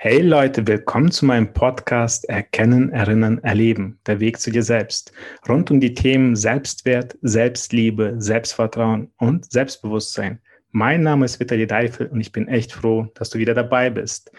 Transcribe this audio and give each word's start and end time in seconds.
Hey 0.00 0.20
Leute, 0.20 0.64
willkommen 0.64 1.10
zu 1.10 1.26
meinem 1.26 1.52
Podcast 1.52 2.28
Erkennen, 2.28 2.92
Erinnern, 2.92 3.38
Erleben, 3.38 3.98
der 4.06 4.20
Weg 4.20 4.38
zu 4.38 4.52
dir 4.52 4.62
selbst. 4.62 5.12
Rund 5.48 5.72
um 5.72 5.80
die 5.80 5.92
Themen 5.92 6.36
Selbstwert, 6.36 7.18
Selbstliebe, 7.22 8.14
Selbstvertrauen 8.18 9.10
und 9.16 9.50
Selbstbewusstsein. 9.50 10.38
Mein 10.70 11.02
Name 11.02 11.24
ist 11.24 11.40
Vitali 11.40 11.66
Deifel 11.66 12.06
und 12.06 12.20
ich 12.20 12.30
bin 12.30 12.46
echt 12.46 12.70
froh, 12.70 13.08
dass 13.16 13.30
du 13.30 13.40
wieder 13.40 13.54
dabei 13.54 13.90
bist. 13.90 14.30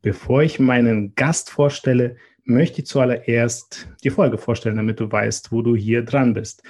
Bevor 0.00 0.44
ich 0.44 0.58
meinen 0.58 1.14
Gast 1.14 1.50
vorstelle, 1.50 2.16
möchte 2.44 2.80
ich 2.80 2.86
zuallererst 2.86 3.90
die 4.04 4.10
Folge 4.10 4.38
vorstellen, 4.38 4.76
damit 4.76 4.98
du 4.98 5.12
weißt, 5.12 5.52
wo 5.52 5.60
du 5.60 5.76
hier 5.76 6.06
dran 6.06 6.32
bist. 6.32 6.62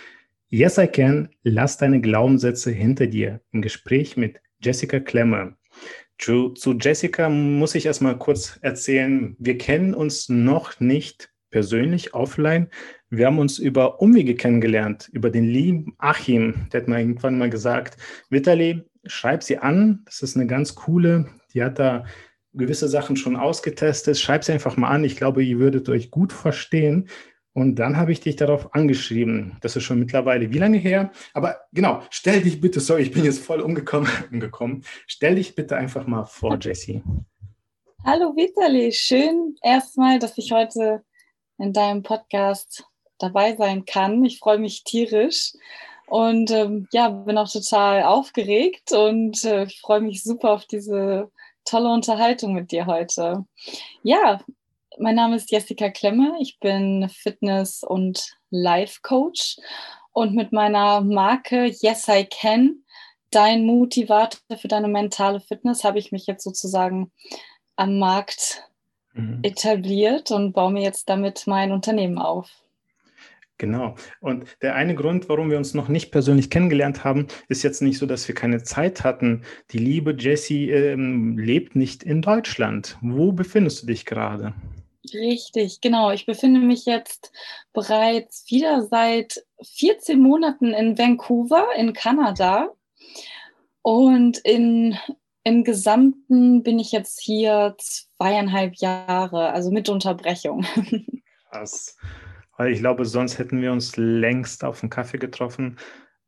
Yes, 0.48 0.78
I 0.78 0.88
can. 0.88 1.28
Lass 1.44 1.78
deine 1.78 2.00
Glaubenssätze 2.00 2.72
hinter 2.72 3.06
dir 3.06 3.40
im 3.52 3.62
Gespräch 3.62 4.16
mit 4.16 4.40
Jessica 4.60 4.98
Klemmer. 4.98 5.56
Zu, 6.18 6.50
zu 6.50 6.74
Jessica 6.74 7.28
muss 7.28 7.74
ich 7.74 7.86
erstmal 7.86 8.18
kurz 8.18 8.58
erzählen. 8.62 9.36
Wir 9.38 9.58
kennen 9.58 9.94
uns 9.94 10.28
noch 10.28 10.78
nicht 10.78 11.32
persönlich 11.50 12.14
offline. 12.14 12.68
Wir 13.10 13.26
haben 13.26 13.38
uns 13.38 13.58
über 13.58 14.00
Umwege 14.00 14.34
kennengelernt, 14.34 15.08
über 15.12 15.30
den 15.30 15.44
lieben 15.44 15.94
Achim. 15.98 16.68
Der 16.72 16.80
hat 16.80 16.88
mir 16.88 16.98
irgendwann 16.98 17.38
mal 17.38 17.50
gesagt, 17.50 17.96
Vitali, 18.30 18.82
schreib 19.04 19.42
sie 19.42 19.58
an. 19.58 20.02
Das 20.06 20.22
ist 20.22 20.36
eine 20.36 20.46
ganz 20.46 20.74
coole. 20.74 21.28
Die 21.52 21.62
hat 21.62 21.78
da 21.78 22.04
gewisse 22.54 22.88
Sachen 22.88 23.16
schon 23.16 23.36
ausgetestet. 23.36 24.18
Schreib 24.18 24.44
sie 24.44 24.52
einfach 24.52 24.76
mal 24.76 24.88
an. 24.88 25.04
Ich 25.04 25.16
glaube, 25.16 25.44
ihr 25.44 25.58
würdet 25.58 25.88
euch 25.88 26.10
gut 26.10 26.32
verstehen. 26.32 27.08
Und 27.54 27.76
dann 27.76 27.98
habe 27.98 28.12
ich 28.12 28.20
dich 28.20 28.36
darauf 28.36 28.74
angeschrieben. 28.74 29.58
Das 29.60 29.76
ist 29.76 29.84
schon 29.84 29.98
mittlerweile 29.98 30.50
wie 30.52 30.58
lange 30.58 30.78
her? 30.78 31.12
Aber 31.34 31.60
genau, 31.72 32.02
stell 32.08 32.40
dich 32.40 32.60
bitte, 32.60 32.80
sorry, 32.80 33.02
ich 33.02 33.12
bin 33.12 33.24
jetzt 33.24 33.44
voll 33.44 33.60
umgekommen. 33.60 34.08
umgekommen. 34.32 34.84
Stell 35.06 35.34
dich 35.34 35.54
bitte 35.54 35.76
einfach 35.76 36.06
mal 36.06 36.24
vor, 36.24 36.58
Jessie. 36.58 37.02
Hallo 38.04 38.34
Vitali, 38.34 38.90
schön 38.90 39.54
erstmal, 39.62 40.18
dass 40.18 40.36
ich 40.38 40.50
heute 40.50 41.04
in 41.58 41.72
deinem 41.72 42.02
Podcast 42.02 42.84
dabei 43.18 43.54
sein 43.54 43.84
kann. 43.84 44.24
Ich 44.24 44.38
freue 44.38 44.58
mich 44.58 44.82
tierisch 44.82 45.52
und 46.08 46.50
ähm, 46.50 46.88
ja, 46.92 47.10
bin 47.10 47.38
auch 47.38 47.50
total 47.50 48.02
aufgeregt 48.02 48.92
und 48.92 49.44
äh, 49.44 49.64
ich 49.64 49.80
freue 49.80 50.00
mich 50.00 50.24
super 50.24 50.52
auf 50.52 50.64
diese 50.66 51.30
tolle 51.64 51.90
Unterhaltung 51.90 52.54
mit 52.54 52.72
dir 52.72 52.86
heute. 52.86 53.44
Ja, 54.02 54.40
mein 54.98 55.14
Name 55.14 55.36
ist 55.36 55.50
Jessica 55.50 55.90
Klemme. 55.90 56.34
Ich 56.40 56.58
bin 56.60 57.08
Fitness- 57.08 57.82
und 57.82 58.36
Life-Coach. 58.50 59.56
Und 60.12 60.34
mit 60.34 60.52
meiner 60.52 61.00
Marke 61.00 61.66
Yes 61.66 62.06
I 62.08 62.26
Can, 62.28 62.84
dein 63.30 63.64
Motivator 63.64 64.40
für 64.58 64.68
deine 64.68 64.88
mentale 64.88 65.40
Fitness, 65.40 65.84
habe 65.84 65.98
ich 65.98 66.12
mich 66.12 66.26
jetzt 66.26 66.44
sozusagen 66.44 67.10
am 67.76 67.98
Markt 67.98 68.68
mhm. 69.14 69.40
etabliert 69.42 70.30
und 70.30 70.52
baue 70.52 70.72
mir 70.72 70.82
jetzt 70.82 71.08
damit 71.08 71.46
mein 71.46 71.72
Unternehmen 71.72 72.18
auf. 72.18 72.50
Genau. 73.58 73.94
Und 74.20 74.44
der 74.60 74.74
eine 74.74 74.94
Grund, 74.94 75.28
warum 75.28 75.48
wir 75.48 75.56
uns 75.56 75.72
noch 75.72 75.88
nicht 75.88 76.10
persönlich 76.10 76.50
kennengelernt 76.50 77.04
haben, 77.04 77.28
ist 77.48 77.62
jetzt 77.62 77.80
nicht 77.80 77.96
so, 77.96 78.06
dass 78.06 78.26
wir 78.26 78.34
keine 78.34 78.64
Zeit 78.64 79.04
hatten. 79.04 79.42
Die 79.70 79.78
liebe 79.78 80.16
Jessie 80.18 80.70
ähm, 80.70 81.38
lebt 81.38 81.76
nicht 81.76 82.02
in 82.02 82.22
Deutschland. 82.22 82.98
Wo 83.02 83.30
befindest 83.30 83.82
du 83.82 83.86
dich 83.86 84.04
gerade? 84.04 84.52
Richtig, 85.12 85.80
genau. 85.80 86.10
Ich 86.12 86.26
befinde 86.26 86.60
mich 86.60 86.86
jetzt 86.86 87.32
bereits 87.72 88.44
wieder 88.50 88.82
seit 88.82 89.44
14 89.62 90.20
Monaten 90.20 90.72
in 90.72 90.96
Vancouver 90.96 91.66
in 91.76 91.92
Kanada. 91.92 92.70
Und 93.82 94.38
in, 94.38 94.96
im 95.42 95.64
Gesamten 95.64 96.62
bin 96.62 96.78
ich 96.78 96.92
jetzt 96.92 97.20
hier 97.20 97.74
zweieinhalb 97.78 98.76
Jahre, 98.76 99.50
also 99.50 99.72
mit 99.72 99.88
Unterbrechung. 99.88 100.64
Krass. 101.50 101.96
Weil 102.56 102.72
ich 102.72 102.78
glaube, 102.78 103.04
sonst 103.04 103.38
hätten 103.38 103.60
wir 103.60 103.72
uns 103.72 103.96
längst 103.96 104.62
auf 104.62 104.82
einen 104.82 104.90
Kaffee 104.90 105.18
getroffen. 105.18 105.78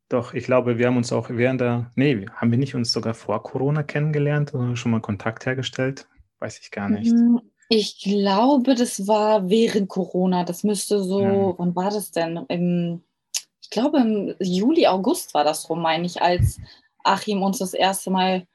Doch 0.08 0.34
ich 0.34 0.44
glaube, 0.44 0.78
wir 0.78 0.88
haben 0.88 0.96
uns 0.96 1.12
auch 1.12 1.30
während 1.30 1.60
der, 1.60 1.92
nee, 1.94 2.26
haben 2.34 2.50
wir 2.50 2.58
nicht 2.58 2.74
uns 2.74 2.92
sogar 2.92 3.14
vor 3.14 3.42
Corona 3.42 3.82
kennengelernt 3.82 4.52
oder 4.52 4.74
schon 4.74 4.90
mal 4.90 5.00
Kontakt 5.00 5.46
hergestellt? 5.46 6.08
Weiß 6.40 6.58
ich 6.58 6.70
gar 6.70 6.88
nicht. 6.88 7.12
Mm, 7.12 7.38
ich 7.74 8.00
glaube, 8.00 8.74
das 8.74 9.08
war 9.08 9.48
während 9.50 9.88
Corona. 9.88 10.44
Das 10.44 10.62
müsste 10.62 11.02
so, 11.02 11.20
ja. 11.20 11.54
wann 11.58 11.74
war 11.74 11.90
das 11.90 12.12
denn? 12.12 12.44
Im, 12.48 13.02
ich 13.60 13.70
glaube, 13.70 13.98
im 13.98 14.34
Juli, 14.40 14.86
August 14.86 15.34
war 15.34 15.42
das 15.42 15.68
rum, 15.68 15.82
meine 15.82 16.06
ich, 16.06 16.22
als 16.22 16.60
Achim 17.02 17.42
uns 17.42 17.58
das 17.58 17.74
erste 17.74 18.10
Mal 18.10 18.46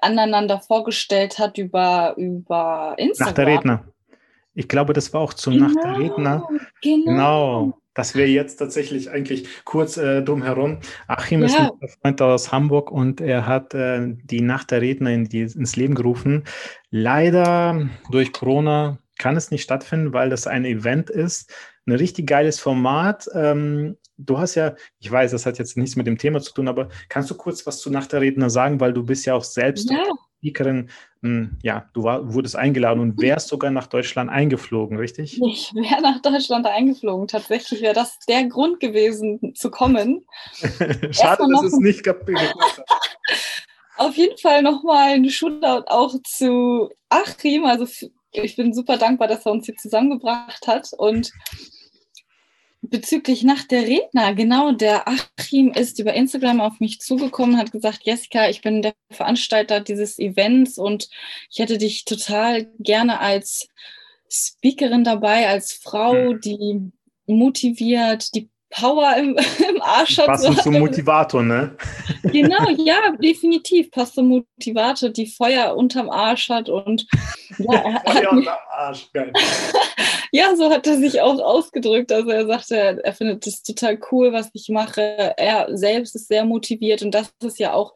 aneinander 0.00 0.58
vorgestellt 0.58 1.38
hat 1.38 1.58
über, 1.58 2.14
über 2.16 2.94
Instagram. 2.98 3.28
Nach 3.28 3.34
der 3.34 3.46
Redner. 3.46 3.84
Ich 4.54 4.68
glaube, 4.68 4.94
das 4.94 5.12
war 5.12 5.20
auch 5.20 5.34
zum 5.34 5.54
genau, 5.54 5.66
Nacht 5.66 5.84
der 5.84 5.98
Redner. 5.98 6.48
Genau. 6.82 7.04
genau. 7.04 7.78
Das 7.96 8.14
wäre 8.14 8.28
jetzt 8.28 8.56
tatsächlich 8.56 9.10
eigentlich 9.10 9.48
kurz 9.64 9.96
äh, 9.96 10.22
drumherum. 10.22 10.78
Achim 11.08 11.40
ja. 11.40 11.46
ist 11.46 11.58
ein 11.58 11.88
Freund 12.00 12.22
aus 12.22 12.52
Hamburg 12.52 12.90
und 12.92 13.22
er 13.22 13.46
hat 13.46 13.72
äh, 13.72 14.14
die 14.22 14.42
Nacht 14.42 14.70
der 14.70 14.82
Redner 14.82 15.10
in 15.10 15.24
die, 15.24 15.40
ins 15.40 15.76
Leben 15.76 15.94
gerufen. 15.94 16.44
Leider 16.90 17.88
durch 18.10 18.32
Corona 18.32 18.98
kann 19.18 19.34
es 19.34 19.50
nicht 19.50 19.62
stattfinden, 19.62 20.12
weil 20.12 20.28
das 20.28 20.46
ein 20.46 20.66
Event 20.66 21.08
ist. 21.08 21.50
Ein 21.86 21.92
richtig 21.92 22.26
geiles 22.26 22.60
Format. 22.60 23.28
Ähm, 23.34 23.96
du 24.18 24.38
hast 24.38 24.56
ja, 24.56 24.74
ich 24.98 25.10
weiß, 25.10 25.30
das 25.30 25.46
hat 25.46 25.58
jetzt 25.58 25.78
nichts 25.78 25.96
mit 25.96 26.06
dem 26.06 26.18
Thema 26.18 26.42
zu 26.42 26.52
tun, 26.52 26.68
aber 26.68 26.90
kannst 27.08 27.30
du 27.30 27.34
kurz 27.34 27.66
was 27.66 27.80
zu 27.80 27.90
Nacht 27.90 28.12
der 28.12 28.20
Redner 28.20 28.50
sagen, 28.50 28.78
weil 28.78 28.92
du 28.92 29.04
bist 29.04 29.24
ja 29.24 29.34
auch 29.34 29.44
selbst 29.44 29.90
ja. 29.90 30.04
Speakerin, 30.38 30.90
hm, 31.22 31.58
ja, 31.62 31.88
du 31.92 32.04
war, 32.04 32.32
wurdest 32.32 32.56
eingeladen 32.56 33.00
und 33.00 33.20
wärst 33.20 33.48
sogar 33.48 33.70
nach 33.70 33.86
Deutschland 33.86 34.30
eingeflogen, 34.30 34.96
richtig? 34.96 35.40
Ich 35.46 35.74
wäre 35.74 36.02
nach 36.02 36.20
Deutschland 36.22 36.66
eingeflogen. 36.66 37.26
Tatsächlich 37.26 37.80
wäre 37.82 37.94
das 37.94 38.18
der 38.28 38.44
Grund 38.46 38.80
gewesen, 38.80 39.54
zu 39.54 39.70
kommen. 39.70 40.24
Schade, 41.10 41.44
dass 41.50 41.64
es 41.64 41.78
nicht 41.78 42.04
geklappt 42.04 42.30
hat. 42.38 42.84
Auf 43.96 44.16
jeden 44.16 44.36
Fall 44.38 44.62
nochmal 44.62 45.14
ein 45.14 45.28
Shootout 45.30 45.84
auch 45.86 46.14
zu 46.22 46.90
Achim. 47.08 47.64
Also 47.64 47.86
ich 48.32 48.56
bin 48.56 48.74
super 48.74 48.98
dankbar, 48.98 49.28
dass 49.28 49.46
er 49.46 49.52
uns 49.52 49.66
hier 49.66 49.76
zusammengebracht 49.76 50.66
hat. 50.66 50.90
Und 50.96 51.32
bezüglich 52.82 53.42
nach 53.42 53.64
der 53.64 53.82
Redner, 53.86 54.34
genau, 54.34 54.72
der 54.72 55.08
Achim 55.08 55.72
ist 55.72 55.98
über 55.98 56.14
Instagram 56.14 56.60
auf 56.60 56.80
mich 56.80 57.00
zugekommen, 57.00 57.58
hat 57.58 57.72
gesagt, 57.72 58.00
Jessica, 58.04 58.48
ich 58.48 58.60
bin 58.60 58.82
der 58.82 58.94
Veranstalter 59.10 59.80
dieses 59.80 60.18
Events 60.18 60.78
und 60.78 61.08
ich 61.50 61.58
hätte 61.58 61.78
dich 61.78 62.04
total 62.04 62.70
gerne 62.78 63.20
als 63.20 63.68
Speakerin 64.30 65.04
dabei, 65.04 65.48
als 65.48 65.72
Frau, 65.72 66.14
hm. 66.14 66.40
die 66.40 66.92
motiviert, 67.26 68.34
die 68.34 68.50
Power 68.70 69.16
im, 69.16 69.36
im 69.68 69.82
Arsch 69.82 70.18
hat. 70.18 70.26
Passend 70.26 70.62
zum 70.62 70.78
Motivator, 70.78 71.42
ne? 71.42 71.76
Genau, 72.22 72.68
ja, 72.76 73.12
definitiv. 73.20 73.90
Passt 73.90 74.14
zum 74.14 74.28
Motivator, 74.28 75.10
die 75.10 75.26
Feuer 75.26 75.76
unterm 75.76 76.10
Arsch 76.10 76.48
hat 76.48 76.68
und 76.68 77.06
ja, 77.58 77.74
er 77.74 78.00
Feuer 78.00 78.32
unterm 78.32 78.54
Arsch, 78.70 79.10
geil. 79.12 79.32
ja, 80.32 80.54
so 80.56 80.70
hat 80.70 80.86
er 80.86 80.96
sich 80.96 81.20
auch 81.20 81.38
ausgedrückt. 81.38 82.12
Also 82.12 82.30
er 82.30 82.46
sagte, 82.46 83.00
er 83.02 83.12
findet 83.12 83.46
das 83.46 83.62
total 83.62 83.98
cool, 84.10 84.32
was 84.32 84.50
ich 84.52 84.68
mache. 84.68 85.34
Er 85.36 85.68
selbst 85.76 86.16
ist 86.16 86.28
sehr 86.28 86.44
motiviert 86.44 87.02
und 87.02 87.12
das 87.12 87.32
ist 87.42 87.58
ja 87.58 87.72
auch 87.72 87.94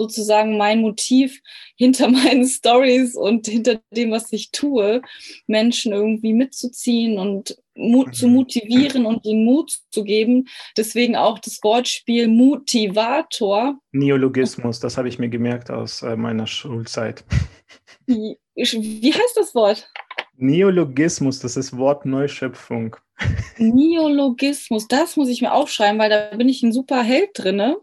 sozusagen 0.00 0.56
mein 0.56 0.80
Motiv 0.80 1.40
hinter 1.76 2.08
meinen 2.08 2.46
Stories 2.46 3.14
und 3.14 3.46
hinter 3.46 3.80
dem, 3.94 4.10
was 4.10 4.32
ich 4.32 4.50
tue, 4.50 5.02
Menschen 5.46 5.92
irgendwie 5.92 6.32
mitzuziehen 6.32 7.18
und 7.18 7.56
Mut 7.74 8.14
zu 8.14 8.28
mhm. 8.28 8.34
motivieren 8.34 9.06
und 9.06 9.24
den 9.24 9.44
Mut 9.44 9.78
zu 9.90 10.04
geben. 10.04 10.48
Deswegen 10.76 11.16
auch 11.16 11.38
das 11.38 11.58
Wortspiel 11.62 12.28
Motivator. 12.28 13.78
Neologismus, 13.92 14.80
das 14.80 14.96
habe 14.96 15.08
ich 15.08 15.18
mir 15.18 15.28
gemerkt 15.28 15.70
aus 15.70 16.02
äh, 16.02 16.16
meiner 16.16 16.46
Schulzeit. 16.46 17.24
Wie, 18.06 18.36
wie 18.56 19.12
heißt 19.12 19.36
das 19.36 19.54
Wort? 19.54 19.88
Neologismus, 20.36 21.38
das 21.38 21.56
ist 21.56 21.76
Wort 21.76 22.06
Neuschöpfung. 22.06 22.96
Neologismus, 23.58 24.88
das 24.88 25.16
muss 25.16 25.28
ich 25.28 25.42
mir 25.42 25.52
aufschreiben, 25.52 26.00
weil 26.00 26.10
da 26.10 26.36
bin 26.36 26.48
ich 26.48 26.62
ein 26.62 26.72
super 26.72 27.02
Held 27.02 27.30
drin. 27.34 27.76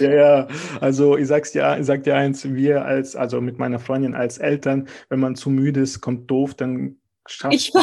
Ja, 0.00 0.10
ja, 0.10 0.48
also 0.80 1.16
ich 1.16 1.28
sag's 1.28 1.52
dir, 1.52 1.76
ich 1.78 1.86
sag 1.86 2.04
dir 2.04 2.16
eins, 2.16 2.44
wir 2.52 2.84
als, 2.84 3.16
also 3.16 3.40
mit 3.40 3.58
meiner 3.58 3.78
Freundin 3.78 4.14
als 4.14 4.38
Eltern, 4.38 4.88
wenn 5.08 5.20
man 5.20 5.36
zu 5.36 5.50
müde 5.50 5.80
ist, 5.80 6.00
kommt 6.00 6.30
doof, 6.30 6.54
dann 6.54 6.96
schafft. 7.26 7.74
Da, 7.74 7.80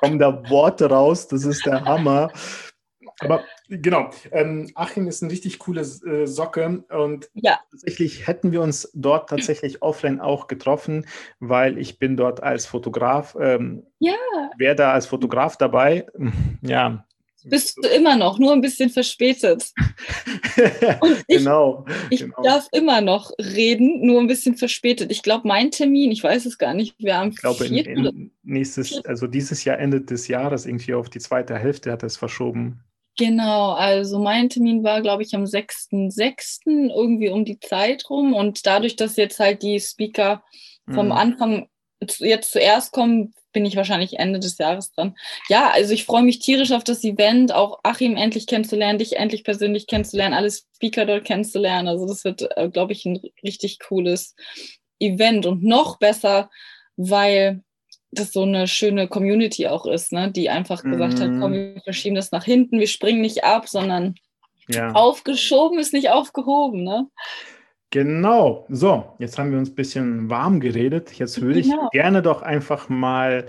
kommen 0.00 0.18
da 0.18 0.48
Worte 0.50 0.86
raus, 0.86 1.28
das 1.28 1.44
ist 1.44 1.66
der 1.66 1.84
Hammer. 1.84 2.30
Aber 3.20 3.44
genau, 3.68 4.10
ähm, 4.32 4.70
Achim 4.74 5.06
ist 5.06 5.22
ein 5.22 5.30
richtig 5.30 5.58
coole 5.60 5.82
äh, 5.82 6.26
Socke 6.26 6.84
und 6.88 7.30
ja. 7.34 7.60
tatsächlich 7.70 8.26
hätten 8.26 8.50
wir 8.50 8.62
uns 8.62 8.90
dort 8.94 9.30
tatsächlich 9.30 9.82
offline 9.82 10.20
auch 10.20 10.48
getroffen, 10.48 11.06
weil 11.38 11.78
ich 11.78 11.98
bin 11.98 12.16
dort 12.16 12.42
als 12.42 12.66
Fotograf, 12.66 13.36
ähm, 13.40 13.86
ja. 14.00 14.14
wäre 14.56 14.74
da 14.74 14.92
als 14.92 15.06
Fotograf 15.06 15.56
dabei. 15.56 16.06
Ja, 16.62 17.04
bist 17.44 17.78
du 17.82 17.88
immer 17.88 18.16
noch, 18.16 18.38
nur 18.38 18.52
ein 18.52 18.60
bisschen 18.60 18.90
verspätet. 18.90 19.72
Und 21.00 21.24
ich, 21.26 21.38
genau, 21.38 21.84
ich 22.10 22.20
genau. 22.20 22.42
darf 22.42 22.68
immer 22.72 23.00
noch 23.00 23.30
reden, 23.38 24.06
nur 24.06 24.20
ein 24.20 24.26
bisschen 24.26 24.56
verspätet. 24.56 25.10
Ich 25.10 25.22
glaube, 25.22 25.48
mein 25.48 25.70
Termin, 25.70 26.10
ich 26.10 26.22
weiß 26.22 26.46
es 26.46 26.58
gar 26.58 26.74
nicht, 26.74 26.94
wir 26.98 27.16
haben 27.16 27.30
Ich 27.30 27.38
glaube, 27.38 27.66
in, 27.66 27.76
in 27.76 28.30
nächstes, 28.42 29.04
also 29.04 29.26
dieses 29.26 29.64
Jahr, 29.64 29.78
Ende 29.78 30.00
des 30.00 30.28
Jahres, 30.28 30.66
irgendwie 30.66 30.94
auf 30.94 31.10
die 31.10 31.20
zweite 31.20 31.58
Hälfte 31.58 31.92
hat 31.92 32.02
es 32.02 32.16
verschoben. 32.16 32.80
Genau, 33.18 33.72
also 33.72 34.18
mein 34.18 34.48
Termin 34.48 34.82
war, 34.84 35.02
glaube 35.02 35.22
ich, 35.22 35.34
am 35.34 35.44
6.6. 35.44 36.90
irgendwie 36.90 37.28
um 37.28 37.44
die 37.44 37.60
Zeit 37.60 38.08
rum. 38.08 38.32
Und 38.32 38.66
dadurch, 38.66 38.96
dass 38.96 39.16
jetzt 39.16 39.38
halt 39.38 39.62
die 39.62 39.80
Speaker 39.80 40.42
vom 40.90 41.06
mhm. 41.06 41.12
Anfang 41.12 41.68
jetzt 42.18 42.52
zuerst 42.52 42.92
kommen, 42.92 43.34
bin 43.52 43.64
ich 43.64 43.76
wahrscheinlich 43.76 44.18
Ende 44.18 44.40
des 44.40 44.58
Jahres 44.58 44.92
dran. 44.92 45.14
Ja, 45.48 45.70
also 45.70 45.92
ich 45.92 46.04
freue 46.04 46.22
mich 46.22 46.38
tierisch 46.38 46.72
auf 46.72 46.84
das 46.84 47.04
Event, 47.04 47.52
auch 47.52 47.80
Achim 47.82 48.16
endlich 48.16 48.46
kennenzulernen, 48.46 48.98
dich 48.98 49.16
endlich 49.16 49.44
persönlich 49.44 49.86
kennenzulernen, 49.86 50.34
alle 50.34 50.50
Speaker 50.50 51.06
dort 51.06 51.24
kennenzulernen. 51.24 51.88
Also 51.88 52.06
das 52.06 52.24
wird, 52.24 52.48
äh, 52.56 52.68
glaube 52.68 52.92
ich, 52.92 53.04
ein 53.04 53.20
richtig 53.42 53.78
cooles 53.78 54.34
Event 54.98 55.46
und 55.46 55.62
noch 55.62 55.98
besser, 55.98 56.50
weil 56.96 57.62
das 58.10 58.32
so 58.32 58.42
eine 58.42 58.68
schöne 58.68 59.08
Community 59.08 59.66
auch 59.68 59.86
ist, 59.86 60.12
ne? 60.12 60.30
die 60.30 60.50
einfach 60.50 60.82
gesagt 60.82 61.18
mm. 61.18 61.22
hat, 61.22 61.30
komm, 61.40 61.52
mhm. 61.52 61.74
wir 61.74 61.82
verschieben 61.82 62.14
das 62.14 62.30
nach 62.30 62.44
hinten, 62.44 62.78
wir 62.78 62.86
springen 62.86 63.22
nicht 63.22 63.42
ab, 63.42 63.68
sondern 63.68 64.16
ja. 64.68 64.92
aufgeschoben 64.92 65.78
ist 65.78 65.94
nicht 65.94 66.10
aufgehoben. 66.10 66.84
Ne? 66.84 67.08
Genau. 67.92 68.64
So, 68.70 69.14
jetzt 69.18 69.38
haben 69.38 69.52
wir 69.52 69.58
uns 69.58 69.68
ein 69.70 69.74
bisschen 69.74 70.30
warm 70.30 70.60
geredet. 70.60 71.12
Jetzt 71.12 71.42
würde 71.42 71.60
ich 71.60 71.68
genau. 71.68 71.90
gerne 71.90 72.22
doch 72.22 72.40
einfach 72.40 72.88
mal, 72.88 73.44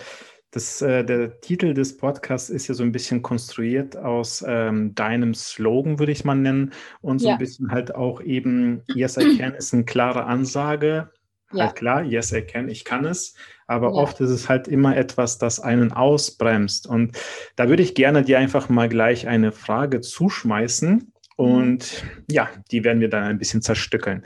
das, 0.51 0.81
äh, 0.81 1.05
der 1.05 1.39
Titel 1.39 1.73
des 1.73 1.95
Podcasts 1.95 2.49
ist 2.49 2.67
ja 2.67 2.75
so 2.75 2.83
ein 2.83 2.91
bisschen 2.91 3.21
konstruiert 3.21 3.95
aus 3.95 4.43
ähm, 4.45 4.93
deinem 4.95 5.33
Slogan, 5.33 5.97
würde 5.97 6.11
ich 6.11 6.25
mal 6.25 6.35
nennen. 6.35 6.73
Und 6.99 7.19
so 7.19 7.27
ja. 7.27 7.33
ein 7.33 7.39
bisschen 7.39 7.71
halt 7.71 7.95
auch 7.95 8.21
eben, 8.21 8.83
Yes, 8.93 9.15
I 9.15 9.37
can 9.37 9.53
ist 9.53 9.73
eine 9.73 9.85
klare 9.85 10.25
Ansage. 10.25 11.09
Ja. 11.53 11.67
Halt 11.67 11.75
klar, 11.77 12.03
yes, 12.03 12.33
I 12.33 12.41
can, 12.41 12.67
ich 12.67 12.83
kann 12.83 13.05
es. 13.05 13.35
Aber 13.67 13.87
ja. 13.87 13.93
oft 13.93 14.19
ist 14.19 14.29
es 14.29 14.49
halt 14.49 14.67
immer 14.67 14.97
etwas, 14.97 15.37
das 15.37 15.61
einen 15.61 15.93
ausbremst. 15.93 16.85
Und 16.85 17.17
da 17.55 17.69
würde 17.69 17.83
ich 17.83 17.95
gerne 17.95 18.23
dir 18.23 18.39
einfach 18.39 18.67
mal 18.67 18.89
gleich 18.89 19.25
eine 19.25 19.53
Frage 19.53 20.01
zuschmeißen. 20.01 21.12
Und 21.35 22.03
ja, 22.29 22.49
die 22.71 22.83
werden 22.83 23.01
wir 23.01 23.09
dann 23.09 23.23
ein 23.23 23.39
bisschen 23.39 23.61
zerstückeln. 23.61 24.23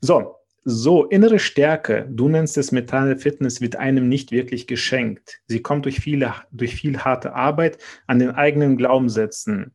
So, 0.00 0.36
so, 0.68 1.04
innere 1.04 1.38
Stärke, 1.38 2.08
du 2.10 2.28
nennst 2.28 2.58
es 2.58 2.72
mentale 2.72 3.16
Fitness, 3.16 3.60
wird 3.60 3.76
einem 3.76 4.08
nicht 4.08 4.32
wirklich 4.32 4.66
geschenkt. 4.66 5.40
Sie 5.46 5.62
kommt 5.62 5.84
durch, 5.84 6.00
viele, 6.00 6.34
durch 6.50 6.74
viel 6.74 6.98
harte 6.98 7.34
Arbeit 7.34 7.78
an 8.08 8.18
den 8.18 8.32
eigenen 8.32 8.76
Glaubenssätzen. 8.76 9.72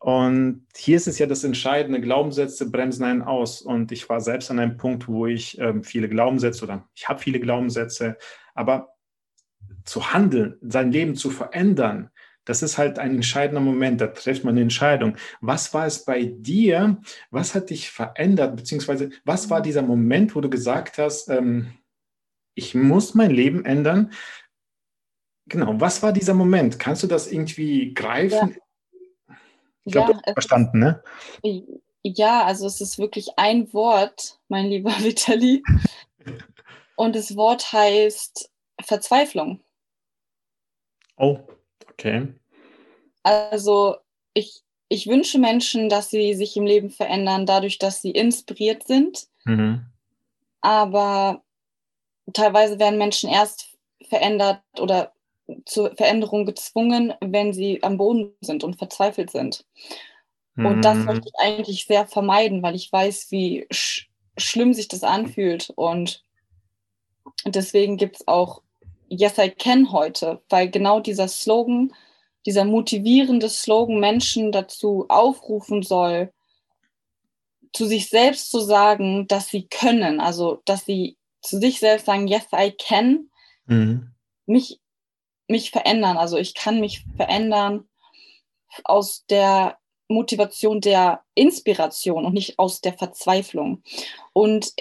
Und 0.00 0.66
hier 0.76 0.96
ist 0.96 1.06
es 1.06 1.20
ja 1.20 1.26
das 1.26 1.44
Entscheidende, 1.44 2.00
Glaubenssätze 2.00 2.68
bremsen 2.68 3.04
einen 3.04 3.22
aus. 3.22 3.62
Und 3.62 3.92
ich 3.92 4.08
war 4.08 4.20
selbst 4.20 4.50
an 4.50 4.58
einem 4.58 4.76
Punkt, 4.76 5.06
wo 5.06 5.26
ich 5.26 5.56
ähm, 5.60 5.84
viele 5.84 6.08
Glaubenssätze 6.08 6.64
oder 6.64 6.88
ich 6.94 7.08
habe 7.08 7.20
viele 7.20 7.38
Glaubenssätze, 7.38 8.16
aber 8.54 8.94
zu 9.84 10.12
handeln, 10.12 10.56
sein 10.60 10.90
Leben 10.90 11.14
zu 11.14 11.30
verändern, 11.30 12.10
das 12.48 12.62
ist 12.62 12.78
halt 12.78 12.98
ein 12.98 13.16
entscheidender 13.16 13.60
Moment, 13.60 14.00
da 14.00 14.06
trifft 14.06 14.42
man 14.42 14.54
eine 14.54 14.62
Entscheidung. 14.62 15.16
Was 15.42 15.74
war 15.74 15.84
es 15.84 16.06
bei 16.06 16.24
dir? 16.24 16.96
Was 17.30 17.54
hat 17.54 17.68
dich 17.68 17.90
verändert? 17.90 18.56
Beziehungsweise 18.56 19.10
was 19.26 19.50
war 19.50 19.60
dieser 19.60 19.82
Moment, 19.82 20.34
wo 20.34 20.40
du 20.40 20.48
gesagt 20.48 20.96
hast, 20.96 21.28
ähm, 21.28 21.74
ich 22.54 22.74
muss 22.74 23.14
mein 23.14 23.32
Leben 23.32 23.66
ändern? 23.66 24.12
Genau, 25.44 25.78
was 25.78 26.02
war 26.02 26.14
dieser 26.14 26.32
Moment? 26.32 26.78
Kannst 26.78 27.02
du 27.02 27.06
das 27.06 27.30
irgendwie 27.30 27.92
greifen? 27.92 28.56
Ja. 29.28 29.36
Ich 29.84 29.92
glaube, 29.92 30.12
ja, 30.12 30.18
du 30.18 30.22
hast 30.24 30.32
verstanden, 30.32 30.78
ne? 30.78 31.02
Ja, 32.02 32.44
also 32.44 32.66
es 32.66 32.80
ist 32.80 32.98
wirklich 32.98 33.28
ein 33.36 33.70
Wort, 33.74 34.40
mein 34.48 34.68
lieber 34.68 34.90
Vitali. 35.00 35.62
Und 36.96 37.14
das 37.14 37.36
Wort 37.36 37.74
heißt 37.74 38.50
Verzweiflung. 38.80 39.60
Oh, 41.18 41.40
Okay. 41.98 42.28
Also 43.24 43.96
ich, 44.34 44.62
ich 44.88 45.06
wünsche 45.08 45.38
Menschen, 45.38 45.88
dass 45.88 46.10
sie 46.10 46.34
sich 46.34 46.56
im 46.56 46.64
Leben 46.64 46.90
verändern, 46.90 47.44
dadurch, 47.44 47.78
dass 47.78 48.00
sie 48.00 48.12
inspiriert 48.12 48.86
sind. 48.86 49.26
Mhm. 49.44 49.84
Aber 50.60 51.42
teilweise 52.32 52.78
werden 52.78 52.98
Menschen 52.98 53.28
erst 53.28 53.76
verändert 54.08 54.62
oder 54.78 55.12
zur 55.64 55.94
Veränderung 55.96 56.46
gezwungen, 56.46 57.14
wenn 57.20 57.52
sie 57.52 57.82
am 57.82 57.96
Boden 57.96 58.32
sind 58.40 58.64
und 58.64 58.76
verzweifelt 58.76 59.30
sind. 59.30 59.64
Mhm. 60.54 60.66
Und 60.66 60.84
das 60.84 60.98
mhm. 60.98 61.04
möchte 61.06 61.28
ich 61.28 61.40
eigentlich 61.40 61.86
sehr 61.86 62.06
vermeiden, 62.06 62.62
weil 62.62 62.74
ich 62.74 62.92
weiß, 62.92 63.30
wie 63.30 63.66
sch 63.70 64.08
schlimm 64.36 64.72
sich 64.72 64.86
das 64.86 65.02
anfühlt. 65.02 65.70
Und 65.74 66.22
deswegen 67.44 67.96
gibt 67.96 68.16
es 68.20 68.28
auch 68.28 68.62
Yes, 69.08 69.38
I 69.38 69.50
Can 69.50 69.92
heute, 69.92 70.42
weil 70.48 70.70
genau 70.70 71.00
dieser 71.00 71.28
Slogan, 71.28 71.94
dieser 72.46 72.64
motivierende 72.64 73.48
Slogan 73.48 74.00
Menschen 74.00 74.52
dazu 74.52 75.06
aufrufen 75.08 75.82
soll, 75.82 76.32
zu 77.72 77.86
sich 77.86 78.08
selbst 78.08 78.50
zu 78.50 78.60
sagen, 78.60 79.26
dass 79.26 79.48
sie 79.48 79.66
können, 79.68 80.20
also 80.20 80.62
dass 80.64 80.84
sie 80.84 81.16
zu 81.42 81.58
sich 81.58 81.80
selbst 81.80 82.06
sagen, 82.06 82.26
yes, 82.26 82.46
I 82.52 82.72
can, 82.72 83.30
mhm. 83.66 84.14
mich, 84.46 84.80
mich 85.46 85.70
verändern. 85.70 86.16
Also 86.16 86.36
ich 86.36 86.54
kann 86.54 86.80
mich 86.80 87.04
verändern 87.16 87.88
aus 88.84 89.24
der 89.26 89.78
Motivation 90.08 90.80
der 90.80 91.22
Inspiration 91.34 92.24
und 92.24 92.34
nicht 92.34 92.58
aus 92.58 92.80
der 92.80 92.94
Verzweiflung. 92.94 93.82
Und 94.32 94.72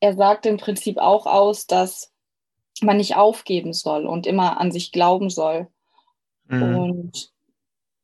er 0.00 0.14
sagt 0.14 0.46
im 0.46 0.56
Prinzip 0.56 0.98
auch 0.98 1.26
aus, 1.26 1.66
dass 1.66 2.12
man 2.82 2.96
nicht 2.96 3.16
aufgeben 3.16 3.72
soll 3.72 4.06
und 4.06 4.26
immer 4.26 4.60
an 4.60 4.70
sich 4.70 4.92
glauben 4.92 5.30
soll. 5.30 5.68
Mhm. 6.46 6.76
Und 6.76 7.32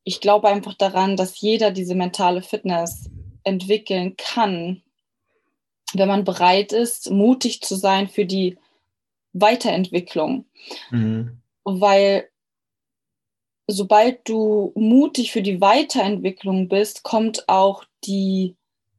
ich 0.05 0.21
glaube 0.21 0.49
einfach 0.49 0.75
daran, 0.75 1.17
dass 1.17 1.41
jeder 1.41 1.71
diese 1.71 1.95
mentale 1.95 2.43
Fitness 2.43 3.11
entwickeln 3.43 4.17
kann, 4.17 4.83
wenn 5.93 6.09
man 6.09 6.25
bereit 6.25 6.73
ist, 6.73 7.11
mutig 7.11 7.63
zu 7.63 7.77
sein 7.77 8.09
für 8.09 8.27
die 8.27 8.59
Weiterentwicklung. 9.33 10.47
Mhm. 10.91 11.41
Weil 11.65 12.29
sobald 13.67 14.29
du 14.29 14.73
mutig 14.75 15.33
für 15.33 15.43
die 15.43 15.61
Weiterentwicklung 15.61 16.69
bist, 16.69 17.03
kommt 17.03 17.49
auch 17.49 17.85
die 18.05 18.57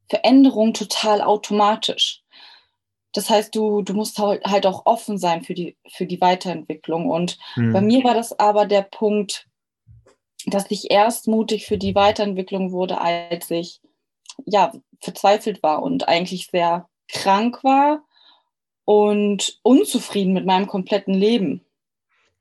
Veränderung 0.10 0.74
total 0.74 1.22
automatisch. 1.22 2.24
Das 3.16 3.30
heißt, 3.30 3.56
du, 3.56 3.82
du 3.82 3.94
musst 3.94 4.20
halt 4.20 4.68
auch 4.68 4.86
offen 4.86 5.18
sein 5.18 5.42
für 5.44 5.54
die, 5.54 5.78
für 5.90 6.06
die 6.06 6.20
Weiterentwicklung. 6.20 7.10
Und 7.10 7.38
mhm. 7.56 7.72
bei 7.72 7.80
mir 7.80 8.04
war 8.04 8.14
das 8.14 8.38
aber 8.38 8.66
der 8.66 8.82
Punkt, 8.82 9.48
dass 10.46 10.70
ich 10.70 10.92
erst 10.92 11.28
mutig 11.28 11.66
für 11.66 11.78
die 11.78 11.96
Weiterentwicklung 11.96 12.74
wurde, 12.74 13.00
als 13.00 13.50
ich 13.50 13.80
ja 14.46 14.74
verzweifelt 15.00 15.64
war 15.64 15.82
und 15.82 16.10
eigentlich 16.10 16.48
sehr 16.48 16.90
krank 17.08 17.64
war 17.64 18.04
und 18.84 19.60
unzufrieden 19.64 20.34
mit 20.34 20.46
meinem 20.46 20.68
kompletten 20.68 21.14
Leben. 21.14 21.62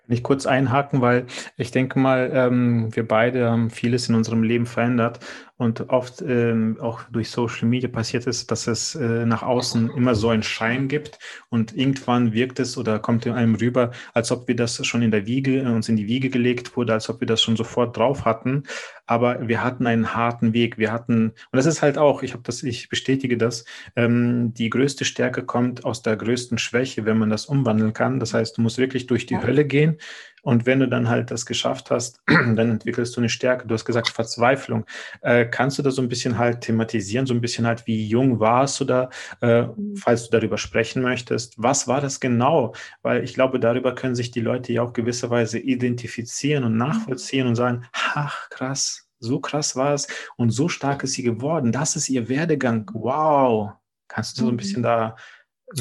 Kann 0.05 0.17
ich 0.17 0.23
kurz 0.25 0.45
einhaken, 0.45 1.01
weil 1.01 1.27
ich 1.57 1.71
denke 1.71 2.01
mal, 2.01 2.31
ähm, 2.35 2.95
wir 2.95 3.07
beide 3.07 3.49
haben 3.49 3.71
vieles 3.71 4.09
in 4.09 4.17
unserem 4.17 4.43
Leben 4.43 4.67
verändert 4.67 5.21
und 5.57 5.89
oft 5.91 6.21
ähm, 6.21 6.79
auch 6.81 7.05
durch 7.11 7.31
Social 7.31 7.69
Media 7.69 7.89
passiert 7.89 8.27
ist, 8.27 8.51
dass 8.51 8.67
es 8.67 8.97
äh, 8.97 9.25
nach 9.25 9.45
außen 9.45 9.91
immer 9.91 10.17
so 10.17 10.31
einen 10.31 10.43
Schein 10.43 10.89
gibt 10.89 11.19
und 11.49 11.77
irgendwann 11.77 12.33
wirkt 12.33 12.59
es 12.59 12.77
oder 12.77 12.99
kommt 12.99 13.25
in 13.27 13.35
einem 13.35 13.55
rüber, 13.55 13.93
als 14.15 14.33
ob 14.33 14.49
wir 14.49 14.57
das 14.57 14.85
schon 14.85 15.03
in 15.03 15.13
der 15.13 15.27
Wiege, 15.27 15.61
äh, 15.61 15.67
uns 15.67 15.89
in 15.89 15.97
die 15.97 16.09
Wiege 16.09 16.29
gelegt 16.29 16.77
wurde, 16.77 16.93
als 16.93 17.09
ob 17.09 17.21
wir 17.21 17.27
das 17.27 17.41
schon 17.41 17.55
sofort 17.57 17.97
drauf 17.97 18.25
hatten. 18.25 18.65
Aber 19.07 19.47
wir 19.47 19.63
hatten 19.63 19.87
einen 19.87 20.15
harten 20.15 20.55
Weg. 20.55 20.79
Wir 20.79 20.91
hatten, 20.91 21.29
und 21.31 21.35
das 21.53 21.67
ist 21.67 21.83
halt 21.83 21.99
auch, 21.99 22.23
ich 22.23 22.33
habe 22.33 22.43
das, 22.43 22.63
ich 22.63 22.89
bestätige 22.89 23.37
das, 23.37 23.65
ähm, 23.95 24.55
die 24.55 24.71
größte 24.71 25.05
Stärke 25.05 25.45
kommt 25.45 25.85
aus 25.85 26.03
der 26.03 26.17
größten 26.17 26.59
Schwäche, 26.59 27.05
wenn 27.05 27.19
man 27.19 27.31
das 27.31 27.47
umwandeln 27.47 27.93
kann. 27.93 28.19
Das 28.19 28.35
heißt, 28.35 28.57
du 28.57 28.63
musst 28.63 28.79
wirklich 28.79 29.07
durch 29.07 29.27
die 29.27 29.35
ja. 29.35 29.43
Hölle 29.43 29.65
gehen 29.67 29.99
und 30.45 30.67
wenn 30.67 30.79
du 30.79 30.87
dann 30.87 31.09
halt 31.09 31.31
das 31.31 31.47
geschafft 31.47 31.91
hast, 31.91 32.21
dann 32.27 32.59
entwickelst 32.59 33.17
du 33.17 33.21
eine 33.21 33.31
Stärke. 33.31 33.67
Du 33.67 33.75
hast 33.75 33.87
gesagt 33.87 34.09
Verzweiflung. 34.09 34.85
Äh, 35.23 35.47
kannst 35.47 35.79
du 35.79 35.83
da 35.83 35.91
so 35.91 36.03
ein 36.03 36.09
bisschen 36.09 36.37
halt 36.39 36.61
thematisieren, 36.61 37.27
so 37.27 37.33
ein 37.33 37.41
bisschen 37.41 37.67
halt, 37.67 37.87
wie 37.87 38.07
jung 38.07 38.41
warst 38.41 38.79
du 38.79 38.85
da, 38.85 39.09
äh, 39.41 39.63
mhm. 39.63 39.97
falls 39.97 40.29
du 40.29 40.39
darüber 40.39 40.59
sprechen 40.59 41.03
möchtest? 41.03 41.55
Was 41.57 41.89
war 41.89 42.03
das 42.03 42.21
genau? 42.21 42.75
Weil 43.03 43.25
ich 43.25 43.33
glaube, 43.33 43.59
darüber 43.59 43.95
können 43.95 44.15
sich 44.15 44.31
die 44.31 44.43
Leute 44.43 44.73
ja 44.75 44.83
auch 44.83 44.93
gewisserweise 44.93 45.59
identifizieren 45.59 46.65
und 46.65 46.77
nachvollziehen 46.77 47.47
und 47.47 47.57
sagen, 47.57 47.87
ach 47.93 48.51
krass, 48.51 49.09
so 49.19 49.41
krass 49.41 49.77
war 49.77 49.95
es 49.95 50.07
und 50.37 50.51
so 50.51 50.69
stark 50.69 51.05
ist 51.05 51.15
sie 51.15 51.23
geworden. 51.23 51.73
Das 51.73 51.97
ist 51.97 52.11
ihr 52.11 52.29
Werdegang. 52.29 52.91
Wow. 52.93 53.73
Kannst 54.09 54.37
du 54.37 54.43
so 54.43 54.49
ein 54.49 54.55
mhm. 54.55 54.59
bisschen 54.59 54.83
da 54.83 55.17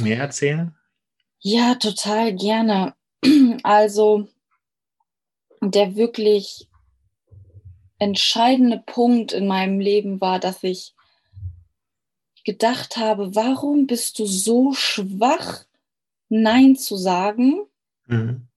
mehr 0.02 0.20
erzählen? 0.20 0.74
Ja, 1.42 1.76
total 1.76 2.34
gerne. 2.34 2.94
Also 3.64 4.28
der 5.72 5.96
wirklich 5.96 6.68
entscheidende 8.00 8.84
Punkt 8.86 9.32
in 9.32 9.48
meinem 9.48 9.80
Leben 9.80 10.20
war, 10.20 10.40
dass 10.40 10.64
ich 10.64 10.94
gedacht 12.44 12.98
habe, 12.98 13.36
warum 13.36 13.88
bist 13.88 14.20
du 14.20 14.26
so 14.26 14.74
schwach, 14.74 15.66
Nein 16.30 16.76
zu 16.76 16.98
sagen? 16.98 17.66
Mhm. 18.08 18.48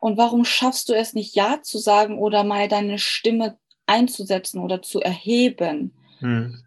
Und 0.00 0.16
warum 0.16 0.44
schaffst 0.44 0.88
du 0.88 0.94
es 0.94 1.12
nicht, 1.14 1.34
Ja 1.34 1.62
zu 1.62 1.78
sagen 1.78 2.18
oder 2.18 2.44
mal 2.44 2.68
deine 2.68 2.98
Stimme 2.98 3.58
einzusetzen 3.86 4.60
oder 4.60 4.82
zu 4.82 5.00
erheben? 5.00 5.94
Mhm. 6.20 6.64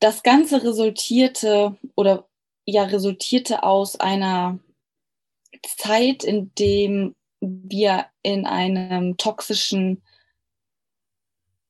Das 0.00 0.22
Ganze 0.22 0.62
resultierte 0.62 1.76
oder 1.94 2.26
ja 2.64 2.84
resultierte 2.84 3.62
aus 3.62 3.98
einer 3.98 4.58
Zeit, 5.76 6.24
in 6.24 6.52
dem 6.58 7.14
wir 7.42 8.06
in 8.22 8.46
einem 8.46 9.16
toxischen 9.16 10.02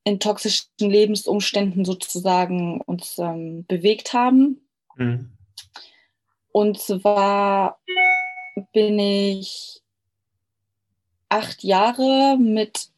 in 0.05 0.19
toxischen 0.19 0.69
Lebensumständen 0.81 1.85
sozusagen 1.85 2.81
uns 2.81 3.19
ähm, 3.19 3.65
bewegt 3.67 4.13
haben. 4.13 4.61
Mhm. 4.97 5.31
Und 6.51 6.81
zwar 6.81 7.81
bin 8.73 8.99
ich 8.99 9.81
acht 11.29 11.63
Jahre 11.63 12.37
mit 12.37 12.89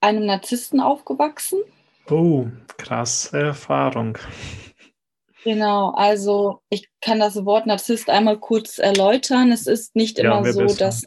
einem 0.00 0.26
Narzissten 0.26 0.80
aufgewachsen. 0.80 1.60
Oh, 2.08 2.46
krasse 2.76 3.38
Erfahrung. 3.38 4.18
Genau, 5.44 5.90
also 5.90 6.60
ich 6.68 6.88
kann 7.00 7.20
das 7.20 7.44
Wort 7.44 7.66
Narzisst 7.66 8.10
einmal 8.10 8.38
kurz 8.38 8.78
erläutern. 8.78 9.50
Es 9.50 9.66
ist 9.66 9.96
nicht 9.96 10.18
immer 10.18 10.44
ja, 10.44 10.52
so, 10.52 10.60
besser. 10.60 10.78
dass 10.78 11.04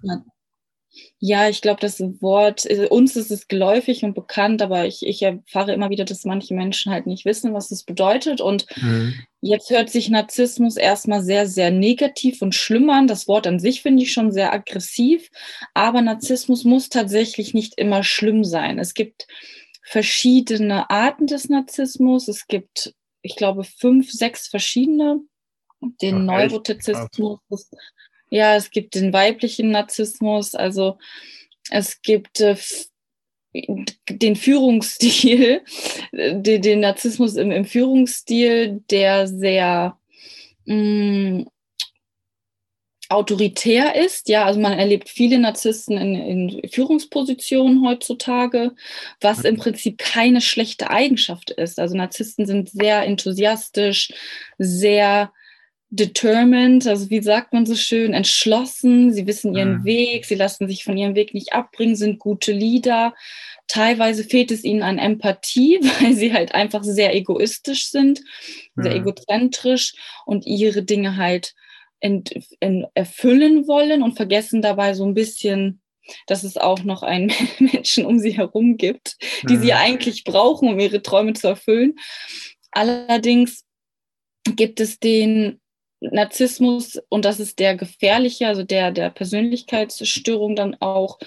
ja, 1.20 1.48
ich 1.48 1.62
glaube, 1.62 1.80
das 1.80 2.00
Wort, 2.22 2.66
äh, 2.66 2.88
uns 2.90 3.16
ist 3.16 3.32
es 3.32 3.48
geläufig 3.48 4.04
und 4.04 4.14
bekannt, 4.14 4.62
aber 4.62 4.86
ich, 4.86 5.06
ich 5.06 5.22
erfahre 5.22 5.74
immer 5.74 5.90
wieder, 5.90 6.04
dass 6.04 6.26
manche 6.26 6.54
Menschen 6.54 6.92
halt 6.92 7.08
nicht 7.08 7.26
wissen, 7.26 7.54
was 7.54 7.72
es 7.72 7.84
bedeutet. 7.84 8.42
Und 8.42 8.66
mhm. 8.78 9.14
jetzt 9.40 9.70
hört 9.70 9.90
sich 9.90 10.10
Narzissmus 10.10 10.78
erstmal 10.78 11.22
sehr, 11.22 11.48
sehr 11.48 11.72
negativ 11.72 12.42
und 12.42 12.56
schlimm 12.56 12.90
an. 12.90 13.08
Das 13.08 13.28
Wort 13.28 13.48
an 13.48 13.60
sich 13.60 13.82
finde 13.82 14.04
ich 14.04 14.12
schon 14.12 14.32
sehr 14.32 14.52
aggressiv, 14.52 15.30
aber 15.74 16.02
Narzissmus 16.02 16.64
muss 16.64 16.90
tatsächlich 16.90 17.54
nicht 17.54 17.78
immer 17.78 18.04
schlimm 18.04 18.44
sein. 18.44 18.80
Es 18.80 18.94
gibt 18.94 19.28
verschiedene 19.84 20.90
Arten 20.90 21.28
des 21.28 21.50
Narzissmus. 21.50 22.28
Es 22.28 22.48
gibt, 22.48 22.94
ich 23.22 23.36
glaube, 23.36 23.64
fünf, 23.64 24.12
sechs 24.12 24.48
verschiedene. 24.48 25.22
Den 26.02 26.26
Neurotizismus, 26.26 27.40
ja, 28.32 28.56
es 28.56 28.72
gibt 28.72 28.96
den 28.96 29.14
weiblichen 29.14 29.72
Narzissmus, 29.72 30.56
also 30.56 30.98
es 31.70 32.02
gibt 32.02 32.40
äh, 32.40 32.56
den 34.10 34.36
Führungsstil, 34.38 35.62
den, 36.14 36.62
den 36.62 36.80
Narzissmus 36.80 37.36
im, 37.36 37.52
im, 37.52 37.66
Führungsstil, 37.66 38.82
der 38.90 39.28
sehr 39.28 39.98
mh, 40.66 40.76
mm, 40.76 41.48
autoritär 43.10 43.96
ist. 43.98 44.30
Ja, 44.30 44.46
also 44.46 44.62
man 44.62 44.80
erlebt 44.80 45.10
viele 45.10 45.38
Narzissten 45.38 45.98
in, 45.98 46.16
in, 46.16 46.70
Führungspositionen 46.70 47.86
heutzutage, 47.86 48.72
was 49.20 49.44
im 49.44 49.58
Prinzip 49.58 49.98
keine 49.98 50.40
schlechte 50.40 50.90
Eigenschaft 50.90 51.52
ist. 51.52 51.80
Also 51.80 51.98
Narzissten 51.98 52.46
sind 52.46 52.70
sehr 52.70 53.04
enthusiastisch, 53.04 54.14
sehr 54.58 55.34
determined, 55.92 56.88
also 56.88 57.10
wie 57.10 57.22
sagt 57.22 57.52
man 57.52 57.66
so 57.66 57.76
schön, 57.76 58.14
entschlossen, 58.14 59.12
sie 59.12 59.28
wissen 59.28 59.54
ihren 59.54 59.80
mhm. 59.80 59.84
Weg, 59.84 60.26
sie 60.26 60.36
lassen 60.36 60.68
sich 60.68 60.86
von 60.86 60.98
ihrem 60.98 61.16
Weg 61.16 61.34
nicht 61.34 61.52
abbringen, 61.54 61.98
sind 61.98 62.18
gute 62.18 62.54
Leader. 62.54 63.14
Teilweise 63.68 64.24
fehlt 64.24 64.52
es 64.52 64.64
ihnen 64.64 64.84
an 64.84 64.98
Empathie, 64.98 65.80
weil 66.00 66.14
sie 66.14 66.34
halt 66.34 66.56
einfach 66.56 66.84
sehr 66.84 67.14
egoistisch 67.14 67.90
sind, 67.90 68.22
mhm. 68.76 68.84
sehr 68.84 68.96
egozentrisch 68.96 69.94
und 70.26 70.46
ihre 70.46 70.84
Dinge 70.84 71.18
halt 71.18 71.54
ent, 72.00 72.34
ent, 72.62 72.88
erfüllen 72.94 73.68
wollen 73.68 74.02
und 74.02 74.16
vergessen 74.16 74.62
dabei 74.62 74.94
so 74.94 75.06
ein 75.06 75.14
bisschen, 75.14 75.82
dass 76.26 76.44
es 76.44 76.56
auch 76.56 76.84
noch 76.84 77.04
einen 77.04 77.34
Menschen 77.60 78.06
um 78.06 78.18
sie 78.18 78.32
herum 78.32 78.78
gibt, 78.78 79.18
die 79.44 79.58
mhm. 79.58 79.62
sie 79.62 79.74
eigentlich 79.74 80.24
brauchen, 80.24 80.70
um 80.70 80.80
ihre 80.80 81.02
Träume 81.02 81.34
zu 81.34 81.50
erfüllen. 81.50 81.96
Allerdings 82.72 83.66
gibt 84.56 84.80
es 84.80 84.98
den 84.98 85.61
Narzissmus 86.02 87.00
und 87.10 87.26
das 87.26 87.40
ist 87.40 87.60
der 87.60 87.76
gefährliche, 87.76 88.48
also 88.48 88.64
der 88.64 88.92
der 88.92 89.12
Persönlichkeitsstörung 89.12 90.56
dann 90.56 90.76
auch. 90.82 91.20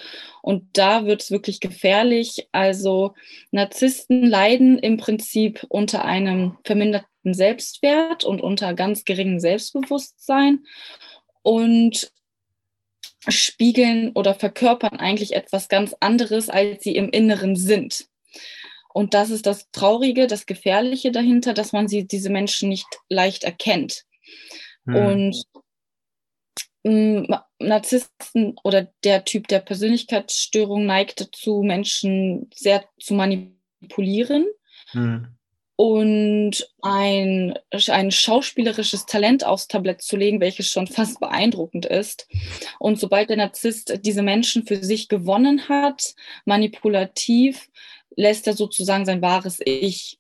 Und 0.43 0.65
da 0.73 1.07
wird 1.07 1.23
es 1.23 1.31
wirklich 1.31 1.61
gefährlich. 1.61 2.49
Also 2.51 3.15
Narzissten 3.53 4.27
leiden 4.27 4.79
im 4.79 4.97
Prinzip 4.97 5.65
unter 5.69 6.05
einem 6.05 6.59
verminderten 6.65 7.35
Selbstwert 7.35 8.25
und 8.25 8.41
unter 8.41 8.75
ganz 8.75 9.05
geringem 9.05 9.39
Selbstbewusstsein 9.39 10.65
und 11.43 12.13
spiegeln 13.29 14.11
oder 14.13 14.35
verkörpern 14.35 14.99
eigentlich 14.99 15.35
etwas 15.35 15.69
ganz 15.69 15.95
anderes, 16.01 16.51
als 16.51 16.83
sie 16.83 16.97
im 16.97 17.11
Inneren 17.11 17.57
sind. 17.57 18.09
Und 18.93 19.15
das 19.15 19.31
ist 19.31 19.47
das 19.47 19.71
Traurige, 19.71 20.27
das 20.27 20.47
Gefährliche 20.47 21.11
dahinter, 21.11 21.55
dass 21.55 21.73
man 21.73 21.89
sie, 21.89 22.07
diese 22.07 22.31
Menschen 22.31 22.69
nicht 22.69 22.87
leicht 23.09 23.45
erkennt. 23.45 24.05
Hm. 24.87 24.95
Und 24.95 25.45
ähm, 26.85 27.27
Narzissten 27.59 28.57
oder 28.63 28.89
der 29.05 29.25
Typ 29.25 29.49
der 29.49 29.61
Persönlichkeitsstörung 29.61 30.85
neigt 30.87 31.21
dazu, 31.21 31.63
Menschen 31.63 32.51
sehr 32.55 32.85
zu 33.01 33.15
manipulieren 33.15 34.47
hm. 34.91 35.29
und 35.77 36.71
ein, 36.83 37.59
ein 37.89 38.11
schauspielerisches 38.11 39.07
Talent 39.07 39.45
aufs 39.45 39.67
Tablett 39.67 40.03
zu 40.03 40.17
legen, 40.17 40.41
welches 40.41 40.69
schon 40.69 40.87
fast 40.87 41.21
beeindruckend 41.21 41.87
ist. 41.87 42.29
Und 42.79 43.01
sobald 43.01 43.31
der 43.31 43.39
Narzisst 43.39 44.01
diese 44.05 44.23
Menschen 44.23 44.67
für 44.67 44.77
sich 44.85 45.09
gewonnen 45.09 45.69
hat, 45.69 46.15
manipulativ, 46.45 47.69
lässt 48.17 48.47
er 48.47 48.53
sozusagen 48.53 49.07
sein 49.07 49.23
wahres 49.23 49.59
Ich 49.65 50.19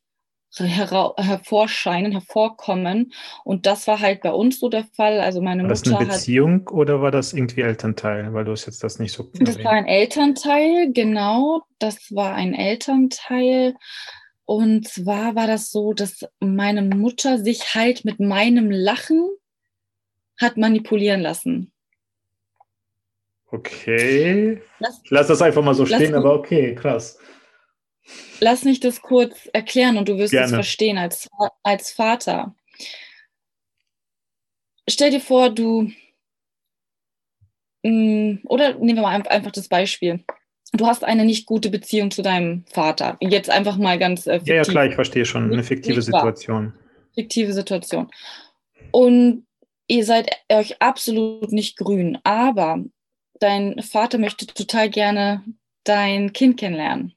hervorscheinen, 0.56 2.12
hervorkommen. 2.12 3.12
Und 3.44 3.66
das 3.66 3.86
war 3.86 4.00
halt 4.00 4.22
bei 4.22 4.32
uns 4.32 4.60
so 4.60 4.68
der 4.68 4.84
Fall. 4.84 5.20
Also 5.20 5.40
meine 5.40 5.62
war 5.62 5.70
Mutter. 5.70 5.90
das 5.90 6.00
eine 6.00 6.06
Beziehung 6.06 6.60
hat, 6.66 6.72
oder 6.72 7.02
war 7.02 7.10
das 7.10 7.32
irgendwie 7.32 7.62
Elternteil? 7.62 8.32
Weil 8.32 8.44
du 8.44 8.52
hast 8.52 8.66
jetzt 8.66 8.84
das 8.84 8.98
nicht 8.98 9.12
so. 9.12 9.30
Das 9.34 9.62
war 9.64 9.72
ein 9.72 9.86
Elternteil, 9.86 10.92
genau. 10.92 11.62
Das 11.78 12.14
war 12.14 12.34
ein 12.34 12.54
Elternteil. 12.54 13.74
Und 14.44 14.86
zwar 14.86 15.34
war 15.34 15.46
das 15.46 15.70
so, 15.70 15.92
dass 15.94 16.26
meine 16.38 16.82
Mutter 16.82 17.38
sich 17.38 17.74
halt 17.74 18.04
mit 18.04 18.20
meinem 18.20 18.70
Lachen 18.70 19.28
hat 20.38 20.56
manipulieren 20.56 21.20
lassen. 21.20 21.72
Okay. 23.50 24.60
Lass, 24.80 25.00
ich 25.04 25.10
lasse 25.10 25.28
das 25.28 25.42
einfach 25.42 25.62
mal 25.62 25.74
so 25.74 25.86
stehen, 25.86 26.14
aber 26.14 26.34
okay, 26.34 26.74
krass. 26.74 27.18
Lass 28.40 28.64
mich 28.64 28.80
das 28.80 29.02
kurz 29.02 29.48
erklären 29.52 29.96
und 29.96 30.08
du 30.08 30.18
wirst 30.18 30.32
Gerne. 30.32 30.46
es 30.46 30.52
verstehen 30.52 30.98
als, 30.98 31.28
als 31.62 31.90
Vater. 31.90 32.54
Stell 34.88 35.10
dir 35.10 35.20
vor, 35.20 35.50
du, 35.50 35.90
mm, 37.82 38.40
oder 38.44 38.74
nehmen 38.74 38.98
wir 38.98 39.02
mal 39.02 39.22
einfach 39.26 39.52
das 39.52 39.68
Beispiel. 39.68 40.22
Du 40.72 40.86
hast 40.86 41.04
eine 41.04 41.24
nicht 41.24 41.46
gute 41.46 41.70
Beziehung 41.70 42.10
zu 42.10 42.22
deinem 42.22 42.64
Vater. 42.66 43.16
Jetzt 43.20 43.48
einfach 43.48 43.76
mal 43.76 43.98
ganz. 43.98 44.26
Äh, 44.26 44.40
ja, 44.44 44.56
ja, 44.56 44.62
klar, 44.62 44.86
ich 44.86 44.94
verstehe 44.94 45.24
schon. 45.24 45.52
Eine 45.52 45.62
fiktive 45.62 46.02
Situation. 46.02 46.74
Fiktive 47.14 47.52
Situation. 47.52 48.10
Und 48.90 49.46
ihr 49.86 50.04
seid 50.04 50.30
euch 50.50 50.82
absolut 50.82 51.52
nicht 51.52 51.76
grün, 51.76 52.18
aber 52.24 52.84
dein 53.38 53.80
Vater 53.82 54.18
möchte 54.18 54.46
total 54.46 54.90
gerne 54.90 55.44
dein 55.84 56.32
Kind 56.32 56.58
kennenlernen 56.58 57.14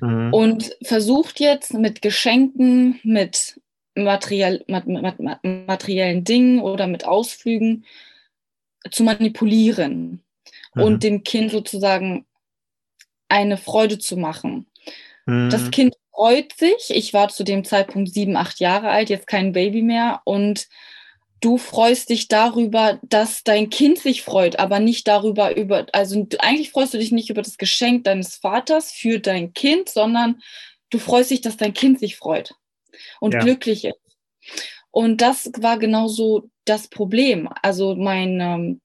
mhm. 0.00 0.32
und 0.32 0.76
versucht 0.82 1.40
jetzt 1.40 1.74
mit 1.74 2.02
Geschenken, 2.02 3.00
mit 3.02 3.60
materiell, 3.94 4.64
materiellen 5.42 6.24
Dingen 6.24 6.60
oder 6.60 6.86
mit 6.86 7.04
Ausflügen 7.04 7.84
zu 8.90 9.02
manipulieren 9.02 10.22
mhm. 10.74 10.82
und 10.82 11.02
dem 11.02 11.24
Kind 11.24 11.50
sozusagen 11.50 12.26
eine 13.28 13.56
Freude 13.56 13.98
zu 13.98 14.16
machen. 14.16 14.66
Mhm. 15.26 15.50
Das 15.50 15.70
Kind 15.70 15.94
freut 16.12 16.52
sich. 16.54 16.90
Ich 16.90 17.12
war 17.12 17.28
zu 17.28 17.44
dem 17.44 17.64
Zeitpunkt 17.64 18.12
sieben, 18.12 18.36
acht 18.36 18.60
Jahre 18.60 18.90
alt, 18.90 19.10
jetzt 19.10 19.26
kein 19.26 19.52
Baby 19.52 19.82
mehr 19.82 20.20
und 20.24 20.68
du 21.40 21.58
freust 21.58 22.10
dich 22.10 22.28
darüber, 22.28 22.98
dass 23.02 23.42
dein 23.44 23.70
Kind 23.70 23.98
sich 23.98 24.22
freut, 24.22 24.58
aber 24.58 24.80
nicht 24.80 25.06
darüber, 25.06 25.56
über, 25.56 25.86
also 25.92 26.26
eigentlich 26.38 26.70
freust 26.70 26.94
du 26.94 26.98
dich 26.98 27.12
nicht 27.12 27.30
über 27.30 27.42
das 27.42 27.58
Geschenk 27.58 28.04
deines 28.04 28.36
Vaters 28.36 28.92
für 28.92 29.18
dein 29.18 29.52
Kind, 29.52 29.88
sondern 29.88 30.40
du 30.90 30.98
freust 30.98 31.30
dich, 31.30 31.40
dass 31.40 31.56
dein 31.56 31.74
Kind 31.74 31.98
sich 31.98 32.16
freut 32.16 32.54
und 33.20 33.34
ja. 33.34 33.40
glücklich 33.40 33.84
ist. 33.84 33.98
Und 34.90 35.20
das 35.20 35.50
war 35.58 35.78
genauso 35.78 36.48
das 36.64 36.88
Problem. 36.88 37.48
Also 37.62 37.96
mein 37.96 38.40
ähm, 38.40 38.80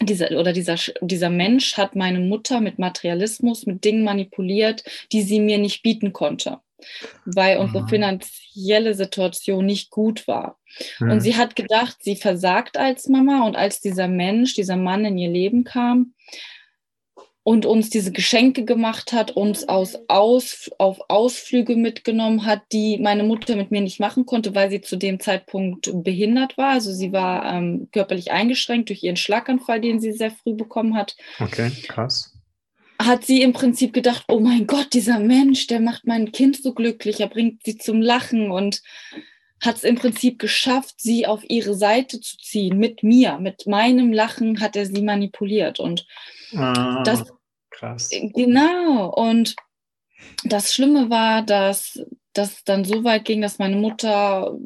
dieser 0.00 0.32
oder 0.38 0.52
dieser, 0.52 0.76
dieser 1.00 1.30
Mensch 1.30 1.76
hat 1.76 1.94
meine 1.94 2.20
Mutter 2.20 2.60
mit 2.60 2.78
Materialismus, 2.78 3.66
mit 3.66 3.84
Dingen 3.84 4.04
manipuliert, 4.04 4.84
die 5.12 5.22
sie 5.22 5.40
mir 5.40 5.58
nicht 5.58 5.82
bieten 5.82 6.12
konnte, 6.12 6.58
weil 7.24 7.58
unsere 7.58 7.84
mhm. 7.84 7.88
finanzielle 7.88 8.94
Situation 8.94 9.66
nicht 9.66 9.90
gut 9.90 10.26
war. 10.26 10.58
Mhm. 10.98 11.12
Und 11.12 11.20
sie 11.20 11.36
hat 11.36 11.56
gedacht, 11.56 11.96
sie 12.00 12.16
versagt 12.16 12.76
als 12.76 13.08
Mama 13.08 13.46
und 13.46 13.56
als 13.56 13.80
dieser 13.80 14.08
Mensch, 14.08 14.54
dieser 14.54 14.76
Mann 14.76 15.04
in 15.04 15.18
ihr 15.18 15.30
Leben 15.30 15.64
kam, 15.64 16.14
und 17.44 17.66
uns 17.66 17.90
diese 17.90 18.10
Geschenke 18.10 18.64
gemacht 18.64 19.12
hat, 19.12 19.30
uns 19.32 19.68
aus, 19.68 19.98
aus, 20.08 20.70
auf 20.78 20.98
Ausflüge 21.08 21.76
mitgenommen 21.76 22.46
hat, 22.46 22.62
die 22.72 22.98
meine 22.98 23.22
Mutter 23.22 23.54
mit 23.54 23.70
mir 23.70 23.82
nicht 23.82 24.00
machen 24.00 24.24
konnte, 24.24 24.54
weil 24.54 24.70
sie 24.70 24.80
zu 24.80 24.96
dem 24.96 25.20
Zeitpunkt 25.20 25.90
behindert 25.92 26.56
war. 26.56 26.70
Also 26.70 26.90
sie 26.90 27.12
war 27.12 27.44
ähm, 27.52 27.88
körperlich 27.92 28.32
eingeschränkt 28.32 28.88
durch 28.88 29.02
ihren 29.02 29.16
Schlaganfall, 29.16 29.82
den 29.82 30.00
sie 30.00 30.12
sehr 30.12 30.30
früh 30.30 30.54
bekommen 30.54 30.96
hat. 30.96 31.16
Okay, 31.38 31.70
krass. 31.86 32.33
Hat 33.04 33.24
sie 33.24 33.42
im 33.42 33.52
Prinzip 33.52 33.92
gedacht, 33.92 34.24
oh 34.28 34.40
mein 34.40 34.66
Gott, 34.66 34.92
dieser 34.92 35.18
Mensch, 35.18 35.66
der 35.66 35.80
macht 35.80 36.06
mein 36.06 36.32
Kind 36.32 36.56
so 36.62 36.72
glücklich, 36.72 37.20
er 37.20 37.28
bringt 37.28 37.62
sie 37.64 37.76
zum 37.76 38.00
Lachen 38.00 38.50
und 38.50 38.82
hat 39.60 39.76
es 39.76 39.84
im 39.84 39.96
Prinzip 39.96 40.38
geschafft, 40.38 40.94
sie 40.98 41.26
auf 41.26 41.42
ihre 41.48 41.74
Seite 41.74 42.20
zu 42.20 42.36
ziehen, 42.38 42.78
mit 42.78 43.02
mir, 43.02 43.38
mit 43.38 43.66
meinem 43.66 44.12
Lachen 44.12 44.60
hat 44.60 44.76
er 44.76 44.86
sie 44.86 45.02
manipuliert. 45.02 45.80
Und 45.80 46.06
ah, 46.56 47.02
das, 47.02 47.24
krass. 47.70 48.10
Genau. 48.10 49.08
Und 49.08 49.56
das 50.44 50.72
Schlimme 50.72 51.10
war, 51.10 51.42
dass 51.42 52.04
das 52.32 52.64
dann 52.64 52.84
so 52.84 53.04
weit 53.04 53.24
ging, 53.24 53.40
dass 53.40 53.58
meine 53.58 53.76
Mutter 53.76 54.56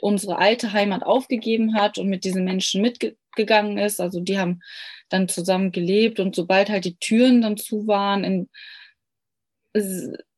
unsere 0.00 0.38
alte 0.38 0.72
Heimat 0.72 1.02
aufgegeben 1.02 1.74
hat 1.74 1.98
und 1.98 2.08
mit 2.08 2.24
diesen 2.24 2.44
Menschen 2.44 2.82
mitgegangen 2.82 3.78
ist. 3.78 4.00
Also 4.00 4.20
die 4.20 4.38
haben 4.38 4.60
dann 5.08 5.28
zusammen 5.28 5.72
gelebt 5.72 6.20
und 6.20 6.34
sobald 6.34 6.68
halt 6.68 6.84
die 6.84 6.96
Türen 6.96 7.42
dann 7.42 7.56
zu 7.56 7.86
waren, 7.86 8.24
in, 8.24 8.48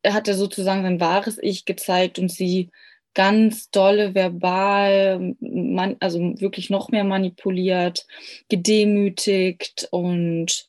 hat 0.05 0.27
er 0.27 0.35
sozusagen 0.35 0.83
sein 0.83 0.99
wahres 0.99 1.37
Ich 1.41 1.65
gezeigt 1.65 2.19
und 2.19 2.29
sie 2.29 2.71
ganz 3.13 3.69
dolle 3.71 4.13
verbal, 4.13 5.35
man, 5.39 5.97
also 5.99 6.19
wirklich 6.39 6.69
noch 6.69 6.89
mehr 6.89 7.03
manipuliert, 7.03 8.05
gedemütigt 8.49 9.87
und 9.91 10.67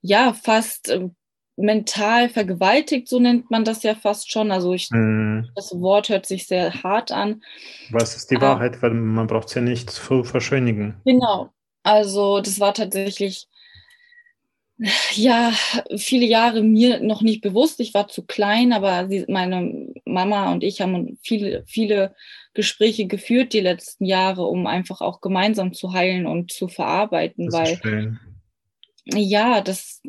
ja, 0.00 0.32
fast 0.32 0.88
äh, 0.88 1.08
mental 1.56 2.28
vergewaltigt, 2.28 3.08
so 3.08 3.20
nennt 3.20 3.50
man 3.50 3.64
das 3.64 3.82
ja 3.82 3.94
fast 3.94 4.32
schon. 4.32 4.50
Also 4.50 4.72
ich, 4.72 4.88
mm. 4.90 5.42
das 5.54 5.78
Wort 5.78 6.08
hört 6.08 6.26
sich 6.26 6.46
sehr 6.46 6.82
hart 6.82 7.12
an. 7.12 7.42
Was 7.90 8.16
ist 8.16 8.30
die 8.30 8.40
Wahrheit? 8.40 8.80
Weil 8.82 8.94
man 8.94 9.26
braucht 9.26 9.48
es 9.48 9.54
ja 9.54 9.60
nicht 9.60 9.90
zu 9.90 10.24
verschönigen. 10.24 10.96
Genau. 11.04 11.52
Also 11.82 12.40
das 12.40 12.60
war 12.60 12.74
tatsächlich 12.74 13.48
ja, 15.14 15.52
viele 15.96 16.24
Jahre 16.24 16.62
mir 16.62 17.00
noch 17.00 17.20
nicht 17.20 17.42
bewusst. 17.42 17.80
Ich 17.80 17.92
war 17.92 18.08
zu 18.08 18.24
klein, 18.24 18.72
aber 18.72 19.08
sie, 19.08 19.24
meine 19.28 19.92
Mama 20.04 20.52
und 20.52 20.64
ich 20.64 20.80
haben 20.80 21.18
viele, 21.22 21.64
viele 21.66 22.14
Gespräche 22.54 23.06
geführt 23.06 23.52
die 23.52 23.60
letzten 23.60 24.06
Jahre, 24.06 24.46
um 24.46 24.66
einfach 24.66 25.02
auch 25.02 25.20
gemeinsam 25.20 25.74
zu 25.74 25.92
heilen 25.92 26.26
und 26.26 26.50
zu 26.50 26.68
verarbeiten, 26.68 27.46
das 27.46 27.54
weil 27.54 27.76
schön. 27.76 28.18
ja, 29.04 29.60
das 29.60 30.00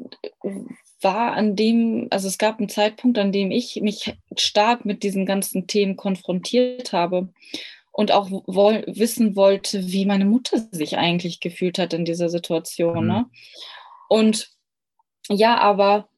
war 1.02 1.34
an 1.34 1.56
dem, 1.56 2.08
also 2.10 2.28
es 2.28 2.38
gab 2.38 2.60
einen 2.60 2.70
Zeitpunkt, 2.70 3.18
an 3.18 3.32
dem 3.32 3.52
ich 3.52 3.82
mich 3.82 4.16
stark 4.38 4.86
mit 4.86 5.04
diesen 5.04 5.26
ganzen 5.26 5.68
Themen 5.68 5.98
konfrontiert 5.98 6.94
habe 6.94 7.30
und 7.92 8.12
auch 8.12 8.30
woll 8.46 8.84
wissen 8.88 9.36
wollte, 9.36 9.92
wie 9.92 10.06
meine 10.06 10.26
Mutter 10.26 10.66
sich 10.72 10.98
eigentlich 10.98 11.40
gefühlt 11.40 11.78
hat 11.78 11.94
in 11.94 12.06
dieser 12.06 12.30
Situation. 12.30 13.04
Mhm. 13.04 13.08
Ne? 13.08 13.26
Und 14.08 14.50
ja, 15.30 15.58
aber 15.60 16.10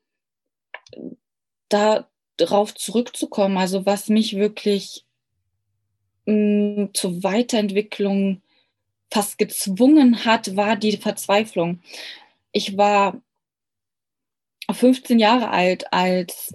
darauf 1.70 2.76
zurückzukommen, 2.76 3.58
also 3.58 3.86
was 3.86 4.10
mich 4.10 4.36
wirklich 4.36 5.06
mh, 6.26 6.34
mm, 6.86 6.94
zur 6.94 7.24
Weiterentwicklung 7.24 8.42
fast 9.12 9.38
gezwungen 9.38 10.26
hat, 10.26 10.56
war 10.56 10.76
die 10.76 10.98
Verzweiflung. 10.98 11.82
Ich 12.52 12.78
war 12.78 13.22
15 14.72 15.20
Jahre 15.20 15.50
alt, 15.50 15.92
als 15.92 16.54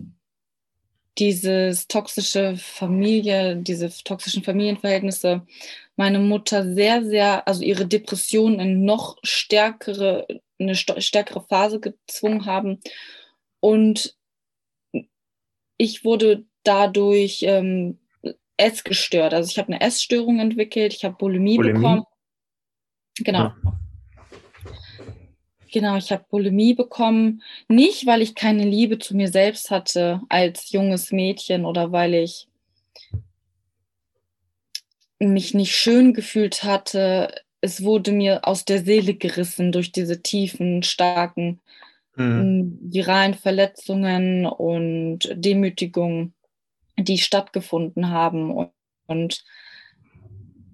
dieses 1.18 1.88
toxische 1.88 2.57
Familie, 2.57 3.57
diese 3.57 3.90
toxischen 4.04 4.44
Familienverhältnisse 4.44 5.46
meine 5.96 6.20
Mutter 6.20 6.74
sehr, 6.74 7.04
sehr, 7.04 7.48
also 7.48 7.62
ihre 7.62 7.85
Depression 7.85 8.61
in 8.61 8.85
noch 8.85 9.18
stärkere 9.24 10.26
eine 10.61 10.74
stärkere 10.74 11.40
Phase 11.42 11.81
gezwungen 11.81 12.46
haben. 12.46 12.81
Und 13.61 14.16
ich 15.76 16.04
wurde 16.04 16.44
dadurch 16.64 17.42
ähm, 17.42 17.98
essgestört. 18.57 19.35
Also 19.35 19.50
ich 19.50 19.59
habe 19.59 19.72
eine 19.72 19.81
Essstörung 19.81 20.40
entwickelt, 20.40 20.92
ich 20.94 21.04
habe 21.04 21.16
Bulimie, 21.16 21.57
Bulimie, 21.57 21.78
bekommen. 21.78 22.04
Genau. 23.18 23.38
Ja. 23.38 23.57
Genau, 25.72 25.96
ich 25.96 26.11
habe 26.12 26.24
Bulimie 26.31 26.74
bekommen. 26.74 27.42
Nicht, 27.68 28.07
weil 28.07 28.22
ich 28.22 28.35
keine 28.35 28.64
Liebe 28.64 28.98
zu 28.98 29.16
mir 29.16 29.28
selbst 29.28 29.70
hatte 29.70 30.20
als 30.28 30.70
junges 30.70 31.12
Mädchen 31.12 31.64
oder 31.64 31.92
weil 31.92 32.14
ich 32.14 32.48
mich 35.18 35.52
nicht 35.52 35.74
schön 35.74 36.14
gefühlt 36.14 36.62
hatte 36.62 37.33
es 37.61 37.83
wurde 37.83 38.12
mir 38.12 38.46
aus 38.46 38.64
der 38.64 38.85
Seele 38.85 39.14
gerissen 39.14 39.72
durch 39.72 39.92
diese 39.92 40.22
tiefen, 40.22 40.83
starken 40.83 41.61
mhm. 42.16 42.78
viralen 42.81 43.35
Verletzungen 43.35 44.46
und 44.46 45.28
Demütigungen, 45.35 46.35
die 46.96 47.18
stattgefunden 47.18 48.11
haben. 48.11 48.50
Und, 48.50 48.70
und 49.07 49.44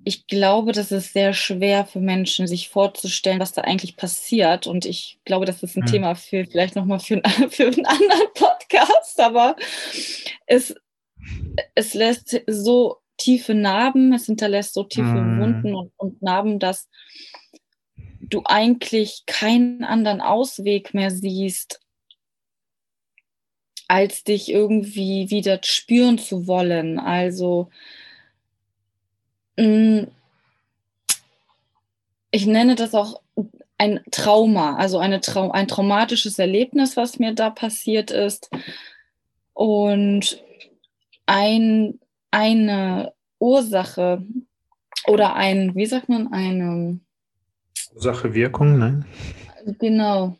ich 0.04 0.26
glaube, 0.26 0.72
das 0.72 0.92
ist 0.92 1.12
sehr 1.12 1.32
schwer 1.32 1.86
für 1.86 2.00
Menschen, 2.00 2.46
sich 2.46 2.68
vorzustellen, 2.68 3.40
was 3.40 3.52
da 3.52 3.62
eigentlich 3.62 3.96
passiert. 3.96 4.66
Und 4.66 4.84
ich 4.84 5.18
glaube, 5.24 5.46
das 5.46 5.62
ist 5.62 5.76
ein 5.76 5.84
mhm. 5.84 5.86
Thema 5.86 6.14
für 6.14 6.44
vielleicht 6.44 6.76
nochmal 6.76 7.00
für, 7.00 7.22
für 7.50 7.66
einen 7.66 7.86
anderen 7.86 8.32
Podcast, 8.34 9.20
aber 9.20 9.56
es, 10.46 10.74
es 11.74 11.94
lässt 11.94 12.40
so 12.46 12.98
tiefe 13.16 13.54
Narben, 13.54 14.12
es 14.12 14.26
hinterlässt 14.26 14.74
so 14.74 14.82
tiefe 14.84 15.06
mm. 15.06 15.40
Wunden 15.40 15.74
und, 15.74 15.92
und 15.96 16.20
Narben, 16.20 16.58
dass 16.58 16.88
du 18.20 18.42
eigentlich 18.44 19.22
keinen 19.26 19.84
anderen 19.84 20.20
Ausweg 20.20 20.94
mehr 20.94 21.10
siehst, 21.10 21.80
als 23.86 24.24
dich 24.24 24.50
irgendwie 24.50 25.30
wieder 25.30 25.60
spüren 25.62 26.18
zu 26.18 26.46
wollen. 26.46 26.98
Also 26.98 27.70
ich 29.56 30.06
nenne 32.46 32.74
das 32.74 32.94
auch 32.94 33.20
ein 33.78 34.00
Trauma, 34.10 34.76
also 34.76 34.98
eine 34.98 35.20
Trau 35.20 35.50
ein 35.50 35.68
traumatisches 35.68 36.38
Erlebnis, 36.38 36.96
was 36.96 37.18
mir 37.18 37.34
da 37.34 37.50
passiert 37.50 38.10
ist. 38.10 38.50
Und 39.52 40.42
ein 41.26 41.98
eine 42.30 43.12
Ursache 43.38 44.24
oder 45.06 45.34
ein, 45.34 45.74
wie 45.74 45.86
sagt 45.86 46.08
man, 46.08 46.32
eine 46.32 46.98
Ursache, 47.94 48.34
Wirkung, 48.34 48.78
nein? 48.78 49.04
Genau, 49.78 50.36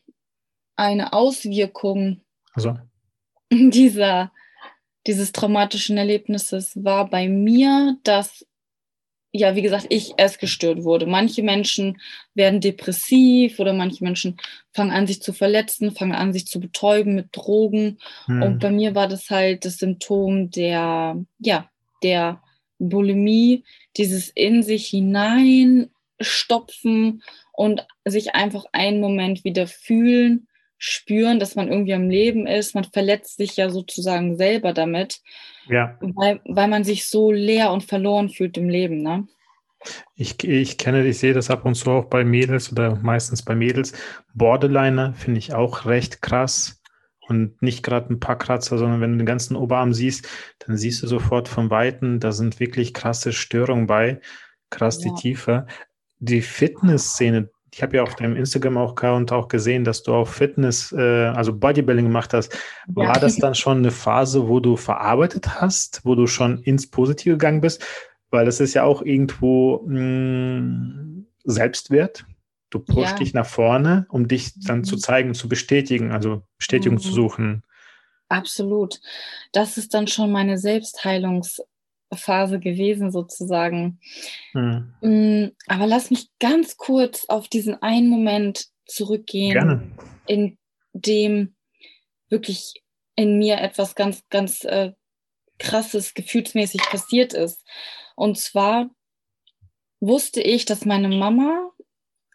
eine 0.74 1.12
Auswirkung 1.12 2.20
also. 2.55 2.77
dieser, 3.53 4.33
dieses 5.07 5.33
traumatischen 5.33 5.98
Erlebnisses 5.98 6.83
war 6.83 7.09
bei 7.11 7.29
mir, 7.29 7.98
dass 8.05 8.46
ja, 9.37 9.57
wie 9.57 9.62
gesagt, 9.62 9.87
ich 9.88 10.12
erst 10.16 10.38
gestört 10.38 10.85
wurde. 10.85 11.07
Manche 11.07 11.42
Menschen 11.42 12.01
werden 12.35 12.61
depressiv 12.61 13.59
oder 13.59 13.73
manche 13.73 14.05
Menschen 14.05 14.37
fangen 14.73 14.92
an, 14.92 15.09
sich 15.09 15.23
zu 15.23 15.33
verletzen, 15.33 15.90
fangen 15.90 16.12
an, 16.12 16.33
sich 16.33 16.47
zu 16.47 16.61
betäuben 16.61 17.16
mit 17.16 17.31
Drogen. 17.33 17.99
Hm. 18.27 18.42
Und 18.42 18.61
bei 18.61 18.70
mir 18.70 18.94
war 18.94 19.09
das 19.09 19.31
halt 19.31 19.64
das 19.64 19.79
Symptom 19.79 20.53
der, 20.53 21.20
ja, 21.40 21.68
der 22.05 22.42
Bulimie, 22.79 23.64
dieses 23.97 24.29
in 24.29 24.62
sich 24.62 24.87
hineinstopfen 24.87 27.25
und 27.53 27.85
sich 28.05 28.37
einfach 28.37 28.66
einen 28.70 29.01
Moment 29.01 29.42
wieder 29.42 29.66
fühlen, 29.66 30.47
spüren, 30.85 31.40
dass 31.40 31.55
man 31.55 31.68
irgendwie 31.68 31.94
am 31.94 32.11
Leben 32.11 32.47
ist. 32.47 32.75
Man 32.75 32.85
verletzt 32.85 33.38
sich 33.38 33.57
ja 33.57 33.70
sozusagen 33.70 34.37
selber 34.37 34.75
damit, 34.75 35.23
ja. 35.66 35.97
weil, 36.01 36.40
weil 36.44 36.68
man 36.68 36.85
sich 36.85 37.09
so 37.09 37.33
leer 37.33 37.73
und 37.73 37.85
verloren 37.85 38.29
fühlt 38.29 38.59
im 38.59 38.68
Leben. 38.68 39.03
Ne? 39.03 39.27
Ich, 40.14 40.44
ich 40.44 40.77
kenne, 40.77 41.07
ich 41.07 41.18
sehe 41.18 41.33
das 41.33 41.51
ab 41.51 41.64
und 41.64 41.75
zu 41.75 41.90
auch 41.90 42.05
bei 42.05 42.23
Mädels 42.23 42.70
oder 42.70 42.97
meistens 42.97 43.42
bei 43.42 43.55
Mädels. 43.55 43.94
Borderliner 44.35 45.14
finde 45.14 45.38
ich 45.38 45.55
auch 45.55 45.87
recht 45.87 46.20
krass 46.20 46.83
und 47.29 47.62
nicht 47.62 47.83
gerade 47.83 48.12
ein 48.12 48.20
paar 48.20 48.37
Kratzer, 48.37 48.77
sondern 48.77 49.01
wenn 49.01 49.12
du 49.12 49.18
den 49.18 49.27
ganzen 49.27 49.57
Oberarm 49.57 49.94
siehst, 49.94 50.29
dann 50.59 50.77
siehst 50.77 51.03
du 51.03 51.07
sofort 51.07 51.49
von 51.49 51.70
Weitem, 51.70 52.20
da 52.20 52.33
sind 52.33 52.61
wirklich 52.61 52.92
krasse 52.92 53.33
Störungen 53.33 53.87
bei, 53.87 54.20
krass 54.68 55.03
ja. 55.03 55.11
die 55.11 55.20
Tiefe. 55.20 55.66
Die 56.18 56.42
Fitnessszene, 56.42 57.51
ich 57.75 57.83
habe 57.83 57.97
ja 57.97 58.05
auf 58.05 58.15
deinem 58.15 58.37
Instagram-Account 58.37 59.33
auch 59.33 59.49
gesehen, 59.49 59.83
dass 59.83 60.05
du 60.05 60.15
auch 60.15 60.29
Fitness, 60.29 60.93
äh, 60.93 61.27
also 61.27 61.53
Bodybuilding 61.53 62.05
gemacht 62.07 62.33
hast. 62.33 62.57
War 62.87 63.07
ja. 63.07 63.13
das 63.15 63.37
dann 63.37 63.57
schon 63.57 63.79
eine 63.79 63.91
Phase, 63.91 64.49
wo 64.49 64.61
du 64.61 64.77
verarbeitet 64.77 65.61
hast, 65.61 66.01
wo 66.05 66.15
du 66.15 66.29
schon 66.29 66.63
ins 66.63 66.89
Positive 66.89 67.35
gegangen 67.35 67.61
bist? 67.61 67.85
Weil 68.31 68.47
das 68.47 68.61
ist 68.61 68.75
ja 68.75 68.85
auch 68.85 69.03
irgendwo 69.03 69.83
mh, 69.89 70.61
mm, 70.61 71.27
Selbstwert. 71.43 72.25
Du 72.71 72.79
pushst 72.79 73.13
ja. 73.13 73.19
dich 73.19 73.35
nach 73.35 73.47
vorne, 73.47 74.07
um 74.09 74.29
dich 74.29 74.53
dann 74.61 74.79
mhm. 74.79 74.85
zu 74.85 74.97
zeigen, 74.97 75.35
zu 75.35 75.49
bestätigen, 75.49 76.13
also 76.13 76.43
Bestätigung 76.59 76.99
mhm. 76.99 77.03
zu 77.03 77.11
suchen. 77.11 77.65
Absolut. 78.29 79.01
Das 79.51 79.79
ist 79.79 79.95
dann 79.95 80.07
schon 80.07 80.31
meine 80.31 80.59
Selbstheilungsphase 82.11 82.61
gewesen, 82.61 83.11
sozusagen. 83.11 83.99
Mhm. 84.53 85.53
Aber 85.67 85.87
lass 85.87 86.11
mich 86.11 86.29
ganz 86.38 86.77
kurz 86.77 87.27
auf 87.27 87.49
diesen 87.49 87.81
einen 87.83 88.09
Moment 88.09 88.67
zurückgehen, 88.87 89.53
Gerne. 89.53 89.90
in 90.27 90.59
dem 90.93 91.55
wirklich 92.29 92.83
in 93.17 93.38
mir 93.38 93.61
etwas 93.61 93.95
ganz, 93.95 94.23
ganz 94.29 94.64
äh, 94.64 94.93
krasses 95.59 96.14
gefühlsmäßig 96.14 96.83
passiert 96.83 97.33
ist. 97.33 97.64
Und 98.17 98.38
zwar 98.38 98.90
wusste 100.01 100.40
ich, 100.43 100.64
dass 100.64 100.85
meine 100.85 101.09
Mama 101.09 101.71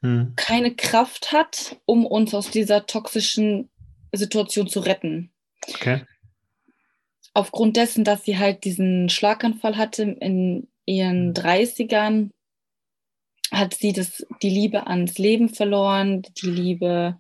hm. 0.02 0.34
keine 0.36 0.76
Kraft 0.76 1.32
hat, 1.32 1.78
um 1.86 2.06
uns 2.06 2.34
aus 2.34 2.50
dieser 2.50 2.86
toxischen 2.86 3.70
Situation 4.14 4.68
zu 4.68 4.80
retten. 4.80 5.32
Okay. 5.68 6.06
Aufgrund 7.40 7.78
dessen, 7.78 8.04
dass 8.04 8.26
sie 8.26 8.38
halt 8.38 8.66
diesen 8.66 9.08
Schlaganfall 9.08 9.78
hatte 9.78 10.04
in 10.04 10.68
ihren 10.86 11.34
30ern, 11.34 12.32
hat 13.50 13.74
sie 13.76 13.94
das, 13.94 14.28
die 14.42 14.50
Liebe 14.50 14.88
ans 14.88 15.18
Leben 15.18 15.48
verloren, 15.48 16.22
die 16.22 16.50
Liebe. 16.50 17.18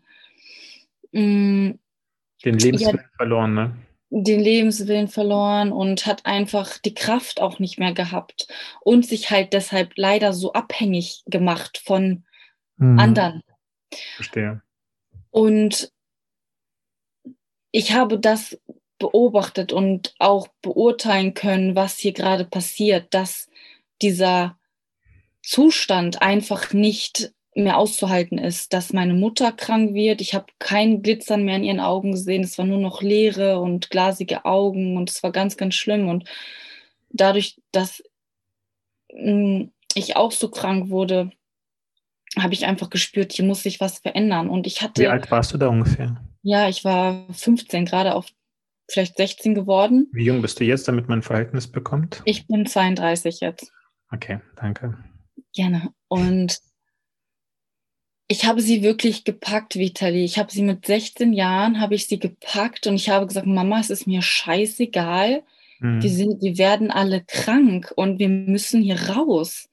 Mh, 1.13 1.21
mm, 1.21 1.79
den 2.43 2.57
Lebenswillen 2.57 3.09
verloren, 3.15 3.53
ne? 3.53 3.77
Den 4.09 4.41
Lebenswillen 4.41 5.07
verloren 5.07 5.71
und 5.71 6.05
hat 6.05 6.25
einfach 6.25 6.77
die 6.79 6.93
Kraft 6.93 7.39
auch 7.39 7.59
nicht 7.59 7.79
mehr 7.79 7.93
gehabt 7.93 8.49
und 8.81 9.05
sich 9.05 9.31
halt 9.31 9.53
deshalb 9.53 9.93
leider 9.95 10.33
so 10.33 10.51
abhängig 10.51 11.23
gemacht 11.27 11.81
von 11.81 12.25
mhm. 12.75 12.99
anderen. 12.99 13.41
Verstehe. 14.17 14.61
Und 15.29 15.93
ich 17.71 17.93
habe 17.93 18.19
das 18.19 18.59
beobachtet 18.99 19.73
und 19.73 20.13
auch 20.19 20.47
beurteilen 20.61 21.33
können, 21.33 21.75
was 21.75 21.97
hier 21.97 22.13
gerade 22.13 22.45
passiert, 22.45 23.13
dass 23.13 23.49
dieser 24.01 24.57
Zustand 25.41 26.21
einfach 26.21 26.73
nicht 26.73 27.33
mehr 27.55 27.77
auszuhalten 27.77 28.37
ist, 28.37 28.73
dass 28.73 28.93
meine 28.93 29.13
Mutter 29.13 29.51
krank 29.51 29.93
wird. 29.93 30.21
Ich 30.21 30.33
habe 30.33 30.45
kein 30.59 31.01
Glitzern 31.01 31.43
mehr 31.43 31.55
in 31.55 31.63
ihren 31.63 31.79
Augen 31.79 32.11
gesehen. 32.11 32.43
Es 32.43 32.57
war 32.57 32.65
nur 32.65 32.79
noch 32.79 33.01
leere 33.01 33.59
und 33.59 33.89
glasige 33.89 34.45
Augen 34.45 34.97
und 34.97 35.09
es 35.09 35.23
war 35.23 35.31
ganz, 35.31 35.57
ganz 35.57 35.75
schlimm. 35.75 36.07
Und 36.07 36.25
dadurch, 37.09 37.57
dass 37.71 38.03
hm, 39.11 39.71
ich 39.95 40.15
auch 40.15 40.31
so 40.31 40.49
krank 40.49 40.89
wurde, 40.89 41.31
habe 42.37 42.53
ich 42.53 42.65
einfach 42.65 42.89
gespürt, 42.89 43.33
hier 43.33 43.45
muss 43.45 43.63
sich 43.63 43.79
was 43.79 43.99
verändern. 43.99 44.49
Und 44.49 44.67
ich 44.67 44.81
hatte. 44.81 45.01
Wie 45.01 45.07
alt 45.07 45.31
warst 45.31 45.53
du 45.53 45.57
da 45.57 45.67
ungefähr? 45.67 46.21
Ja, 46.43 46.69
ich 46.69 46.85
war 46.85 47.25
15, 47.33 47.85
gerade 47.85 48.15
auf 48.15 48.27
vielleicht 48.91 49.17
16 49.17 49.55
geworden. 49.55 50.07
Wie 50.11 50.25
jung 50.25 50.41
bist 50.41 50.59
du 50.59 50.63
jetzt, 50.63 50.87
damit 50.87 51.07
man 51.07 51.19
ein 51.19 51.23
Verhältnis 51.23 51.67
bekommt? 51.67 52.21
Ich 52.25 52.47
bin 52.47 52.65
32 52.65 53.39
jetzt. 53.41 53.71
Okay, 54.11 54.39
danke. 54.55 54.97
Gerne. 55.53 55.93
Und 56.07 56.59
ich 58.27 58.45
habe 58.45 58.61
sie 58.61 58.83
wirklich 58.83 59.23
gepackt, 59.23 59.75
Vitali. 59.75 60.23
Ich 60.23 60.37
habe 60.37 60.51
sie 60.51 60.61
mit 60.61 60.85
16 60.85 61.33
Jahren, 61.33 61.81
habe 61.81 61.95
ich 61.95 62.07
sie 62.07 62.19
gepackt 62.19 62.85
und 62.85 62.95
ich 62.95 63.09
habe 63.09 63.25
gesagt, 63.25 63.47
Mama, 63.47 63.79
es 63.79 63.89
ist 63.89 64.05
mir 64.05 64.21
scheißegal. 64.21 65.43
Mhm. 65.79 66.03
Wir, 66.03 66.09
sind, 66.09 66.41
wir 66.41 66.57
werden 66.57 66.91
alle 66.91 67.23
krank 67.25 67.91
und 67.95 68.19
wir 68.19 68.29
müssen 68.29 68.83
hier 68.83 69.01
raus. 69.09 69.69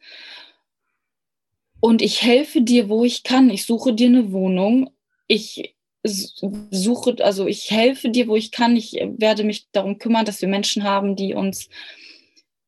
Und 1.80 2.00
ich 2.00 2.22
helfe 2.22 2.62
dir, 2.62 2.88
wo 2.88 3.04
ich 3.04 3.22
kann. 3.22 3.50
Ich 3.50 3.66
suche 3.66 3.94
dir 3.94 4.08
eine 4.08 4.32
Wohnung. 4.32 4.90
Ich 5.26 5.75
suche, 6.08 7.16
also 7.24 7.46
ich 7.46 7.70
helfe 7.70 8.10
dir, 8.10 8.28
wo 8.28 8.36
ich 8.36 8.50
kann. 8.50 8.76
Ich 8.76 8.92
werde 8.92 9.44
mich 9.44 9.68
darum 9.72 9.98
kümmern, 9.98 10.24
dass 10.24 10.40
wir 10.40 10.48
Menschen 10.48 10.84
haben, 10.84 11.16
die 11.16 11.34
uns 11.34 11.68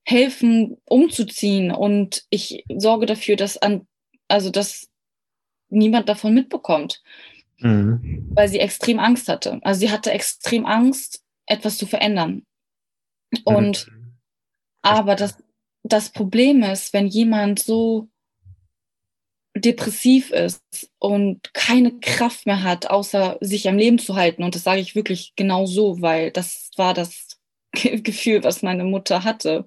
helfen, 0.04 0.76
umzuziehen. 0.84 1.70
Und 1.70 2.24
ich 2.30 2.64
sorge 2.74 3.06
dafür, 3.06 3.36
dass 3.36 3.56
an, 3.58 3.86
also 4.28 4.50
dass 4.50 4.88
niemand 5.68 6.08
davon 6.08 6.34
mitbekommt. 6.34 7.02
Mhm. 7.58 8.30
Weil 8.30 8.48
sie 8.48 8.60
extrem 8.60 8.98
Angst 8.98 9.28
hatte. 9.28 9.58
Also 9.62 9.80
sie 9.80 9.90
hatte 9.90 10.12
extrem 10.12 10.64
Angst, 10.64 11.22
etwas 11.46 11.78
zu 11.78 11.86
verändern. 11.86 12.44
Und 13.44 13.88
mhm. 13.88 14.18
aber 14.82 15.14
das, 15.14 15.36
das 15.82 16.10
Problem 16.10 16.62
ist, 16.62 16.92
wenn 16.92 17.06
jemand 17.06 17.58
so 17.58 18.08
depressiv 19.60 20.30
ist 20.30 20.90
und 20.98 21.52
keine 21.54 21.98
Kraft 22.00 22.46
mehr 22.46 22.62
hat, 22.62 22.90
außer 22.90 23.38
sich 23.40 23.68
am 23.68 23.78
Leben 23.78 23.98
zu 23.98 24.16
halten. 24.16 24.42
Und 24.42 24.54
das 24.54 24.64
sage 24.64 24.80
ich 24.80 24.94
wirklich 24.94 25.32
genau 25.36 25.66
so, 25.66 26.00
weil 26.00 26.30
das 26.30 26.70
war 26.76 26.94
das 26.94 27.38
Gefühl, 27.72 28.44
was 28.44 28.62
meine 28.62 28.84
Mutter 28.84 29.24
hatte. 29.24 29.66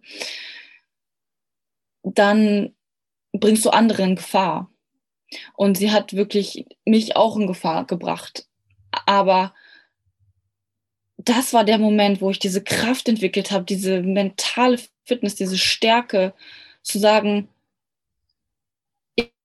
Dann 2.04 2.76
bringst 3.34 3.66
du 3.66 3.70
andere 3.70 4.04
in 4.04 4.16
Gefahr. 4.16 4.72
Und 5.56 5.78
sie 5.78 5.92
hat 5.92 6.14
wirklich 6.14 6.66
mich 6.86 7.16
auch 7.16 7.38
in 7.38 7.48
Gefahr 7.48 7.86
gebracht. 7.86 8.48
Aber 9.06 9.54
das 11.18 11.54
war 11.54 11.64
der 11.64 11.78
Moment, 11.78 12.20
wo 12.22 12.32
ich 12.32 12.40
diese 12.40 12.64
Kraft 12.64 13.08
entwickelt 13.08 13.52
habe, 13.52 13.64
diese 13.64 14.02
mentale 14.02 14.80
Fitness, 15.06 15.36
diese 15.36 15.58
Stärke, 15.58 16.34
zu 16.84 17.00
sagen, 17.00 17.48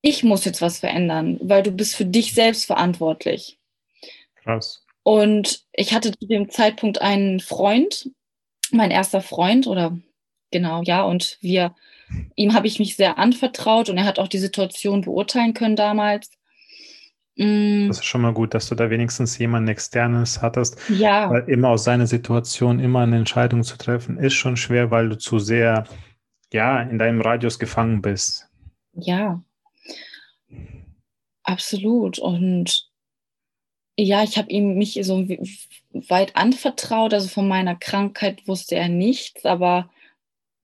ich 0.06 0.22
muss 0.22 0.44
jetzt 0.44 0.62
was 0.62 0.78
verändern, 0.78 1.36
weil 1.42 1.64
du 1.64 1.72
bist 1.72 1.96
für 1.96 2.04
dich 2.04 2.32
selbst 2.32 2.64
verantwortlich. 2.66 3.58
Krass. 4.36 4.84
Und 5.02 5.64
ich 5.72 5.92
hatte 5.92 6.12
zu 6.12 6.26
dem 6.28 6.48
Zeitpunkt 6.48 7.00
einen 7.00 7.40
Freund, 7.40 8.10
mein 8.70 8.92
erster 8.92 9.20
Freund 9.20 9.66
oder 9.66 9.98
genau, 10.52 10.82
ja, 10.82 11.02
und 11.02 11.38
wir, 11.40 11.74
ihm 12.36 12.54
habe 12.54 12.68
ich 12.68 12.78
mich 12.78 12.94
sehr 12.94 13.18
anvertraut 13.18 13.88
und 13.88 13.98
er 13.98 14.04
hat 14.04 14.20
auch 14.20 14.28
die 14.28 14.38
Situation 14.38 15.00
beurteilen 15.00 15.54
können 15.54 15.74
damals. 15.74 16.30
Mm. 17.34 17.88
Das 17.88 17.98
ist 17.98 18.04
schon 18.04 18.20
mal 18.20 18.32
gut, 18.32 18.54
dass 18.54 18.68
du 18.68 18.76
da 18.76 18.90
wenigstens 18.90 19.36
jemanden 19.38 19.68
externes 19.68 20.40
hattest. 20.40 20.78
Ja. 20.88 21.30
Weil 21.30 21.48
immer 21.48 21.70
aus 21.70 21.82
seiner 21.82 22.06
Situation 22.06 22.78
immer 22.78 23.00
eine 23.00 23.16
Entscheidung 23.16 23.64
zu 23.64 23.76
treffen, 23.76 24.18
ist 24.18 24.34
schon 24.34 24.56
schwer, 24.56 24.92
weil 24.92 25.08
du 25.08 25.18
zu 25.18 25.40
sehr, 25.40 25.84
ja, 26.52 26.80
in 26.80 26.98
deinem 27.00 27.20
Radius 27.20 27.58
gefangen 27.58 28.02
bist. 28.02 28.48
Ja, 28.94 29.42
Absolut. 31.42 32.18
Und 32.18 32.90
ja, 33.98 34.22
ich 34.22 34.36
habe 34.36 34.50
ihm 34.50 34.74
mich 34.74 34.98
so 35.02 35.26
weit 35.92 36.36
anvertraut. 36.36 37.14
Also 37.14 37.28
von 37.28 37.48
meiner 37.48 37.76
Krankheit 37.76 38.46
wusste 38.46 38.74
er 38.76 38.88
nichts, 38.88 39.44
aber 39.44 39.90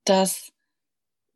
dass 0.04 0.52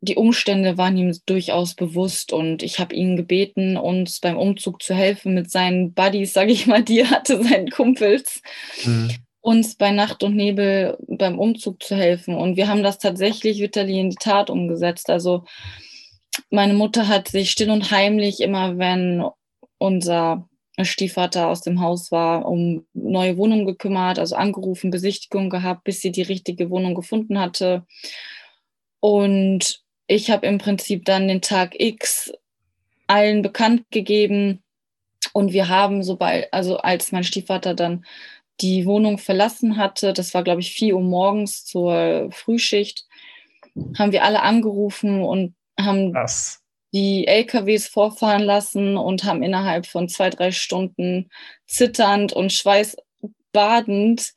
die 0.01 0.15
Umstände 0.15 0.77
waren 0.77 0.97
ihm 0.97 1.17
durchaus 1.25 1.73
bewusst 1.73 2.31
und 2.31 2.61
ich 2.61 2.79
habe 2.79 2.93
ihn 2.93 3.17
gebeten, 3.17 3.77
uns 3.77 4.19
beim 4.19 4.37
Umzug 4.37 4.83
zu 4.83 4.93
helfen 4.93 5.33
mit 5.33 5.49
seinen 5.49 5.93
Buddies, 5.93 6.33
sage 6.33 6.51
ich 6.51 6.67
mal, 6.67 6.83
die 6.83 6.99
er 6.99 7.09
hatte, 7.09 7.41
seinen 7.43 7.71
Kumpels, 7.71 8.41
mhm. 8.85 9.15
uns 9.41 9.75
bei 9.75 9.91
Nacht 9.91 10.23
und 10.23 10.35
Nebel 10.35 10.97
beim 11.07 11.39
Umzug 11.39 11.81
zu 11.81 11.95
helfen. 11.95 12.35
Und 12.35 12.57
wir 12.57 12.67
haben 12.67 12.83
das 12.83 12.99
tatsächlich, 12.99 13.59
Vitali, 13.59 13.99
in 13.99 14.11
die 14.11 14.17
Tat 14.17 14.51
umgesetzt. 14.51 15.09
Also 15.09 15.45
meine 16.49 16.73
Mutter 16.73 17.07
hat 17.07 17.27
sich 17.27 17.51
still 17.51 17.69
und 17.69 17.91
heimlich 17.91 18.41
immer, 18.41 18.77
wenn 18.77 19.23
unser 19.77 20.47
Stiefvater 20.81 21.47
aus 21.47 21.61
dem 21.61 21.81
Haus 21.81 22.11
war, 22.11 22.45
um 22.45 22.85
neue 22.93 23.37
Wohnungen 23.37 23.65
gekümmert, 23.65 24.19
also 24.19 24.35
angerufen, 24.35 24.91
Besichtigung 24.91 25.49
gehabt, 25.49 25.83
bis 25.83 26.01
sie 26.01 26.11
die 26.11 26.21
richtige 26.21 26.69
Wohnung 26.69 26.93
gefunden 26.93 27.39
hatte. 27.39 27.85
Und 28.99 29.81
ich 30.07 30.29
habe 30.29 30.45
im 30.45 30.57
Prinzip 30.59 31.05
dann 31.05 31.27
den 31.27 31.41
Tag 31.41 31.79
X 31.79 32.31
allen 33.07 33.41
bekannt 33.41 33.85
gegeben. 33.89 34.61
Und 35.33 35.51
wir 35.51 35.67
haben, 35.67 36.03
sobald, 36.03 36.53
also 36.53 36.77
als 36.77 37.11
mein 37.11 37.23
Stiefvater 37.23 37.73
dann 37.73 38.05
die 38.61 38.85
Wohnung 38.85 39.17
verlassen 39.17 39.77
hatte, 39.77 40.13
das 40.13 40.33
war, 40.33 40.43
glaube 40.43 40.61
ich, 40.61 40.71
4 40.71 40.95
Uhr 40.95 41.01
morgens 41.01 41.65
zur 41.65 42.29
Frühschicht, 42.31 43.05
haben 43.97 44.11
wir 44.11 44.23
alle 44.23 44.41
angerufen 44.41 45.21
und 45.21 45.53
haben 45.79 46.13
Krass. 46.13 46.61
die 46.93 47.27
LKWs 47.27 47.87
vorfahren 47.87 48.43
lassen 48.43 48.97
und 48.97 49.23
haben 49.23 49.43
innerhalb 49.43 49.85
von 49.85 50.09
zwei, 50.09 50.29
drei 50.29 50.51
Stunden 50.51 51.29
zitternd 51.65 52.33
und 52.33 52.53
schweißbadend 52.53 54.33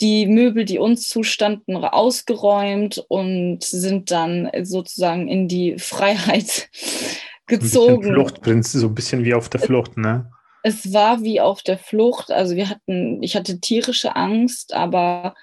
die 0.00 0.26
Möbel, 0.26 0.64
die 0.64 0.78
uns 0.78 1.08
zustanden, 1.08 1.76
ausgeräumt 1.76 3.04
und 3.08 3.62
sind 3.62 4.10
dann 4.10 4.50
sozusagen 4.62 5.28
in 5.28 5.46
die 5.46 5.78
Freiheit 5.78 6.70
gezogen. 7.46 8.08
Ein 8.08 8.14
Fluchtprinz, 8.14 8.72
so 8.72 8.86
ein 8.86 8.94
bisschen 8.94 9.24
wie 9.24 9.34
auf 9.34 9.48
der 9.48 9.60
Flucht, 9.60 9.96
ne? 9.96 10.30
Es 10.62 10.92
war 10.92 11.22
wie 11.22 11.40
auf 11.40 11.62
der 11.62 11.78
Flucht. 11.78 12.30
Also 12.30 12.54
wir 12.54 12.68
hatten, 12.68 13.22
ich 13.22 13.36
hatte 13.36 13.60
tierische 13.60 14.16
Angst, 14.16 14.74
aber 14.74 15.34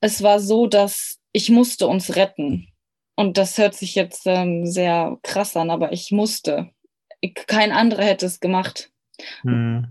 es 0.00 0.22
war 0.22 0.40
so, 0.40 0.66
dass 0.66 1.18
ich 1.32 1.50
musste 1.50 1.86
uns 1.86 2.16
retten. 2.16 2.68
Und 3.16 3.38
das 3.38 3.58
hört 3.58 3.74
sich 3.74 3.94
jetzt 3.94 4.22
ähm, 4.26 4.66
sehr 4.66 5.18
krass 5.22 5.56
an, 5.56 5.70
aber 5.70 5.92
ich 5.92 6.10
musste. 6.10 6.70
Ich, 7.20 7.34
kein 7.46 7.72
anderer 7.72 8.04
hätte 8.04 8.26
es 8.26 8.40
gemacht. 8.40 8.90
Hm. 9.42 9.86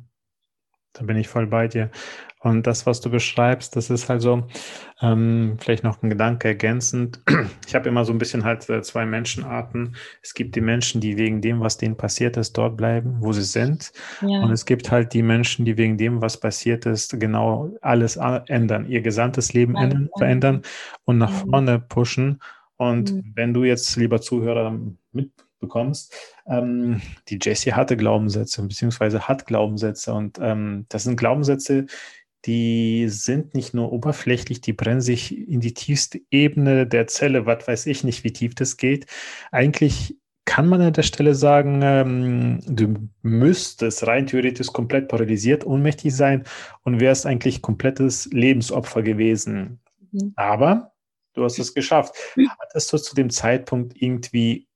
Da 0.94 1.04
bin 1.04 1.18
ich 1.18 1.28
voll 1.28 1.48
bei 1.48 1.68
dir. 1.68 1.90
Und 2.44 2.68
das, 2.68 2.86
was 2.86 3.00
du 3.00 3.10
beschreibst, 3.10 3.76
das 3.78 3.90
ist 3.90 4.10
halt 4.10 4.22
so, 4.22 4.44
ähm, 5.02 5.56
vielleicht 5.60 5.84
noch 5.84 6.04
ein 6.04 6.10
Gedanke 6.10 6.50
ergänzend. 6.50 7.22
Ich 7.66 7.74
habe 7.74 7.90
immer 7.90 8.06
so 8.06 8.12
ein 8.12 8.20
bisschen 8.20 8.44
halt 8.44 8.70
äh, 8.70 8.82
zwei 8.82 9.06
Menschenarten. 9.06 9.96
Es 10.22 10.34
gibt 10.34 10.56
die 10.56 10.62
Menschen, 10.62 11.02
die 11.02 11.18
wegen 11.18 11.42
dem, 11.42 11.62
was 11.62 11.78
denen 11.78 11.96
passiert 11.96 12.38
ist, 12.38 12.58
dort 12.58 12.78
bleiben, 12.78 13.16
wo 13.20 13.32
sie 13.32 13.44
sind. 13.44 13.94
Ja. 14.22 14.42
Und 14.42 14.52
es 14.52 14.66
gibt 14.66 14.92
halt 14.92 15.14
die 15.14 15.24
Menschen, 15.24 15.66
die 15.66 15.78
wegen 15.78 15.98
dem, 15.98 16.22
was 16.22 16.40
passiert 16.40 16.86
ist, 16.86 17.20
genau 17.20 17.72
alles 17.82 18.18
ändern, 18.18 18.86
ihr 18.88 19.02
gesamtes 19.02 19.54
Leben 19.54 19.76
ändern, 19.76 20.10
verändern 20.18 20.62
und 21.06 21.18
nach 21.18 21.46
mhm. 21.46 21.50
vorne 21.50 21.80
pushen. 21.80 22.40
Und 22.90 23.14
mhm. 23.14 23.32
wenn 23.36 23.54
du 23.54 23.64
jetzt, 23.64 23.96
lieber 23.96 24.22
Zuhörer, 24.22 24.80
mitbekommst, 25.12 26.14
ähm, 26.48 27.02
die 27.30 27.40
Jessie 27.42 27.74
hatte 27.74 27.98
Glaubenssätze, 27.98 28.62
beziehungsweise 28.62 29.28
hat 29.28 29.46
Glaubenssätze. 29.46 30.14
Und 30.14 30.40
ähm, 30.42 30.86
das 30.90 31.04
sind 31.04 31.18
Glaubenssätze, 31.18 31.86
die 32.46 33.08
sind 33.08 33.54
nicht 33.54 33.74
nur 33.74 33.94
oberflächlich, 33.94 34.60
die 34.60 34.74
brennen 34.74 35.02
sich 35.02 35.38
in 35.38 35.62
die 35.62 35.74
tiefste 35.74 36.20
Ebene 36.30 36.86
der 36.86 37.08
Zelle, 37.08 37.46
was 37.46 37.68
weiß 37.68 37.86
ich 37.86 38.04
nicht, 38.04 38.24
wie 38.24 38.34
tief 38.34 38.54
das 38.56 38.76
geht. 38.78 39.06
Eigentlich 39.52 40.18
kann 40.46 40.68
man 40.68 40.82
an 40.82 40.94
der 40.94 41.04
Stelle 41.04 41.36
sagen, 41.36 41.80
ähm, 41.84 42.60
du 42.68 43.10
müsstest 43.22 44.06
rein 44.06 44.28
theoretisch 44.28 44.68
komplett 44.68 45.08
paralysiert, 45.08 45.66
ohnmächtig 45.66 46.14
sein 46.14 46.44
und 46.84 47.00
wärst 47.00 47.26
eigentlich 47.26 47.62
komplettes 47.62 48.26
Lebensopfer 48.32 49.04
gewesen. 49.04 49.80
Mhm. 50.12 50.34
Aber 50.36 50.93
du 51.34 51.44
hast 51.44 51.60
es 51.60 51.74
geschafft. 51.74 52.16
Hattest 52.60 52.92
du 52.94 52.98
zu 52.98 53.16
dem 53.16 53.30
Zeitpunkt 53.30 54.02
irgendwie 54.02 54.68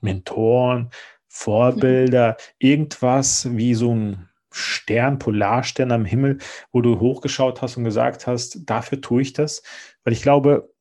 Mentoren, 0.00 0.90
Vorbilder, 1.28 2.36
irgendwas 2.58 3.48
wie 3.56 3.74
so 3.74 3.94
ein 3.94 4.28
Stern, 4.50 5.18
Polarstern 5.18 5.92
am 5.92 6.04
Himmel, 6.06 6.38
wo 6.72 6.80
du 6.80 6.98
hochgeschaut 6.98 7.60
hast 7.60 7.76
und 7.76 7.84
gesagt 7.84 8.26
hast, 8.26 8.60
dafür 8.64 9.00
tue 9.00 9.22
ich 9.22 9.32
das? 9.34 9.62
Weil 10.02 10.14
ich 10.14 10.22
glaube, 10.22 10.72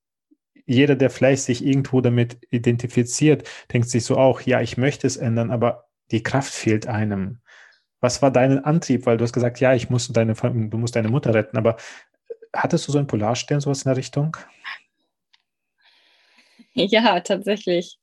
jeder, 0.65 0.95
der 0.95 1.09
vielleicht 1.09 1.43
sich 1.43 1.63
irgendwo 1.63 2.01
damit 2.01 2.37
identifiziert, 2.49 3.47
denkt 3.71 3.89
sich 3.89 4.05
so 4.05 4.17
auch, 4.17 4.41
ja, 4.41 4.61
ich 4.61 4.77
möchte 4.77 5.05
es 5.05 5.17
ändern, 5.17 5.51
aber 5.51 5.85
die 6.11 6.23
Kraft 6.23 6.53
fehlt 6.53 6.87
einem. 6.87 7.39
Was 7.99 8.21
war 8.21 8.31
dein 8.31 8.63
Antrieb? 8.63 9.05
Weil 9.05 9.17
du 9.17 9.23
hast 9.23 9.33
gesagt, 9.33 9.59
ja, 9.59 9.73
ich 9.73 9.89
muss 9.89 10.07
deine, 10.07 10.33
du 10.33 10.77
musst 10.77 10.95
deine 10.95 11.09
Mutter 11.09 11.33
retten, 11.33 11.57
aber 11.57 11.77
hattest 12.53 12.87
du 12.87 12.91
so 12.91 12.97
einen 12.97 13.07
Polarstern, 13.07 13.59
sowas 13.59 13.83
in 13.83 13.89
der 13.89 13.97
Richtung? 13.97 14.37
Ja, 16.91 17.19
tatsächlich. 17.21 17.97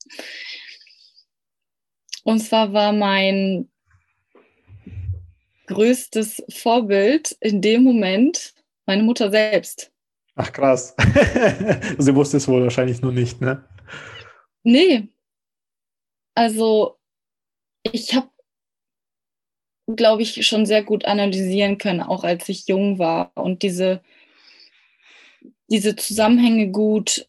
Und 2.24 2.40
zwar 2.40 2.72
war 2.72 2.92
mein 2.92 3.68
größtes 5.66 6.42
Vorbild 6.48 7.36
in 7.40 7.60
dem 7.60 7.82
Moment 7.82 8.54
meine 8.86 9.02
Mutter 9.02 9.30
selbst. 9.30 9.92
Ach 10.34 10.52
krass. 10.52 10.94
Sie 11.98 12.14
wusste 12.14 12.38
es 12.38 12.48
wohl 12.48 12.62
wahrscheinlich 12.62 13.02
nur 13.02 13.12
nicht, 13.12 13.40
ne? 13.40 13.64
Nee. 14.62 15.08
Also 16.34 16.98
ich 17.82 18.14
habe, 18.14 18.28
glaube 19.94 20.22
ich, 20.22 20.46
schon 20.46 20.64
sehr 20.64 20.82
gut 20.82 21.04
analysieren 21.04 21.76
können, 21.78 22.00
auch 22.00 22.24
als 22.24 22.48
ich 22.48 22.66
jung 22.68 22.98
war 22.98 23.32
und 23.34 23.62
diese, 23.62 24.02
diese 25.68 25.94
Zusammenhänge 25.96 26.70
gut 26.70 27.28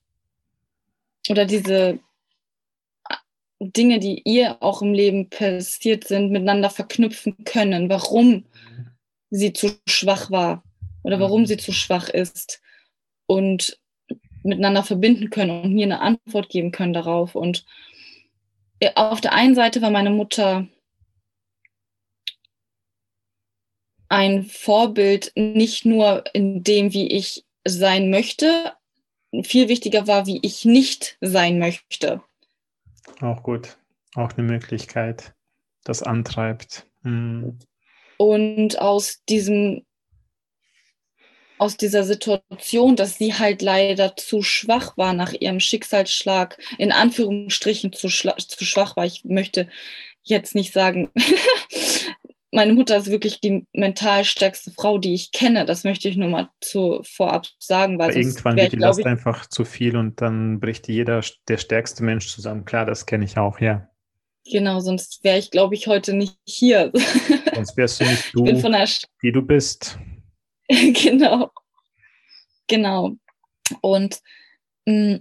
oder 1.29 1.45
diese 1.45 1.99
Dinge, 3.59 3.99
die 3.99 4.21
ihr 4.25 4.61
auch 4.61 4.81
im 4.81 4.93
Leben 4.93 5.29
passiert 5.29 6.05
sind, 6.05 6.31
miteinander 6.31 6.69
verknüpfen 6.69 7.43
können, 7.45 7.89
warum 7.89 8.45
sie 9.29 9.53
zu 9.53 9.71
schwach 9.87 10.31
war 10.31 10.63
oder 11.03 11.19
warum 11.19 11.41
mhm. 11.41 11.45
sie 11.45 11.57
zu 11.57 11.71
schwach 11.71 12.09
ist 12.09 12.61
und 13.25 13.79
miteinander 14.43 14.83
verbinden 14.83 15.29
können 15.29 15.63
und 15.63 15.73
mir 15.73 15.85
eine 15.85 16.01
Antwort 16.01 16.49
geben 16.49 16.71
können 16.71 16.93
darauf. 16.93 17.35
Und 17.35 17.65
äh, 18.79 18.91
auf 18.95 19.21
der 19.21 19.33
einen 19.33 19.55
Seite 19.55 19.81
war 19.81 19.89
meine 19.89 20.09
Mutter 20.09 20.67
ein 24.09 24.43
Vorbild, 24.43 25.31
nicht 25.35 25.85
nur 25.85 26.23
in 26.33 26.63
dem, 26.63 26.93
wie 26.93 27.07
ich 27.07 27.45
sein 27.65 28.09
möchte, 28.09 28.73
viel 29.41 29.67
wichtiger 29.67 30.07
war, 30.07 30.27
wie 30.27 30.39
ich 30.43 30.65
nicht 30.65 31.17
sein 31.21 31.57
möchte. 31.57 32.21
Auch 33.21 33.41
gut. 33.43 33.77
Auch 34.15 34.33
eine 34.33 34.43
Möglichkeit, 34.43 35.33
das 35.83 36.03
antreibt. 36.03 36.85
Mhm. 37.01 37.57
Und 38.17 38.79
aus 38.79 39.23
diesem, 39.27 39.85
aus 41.57 41.77
dieser 41.77 42.03
Situation, 42.03 42.95
dass 42.95 43.17
sie 43.17 43.33
halt 43.33 43.61
leider 43.61 44.15
zu 44.15 44.43
schwach 44.43 44.97
war 44.97 45.13
nach 45.13 45.33
ihrem 45.33 45.59
Schicksalsschlag, 45.59 46.59
in 46.77 46.91
Anführungsstrichen 46.91 47.91
zu, 47.91 48.07
zu 48.07 48.65
schwach 48.65 48.95
war. 48.95 49.05
Ich 49.05 49.25
möchte 49.25 49.67
jetzt 50.21 50.55
nicht 50.55 50.73
sagen, 50.73 51.09
meine 52.53 52.73
Mutter 52.73 52.97
ist 52.97 53.09
wirklich 53.09 53.41
die 53.41 53.65
mental 53.73 54.23
stärkste 54.23 54.71
Frau, 54.71 54.99
die 54.99 55.13
ich 55.13 55.31
kenne. 55.31 55.65
Das 55.65 55.83
möchte 55.83 56.07
ich 56.07 56.17
nur 56.17 56.29
mal 56.29 56.49
zu, 56.61 57.01
vorab 57.03 57.47
sagen. 57.57 57.97
Weil 57.97 58.15
irgendwann 58.15 58.55
wird 58.55 58.73
die 58.73 58.77
Last 58.77 58.99
ich, 58.99 59.05
einfach 59.07 59.47
zu 59.47 59.65
viel 59.65 59.97
und 59.97 60.21
dann 60.21 60.59
bricht 60.59 60.87
jeder, 60.87 61.21
der 61.47 61.57
stärkste 61.57 62.03
Mensch 62.03 62.27
zusammen. 62.27 62.63
Klar, 62.63 62.85
das 62.85 63.07
kenne 63.07 63.25
ich 63.25 63.37
auch, 63.37 63.59
ja. 63.59 63.89
Genau, 64.45 64.81
sonst 64.81 65.23
wäre 65.23 65.39
ich, 65.39 65.51
glaube 65.51 65.73
ich, 65.73 65.87
heute 65.87 66.13
nicht 66.13 66.37
hier. 66.45 66.91
Sonst 67.55 67.77
wärst 67.77 68.01
du 68.01 68.05
nicht 68.05 68.33
du, 68.33 68.45
wie 69.21 69.31
du 69.31 69.41
bist. 69.41 69.97
genau. 70.67 71.49
Genau. 72.67 73.13
Und 73.81 74.19
mh, 74.85 75.15
mm, 75.15 75.19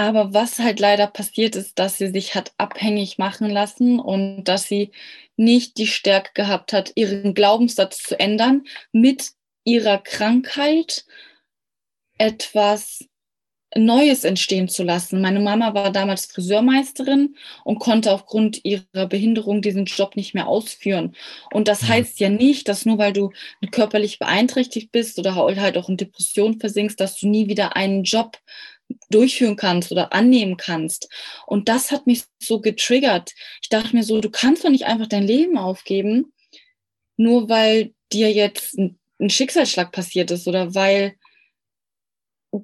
aber 0.00 0.32
was 0.32 0.58
halt 0.58 0.80
leider 0.80 1.06
passiert 1.06 1.56
ist, 1.56 1.78
dass 1.78 1.98
sie 1.98 2.08
sich 2.08 2.34
hat 2.34 2.54
abhängig 2.56 3.18
machen 3.18 3.50
lassen 3.50 4.00
und 4.00 4.44
dass 4.44 4.62
sie 4.62 4.92
nicht 5.36 5.76
die 5.76 5.86
Stärke 5.86 6.30
gehabt 6.32 6.72
hat, 6.72 6.92
ihren 6.94 7.34
Glaubenssatz 7.34 8.02
zu 8.04 8.18
ändern, 8.18 8.62
mit 8.92 9.32
ihrer 9.62 9.98
Krankheit 9.98 11.04
etwas 12.16 13.04
Neues 13.76 14.24
entstehen 14.24 14.68
zu 14.68 14.84
lassen. 14.84 15.20
Meine 15.20 15.38
Mama 15.38 15.74
war 15.74 15.92
damals 15.92 16.24
Friseurmeisterin 16.24 17.36
und 17.64 17.78
konnte 17.78 18.12
aufgrund 18.12 18.64
ihrer 18.64 19.06
Behinderung 19.06 19.60
diesen 19.60 19.84
Job 19.84 20.16
nicht 20.16 20.32
mehr 20.32 20.48
ausführen. 20.48 21.14
Und 21.52 21.68
das 21.68 21.82
mhm. 21.82 21.88
heißt 21.88 22.20
ja 22.20 22.30
nicht, 22.30 22.68
dass 22.68 22.86
nur 22.86 22.96
weil 22.96 23.12
du 23.12 23.32
körperlich 23.70 24.18
beeinträchtigt 24.18 24.92
bist 24.92 25.18
oder 25.18 25.34
halt 25.34 25.76
auch 25.76 25.90
in 25.90 25.98
Depression 25.98 26.58
versinkst, 26.58 26.98
dass 26.98 27.18
du 27.18 27.28
nie 27.28 27.48
wieder 27.48 27.76
einen 27.76 28.04
Job 28.04 28.38
durchführen 29.10 29.56
kannst 29.56 29.92
oder 29.92 30.12
annehmen 30.12 30.56
kannst. 30.56 31.08
Und 31.46 31.68
das 31.68 31.90
hat 31.90 32.06
mich 32.06 32.24
so 32.38 32.60
getriggert. 32.60 33.32
Ich 33.62 33.68
dachte 33.68 33.94
mir 33.94 34.02
so, 34.02 34.20
du 34.20 34.30
kannst 34.30 34.64
doch 34.64 34.70
nicht 34.70 34.86
einfach 34.86 35.06
dein 35.06 35.26
Leben 35.26 35.58
aufgeben, 35.58 36.32
nur 37.16 37.48
weil 37.48 37.94
dir 38.12 38.32
jetzt 38.32 38.78
ein, 38.78 38.98
Schicksalsschlag 39.28 39.92
passiert 39.92 40.30
ist 40.30 40.48
oder 40.48 40.74
weil 40.74 41.14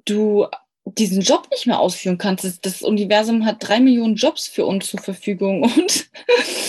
du 0.05 0.47
diesen 0.95 1.21
Job 1.21 1.47
nicht 1.51 1.67
mehr 1.67 1.79
ausführen 1.79 2.17
kannst. 2.17 2.65
Das, 2.65 2.81
Universum 2.81 3.45
hat 3.45 3.57
drei 3.59 3.79
Millionen 3.79 4.15
Jobs 4.15 4.47
für 4.47 4.65
uns 4.65 4.87
zur 4.87 4.99
Verfügung. 4.99 5.63
Und 5.77 6.09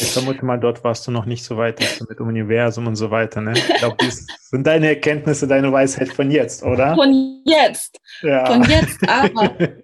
ich 0.00 0.10
vermute 0.10 0.44
mal, 0.44 0.58
dort 0.58 0.82
warst 0.84 1.06
du 1.06 1.10
noch 1.10 1.26
nicht 1.26 1.44
so 1.44 1.56
weit 1.56 1.80
mit 2.08 2.18
dem 2.18 2.26
Universum 2.26 2.86
und 2.86 2.96
so 2.96 3.10
weiter. 3.10 3.40
Ne? 3.40 3.54
Ich 3.54 3.74
glaube, 3.76 3.96
das 3.98 4.26
sind 4.50 4.66
deine 4.66 4.88
Erkenntnisse, 4.88 5.46
deine 5.46 5.72
Weisheit 5.72 6.08
von 6.08 6.30
jetzt, 6.30 6.62
oder? 6.62 6.94
Von 6.94 7.42
jetzt. 7.44 7.98
Ja. 8.22 8.46
Von 8.46 8.62
jetzt, 8.64 9.08
aber. 9.08 9.56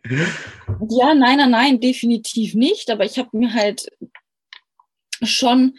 ja, 0.89 1.15
nein, 1.15 1.39
nein, 1.39 1.51
nein, 1.51 1.81
definitiv 1.81 2.55
nicht. 2.55 2.91
Aber 2.91 3.05
ich 3.05 3.19
habe 3.19 3.37
mir 3.37 3.53
halt 3.53 3.89
schon 5.23 5.77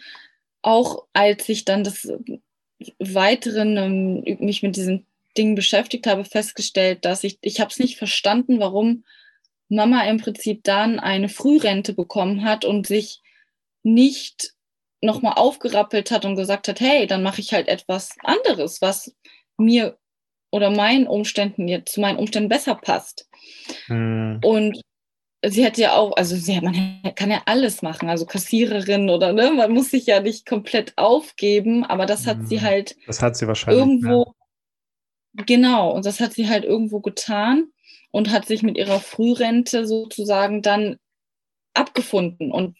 auch, 0.62 1.06
als 1.12 1.48
ich 1.48 1.64
dann 1.64 1.84
das 1.84 2.08
Weiteren 2.98 3.76
ähm, 3.76 4.36
mich 4.40 4.62
mit 4.62 4.76
diesen 4.76 5.06
Dingen 5.36 5.54
beschäftigt 5.54 6.06
habe, 6.06 6.24
festgestellt, 6.24 7.04
dass 7.04 7.24
ich, 7.24 7.38
ich 7.40 7.60
habe 7.60 7.70
es 7.70 7.78
nicht 7.78 7.96
verstanden, 7.96 8.60
warum 8.60 9.04
Mama 9.68 10.02
im 10.04 10.18
Prinzip 10.18 10.62
dann 10.64 10.98
eine 10.98 11.28
Frührente 11.28 11.92
bekommen 11.92 12.44
hat 12.44 12.64
und 12.64 12.86
sich 12.86 13.22
nicht 13.82 14.52
nochmal 15.00 15.34
aufgerappelt 15.36 16.10
hat 16.10 16.24
und 16.24 16.36
gesagt 16.36 16.68
hat, 16.68 16.80
hey, 16.80 17.06
dann 17.06 17.22
mache 17.22 17.40
ich 17.40 17.52
halt 17.52 17.68
etwas 17.68 18.10
anderes, 18.22 18.80
was 18.80 19.14
mir 19.58 19.98
oder 20.50 20.70
meinen 20.70 21.06
Umständen 21.06 21.68
jetzt 21.68 21.94
zu 21.94 22.00
meinen 22.00 22.18
Umständen 22.18 22.48
besser 22.48 22.74
passt. 22.76 23.28
Hm. 23.86 24.40
Und 24.42 24.80
sie 25.44 25.64
hätte 25.64 25.82
ja 25.82 25.96
auch, 25.96 26.16
also 26.16 26.36
sie, 26.36 26.60
man 26.60 27.02
kann 27.14 27.30
ja 27.30 27.42
alles 27.46 27.82
machen, 27.82 28.08
also 28.08 28.26
Kassiererin 28.26 29.10
oder 29.10 29.32
ne, 29.32 29.52
man 29.52 29.72
muss 29.72 29.90
sich 29.90 30.06
ja 30.06 30.20
nicht 30.20 30.46
komplett 30.46 30.92
aufgeben, 30.96 31.84
aber 31.84 32.06
das 32.06 32.26
hat 32.26 32.38
sie 32.48 32.56
mhm. 32.56 32.62
halt. 32.62 32.96
Das 33.06 33.22
hat 33.22 33.36
sie 33.36 33.46
wahrscheinlich. 33.46 33.80
Irgendwo, 33.80 34.24
ja. 34.24 34.45
Genau, 35.46 35.90
und 35.92 36.06
das 36.06 36.20
hat 36.20 36.32
sie 36.32 36.48
halt 36.48 36.64
irgendwo 36.64 37.00
getan 37.00 37.68
und 38.10 38.30
hat 38.30 38.46
sich 38.46 38.62
mit 38.62 38.76
ihrer 38.76 39.00
Frührente 39.00 39.86
sozusagen 39.86 40.62
dann 40.62 40.96
abgefunden. 41.74 42.50
Und 42.50 42.76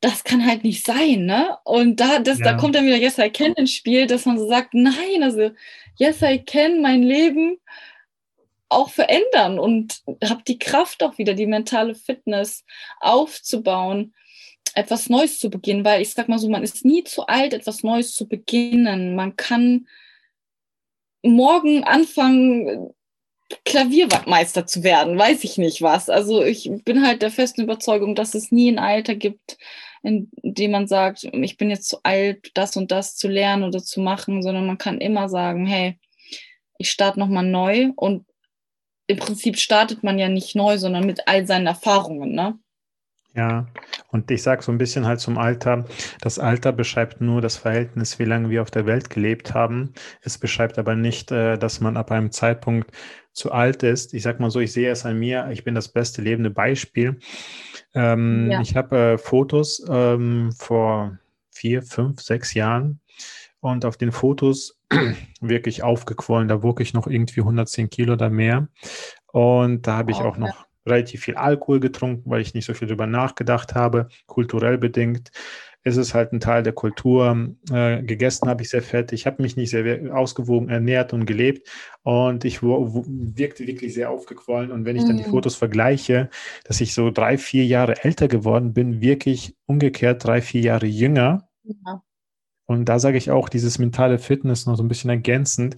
das 0.00 0.24
kann 0.24 0.46
halt 0.46 0.64
nicht 0.64 0.84
sein, 0.84 1.26
ne? 1.26 1.58
Und 1.64 2.00
da, 2.00 2.20
das, 2.20 2.38
ja. 2.38 2.46
da 2.46 2.54
kommt 2.54 2.74
dann 2.74 2.86
wieder 2.86 2.96
Yes, 2.96 3.18
I 3.18 3.30
Can 3.30 3.52
ins 3.52 3.72
Spiel, 3.72 4.06
dass 4.06 4.24
man 4.24 4.38
so 4.38 4.48
sagt, 4.48 4.72
nein, 4.72 5.22
also 5.22 5.50
Yes, 5.96 6.22
I 6.22 6.38
Can, 6.38 6.80
mein 6.80 7.02
Leben 7.02 7.58
auch 8.70 8.88
verändern 8.88 9.58
und 9.58 10.02
habe 10.24 10.42
die 10.46 10.58
Kraft 10.58 11.02
auch 11.02 11.18
wieder, 11.18 11.34
die 11.34 11.46
mentale 11.46 11.94
Fitness 11.94 12.64
aufzubauen, 13.00 14.14
etwas 14.74 15.08
Neues 15.10 15.38
zu 15.38 15.50
beginnen, 15.50 15.84
weil 15.84 16.00
ich 16.00 16.10
sag 16.10 16.28
mal 16.28 16.38
so, 16.38 16.48
man 16.48 16.62
ist 16.62 16.84
nie 16.84 17.04
zu 17.04 17.26
alt, 17.26 17.52
etwas 17.52 17.82
Neues 17.82 18.14
zu 18.14 18.28
beginnen. 18.28 19.16
Man 19.16 19.36
kann 19.36 19.88
morgen 21.22 21.84
anfangen, 21.84 22.92
Klaviermeister 23.64 24.66
zu 24.66 24.84
werden, 24.84 25.18
weiß 25.18 25.44
ich 25.44 25.58
nicht 25.58 25.82
was. 25.82 26.08
Also 26.08 26.42
ich 26.44 26.70
bin 26.84 27.04
halt 27.04 27.22
der 27.22 27.30
festen 27.30 27.62
Überzeugung, 27.62 28.14
dass 28.14 28.34
es 28.34 28.52
nie 28.52 28.70
ein 28.70 28.78
Alter 28.78 29.16
gibt, 29.16 29.58
in 30.02 30.30
dem 30.42 30.70
man 30.70 30.86
sagt, 30.86 31.24
ich 31.24 31.56
bin 31.56 31.70
jetzt 31.70 31.88
zu 31.88 31.98
alt, 32.04 32.50
das 32.54 32.76
und 32.76 32.90
das 32.90 33.16
zu 33.16 33.28
lernen 33.28 33.64
oder 33.64 33.82
zu 33.82 34.00
machen, 34.00 34.42
sondern 34.42 34.66
man 34.66 34.78
kann 34.78 35.00
immer 35.00 35.28
sagen, 35.28 35.66
hey, 35.66 35.98
ich 36.78 36.90
starte 36.90 37.18
nochmal 37.18 37.44
neu 37.44 37.90
und 37.96 38.24
im 39.06 39.18
Prinzip 39.18 39.58
startet 39.58 40.04
man 40.04 40.18
ja 40.18 40.28
nicht 40.28 40.54
neu, 40.54 40.78
sondern 40.78 41.04
mit 41.04 41.26
all 41.26 41.46
seinen 41.46 41.66
Erfahrungen, 41.66 42.32
ne? 42.32 42.58
Ja, 43.34 43.68
und 44.08 44.28
ich 44.30 44.42
sage 44.42 44.62
so 44.62 44.72
ein 44.72 44.78
bisschen 44.78 45.06
halt 45.06 45.20
zum 45.20 45.38
Alter, 45.38 45.84
das 46.20 46.40
Alter 46.40 46.72
beschreibt 46.72 47.20
nur 47.20 47.40
das 47.40 47.56
Verhältnis, 47.56 48.18
wie 48.18 48.24
lange 48.24 48.50
wir 48.50 48.60
auf 48.60 48.72
der 48.72 48.86
Welt 48.86 49.08
gelebt 49.08 49.54
haben. 49.54 49.92
Es 50.20 50.36
beschreibt 50.36 50.78
aber 50.78 50.96
nicht, 50.96 51.30
äh, 51.30 51.56
dass 51.56 51.80
man 51.80 51.96
ab 51.96 52.10
einem 52.10 52.32
Zeitpunkt 52.32 52.90
zu 53.32 53.52
alt 53.52 53.84
ist. 53.84 54.14
Ich 54.14 54.24
sage 54.24 54.42
mal 54.42 54.50
so, 54.50 54.58
ich 54.58 54.72
sehe 54.72 54.90
es 54.90 55.06
an 55.06 55.18
mir, 55.18 55.48
ich 55.52 55.62
bin 55.62 55.76
das 55.76 55.88
beste 55.88 56.22
lebende 56.22 56.50
Beispiel. 56.50 57.20
Ähm, 57.94 58.50
ja. 58.50 58.60
Ich 58.60 58.74
habe 58.74 58.96
äh, 58.96 59.18
Fotos 59.18 59.84
ähm, 59.88 60.50
vor 60.58 61.16
vier, 61.52 61.82
fünf, 61.82 62.20
sechs 62.20 62.54
Jahren 62.54 63.00
und 63.60 63.84
auf 63.84 63.96
den 63.96 64.10
Fotos 64.10 64.80
wirklich 65.40 65.84
aufgequollen. 65.84 66.48
Da 66.48 66.64
wog 66.64 66.80
ich 66.80 66.94
noch 66.94 67.06
irgendwie 67.06 67.40
110 67.40 67.90
Kilo 67.90 68.14
oder 68.14 68.30
mehr. 68.30 68.68
Und 69.26 69.86
da 69.86 69.98
habe 69.98 70.10
ich 70.10 70.18
auch 70.18 70.36
noch 70.36 70.66
relativ 70.90 71.22
viel 71.22 71.36
Alkohol 71.36 71.80
getrunken, 71.80 72.30
weil 72.30 72.40
ich 72.40 72.54
nicht 72.54 72.66
so 72.66 72.74
viel 72.74 72.88
darüber 72.88 73.06
nachgedacht 73.06 73.74
habe, 73.74 74.08
kulturell 74.26 74.78
bedingt. 74.78 75.30
Es 75.82 75.96
ist 75.96 76.12
halt 76.12 76.32
ein 76.32 76.40
Teil 76.40 76.62
der 76.62 76.74
Kultur. 76.74 77.54
Äh, 77.72 78.02
gegessen 78.02 78.48
habe 78.48 78.62
ich 78.62 78.68
sehr 78.68 78.82
fett. 78.82 79.12
Ich 79.12 79.24
habe 79.26 79.42
mich 79.42 79.56
nicht 79.56 79.70
sehr 79.70 80.14
ausgewogen 80.14 80.68
ernährt 80.68 81.14
und 81.14 81.24
gelebt. 81.24 81.68
Und 82.02 82.44
ich 82.44 82.62
wirkte 82.62 83.66
wirklich 83.66 83.94
sehr 83.94 84.10
aufgequollen. 84.10 84.72
Und 84.72 84.84
wenn 84.84 84.96
ich 84.96 85.04
dann 85.04 85.16
die 85.16 85.24
mhm. 85.24 85.30
Fotos 85.30 85.56
vergleiche, 85.56 86.28
dass 86.64 86.82
ich 86.82 86.92
so 86.92 87.10
drei, 87.10 87.38
vier 87.38 87.64
Jahre 87.64 88.04
älter 88.04 88.28
geworden 88.28 88.74
bin, 88.74 89.00
wirklich 89.00 89.56
umgekehrt 89.64 90.22
drei, 90.22 90.42
vier 90.42 90.60
Jahre 90.60 90.86
jünger. 90.86 91.48
Ja. 91.64 92.02
Und 92.70 92.84
da 92.84 93.00
sage 93.00 93.18
ich 93.18 93.32
auch, 93.32 93.48
dieses 93.48 93.80
mentale 93.80 94.20
Fitness 94.20 94.64
noch 94.64 94.76
so 94.76 94.84
ein 94.84 94.88
bisschen 94.88 95.10
ergänzend. 95.10 95.74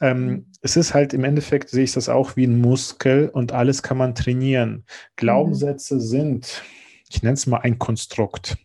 Ähm, 0.00 0.24
mhm. 0.24 0.46
es 0.62 0.74
ist 0.74 0.94
halt 0.94 1.12
im 1.12 1.24
Endeffekt, 1.24 1.68
sehe 1.68 1.84
ich 1.84 1.92
das 1.92 2.08
auch 2.08 2.34
wie 2.34 2.46
ein 2.46 2.62
Muskel 2.62 3.28
und 3.28 3.52
alles 3.52 3.82
kann 3.82 3.98
man 3.98 4.14
trainieren. 4.14 4.86
Glaubenssätze 5.16 5.96
mhm. 5.96 6.00
sind, 6.00 6.62
ich 7.10 7.22
nenne 7.22 7.34
es 7.34 7.46
mal 7.46 7.58
ein 7.58 7.78
Konstrukt. 7.78 8.56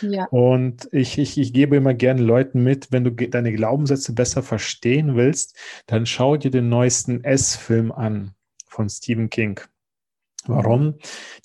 Ja. 0.00 0.26
Und 0.26 0.88
ich, 0.92 1.18
ich, 1.18 1.38
ich 1.38 1.52
gebe 1.52 1.74
immer 1.74 1.92
gerne 1.92 2.22
Leuten 2.22 2.62
mit, 2.62 2.92
wenn 2.92 3.02
du 3.02 3.10
deine 3.10 3.52
Glaubenssätze 3.52 4.12
besser 4.12 4.44
verstehen 4.44 5.16
willst, 5.16 5.56
dann 5.86 6.06
schau 6.06 6.36
dir 6.36 6.52
den 6.52 6.68
neuesten 6.68 7.24
S-Film 7.24 7.90
an 7.90 8.30
von 8.68 8.88
Stephen 8.88 9.28
King. 9.28 9.58
Warum? 10.46 10.94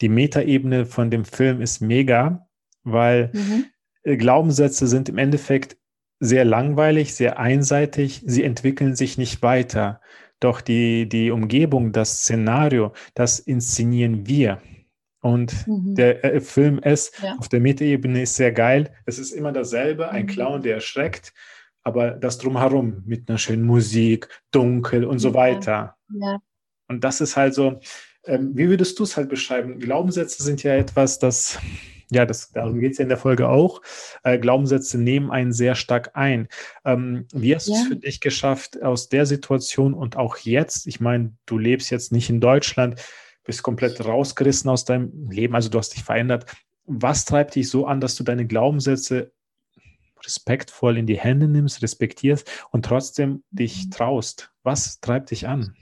Die 0.02 0.10
Metaebene 0.10 0.86
von 0.86 1.10
dem 1.10 1.26
Film 1.26 1.62
ist 1.62 1.82
mega, 1.82 2.48
weil 2.84 3.32
mhm. 3.34 3.66
Äh, 4.04 4.18
Glaubenssätze 4.18 4.88
sind 4.88 5.10
im 5.10 5.18
Endeffekt 5.18 5.78
sehr 6.20 6.46
langweilig, 6.46 7.16
sehr 7.16 7.38
einseitig, 7.40 8.24
sie 8.26 8.44
entwickeln 8.44 8.96
sich 8.96 9.18
nicht 9.18 9.42
weiter. 9.42 10.00
Doch 10.40 10.62
die, 10.62 11.08
die 11.08 11.32
Umgebung, 11.32 11.92
das 11.92 12.20
Szenario, 12.20 12.94
das 13.14 13.40
inszenieren 13.40 14.28
wir. 14.28 14.62
Und 15.22 15.68
mhm. 15.68 15.96
der 15.96 16.24
äh, 16.24 16.42
Film 16.42 16.80
S 16.80 17.12
ja. 17.22 17.36
auf 17.40 17.48
der 17.48 17.62
Metaebene 17.62 18.24
ist 18.24 18.36
sehr 18.36 18.52
geil. 18.52 18.94
Es 19.06 19.20
ist 19.20 19.32
immer 19.32 19.52
dasselbe, 19.54 20.10
ein 20.10 20.24
mhm. 20.26 20.30
Clown, 20.30 20.62
der 20.62 20.76
erschreckt, 20.76 21.34
aber 21.82 22.12
das 22.12 22.38
drumherum 22.38 23.04
mit 23.06 23.30
einer 23.30 23.38
schönen 23.38 23.64
Musik, 23.64 24.28
dunkel 24.52 25.06
und 25.06 25.16
ja. 25.16 25.20
so 25.20 25.34
weiter. 25.34 25.96
Ja. 26.10 26.40
Und 26.90 27.04
das 27.04 27.22
ist 27.22 27.38
halt 27.38 27.54
so, 27.54 27.80
ähm, 28.26 28.52
wie 28.54 28.70
würdest 28.70 29.00
du 29.00 29.04
es 29.04 29.16
halt 29.16 29.30
beschreiben? 29.30 29.80
Glaubenssätze 29.80 30.44
sind 30.44 30.64
ja 30.64 30.74
etwas, 30.76 31.20
das 31.20 31.60
ja, 32.14 32.26
das, 32.26 32.52
darum 32.52 32.80
geht 32.80 32.94
es 32.94 32.98
ja 32.98 33.04
in 33.04 33.10
der 33.10 33.18
Folge 33.18 33.50
auch. 33.50 33.82
Äh, 34.24 34.40
Glaubenssätze 34.40 34.98
nehmen 34.98 35.32
einen 35.32 35.54
sehr 35.54 35.76
stark 35.76 36.12
ein. 36.16 36.48
Ähm, 36.86 37.28
wie 37.34 37.56
hast 37.56 37.68
ja. 37.68 37.76
du 37.76 37.82
es 37.82 37.88
für 37.88 37.96
dich 37.96 38.22
geschafft, 38.22 38.82
aus 38.82 39.10
der 39.10 39.26
Situation 39.26 39.94
und 39.94 40.16
auch 40.16 40.38
jetzt, 40.38 40.88
ich 40.88 41.00
meine, 41.00 41.34
du 41.46 41.58
lebst 41.58 41.90
jetzt 41.92 42.12
nicht 42.12 42.30
in 42.30 42.40
Deutschland, 42.40 43.02
bist 43.44 43.64
komplett 43.64 44.04
rausgerissen 44.04 44.70
aus 44.70 44.86
deinem 44.86 45.30
Leben, 45.30 45.56
also 45.56 45.70
du 45.70 45.78
hast 45.78 45.96
dich 45.96 46.04
verändert. 46.04 46.46
Was 46.86 47.26
treibt 47.26 47.56
dich 47.56 47.70
so 47.70 47.86
an, 47.88 48.02
dass 48.02 48.16
du 48.16 48.24
deine 48.24 48.46
Glaubenssätze 48.46 49.32
respektvoll 50.24 50.98
in 50.98 51.06
die 51.06 51.20
Hände 51.20 51.48
nimmst, 51.48 51.82
respektierst 51.82 52.50
und 52.72 52.86
trotzdem 52.86 53.44
dich 53.52 53.86
mhm. 53.86 53.92
traust? 53.92 54.52
Was 54.64 55.00
treibt 55.00 55.32
dich 55.32 55.48
an? 55.48 55.76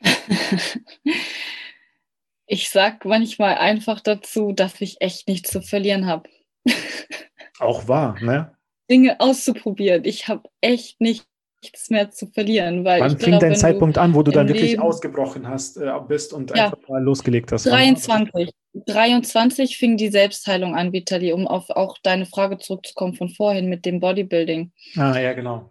ich 2.52 2.68
sag 2.68 3.06
manchmal 3.06 3.54
einfach 3.54 4.00
dazu, 4.00 4.52
dass 4.52 4.78
ich 4.82 5.00
echt 5.00 5.26
nichts 5.26 5.50
zu 5.50 5.62
verlieren 5.62 6.06
habe. 6.06 6.28
Auch 7.58 7.88
wahr, 7.88 8.16
ne? 8.20 8.54
Dinge 8.90 9.18
auszuprobieren. 9.20 10.04
Ich 10.04 10.28
habe 10.28 10.42
echt 10.60 11.00
nichts 11.00 11.24
mehr 11.88 12.10
zu 12.10 12.26
verlieren. 12.26 12.84
Weil 12.84 13.00
Wann 13.00 13.18
fing 13.18 13.38
dein 13.38 13.56
Zeitpunkt 13.56 13.96
an, 13.96 14.14
wo 14.14 14.22
du 14.22 14.32
dann 14.32 14.48
wirklich 14.48 14.72
Leben, 14.72 14.82
ausgebrochen 14.82 15.48
hast, 15.48 15.78
äh, 15.78 15.90
bist 16.06 16.34
und 16.34 16.54
ja, 16.54 16.66
einfach 16.66 16.88
mal 16.88 17.02
losgelegt 17.02 17.52
hast? 17.52 17.64
23. 17.64 18.50
23 18.74 19.78
fing 19.78 19.96
die 19.96 20.10
Selbstheilung 20.10 20.74
an, 20.74 20.92
Vitali, 20.92 21.32
um 21.32 21.48
auf 21.48 21.70
auch 21.70 21.96
deine 22.02 22.26
Frage 22.26 22.58
zurückzukommen 22.58 23.14
von 23.14 23.30
vorhin 23.30 23.70
mit 23.70 23.86
dem 23.86 23.98
Bodybuilding. 23.98 24.72
Ah, 24.98 25.18
ja, 25.18 25.32
genau. 25.32 25.70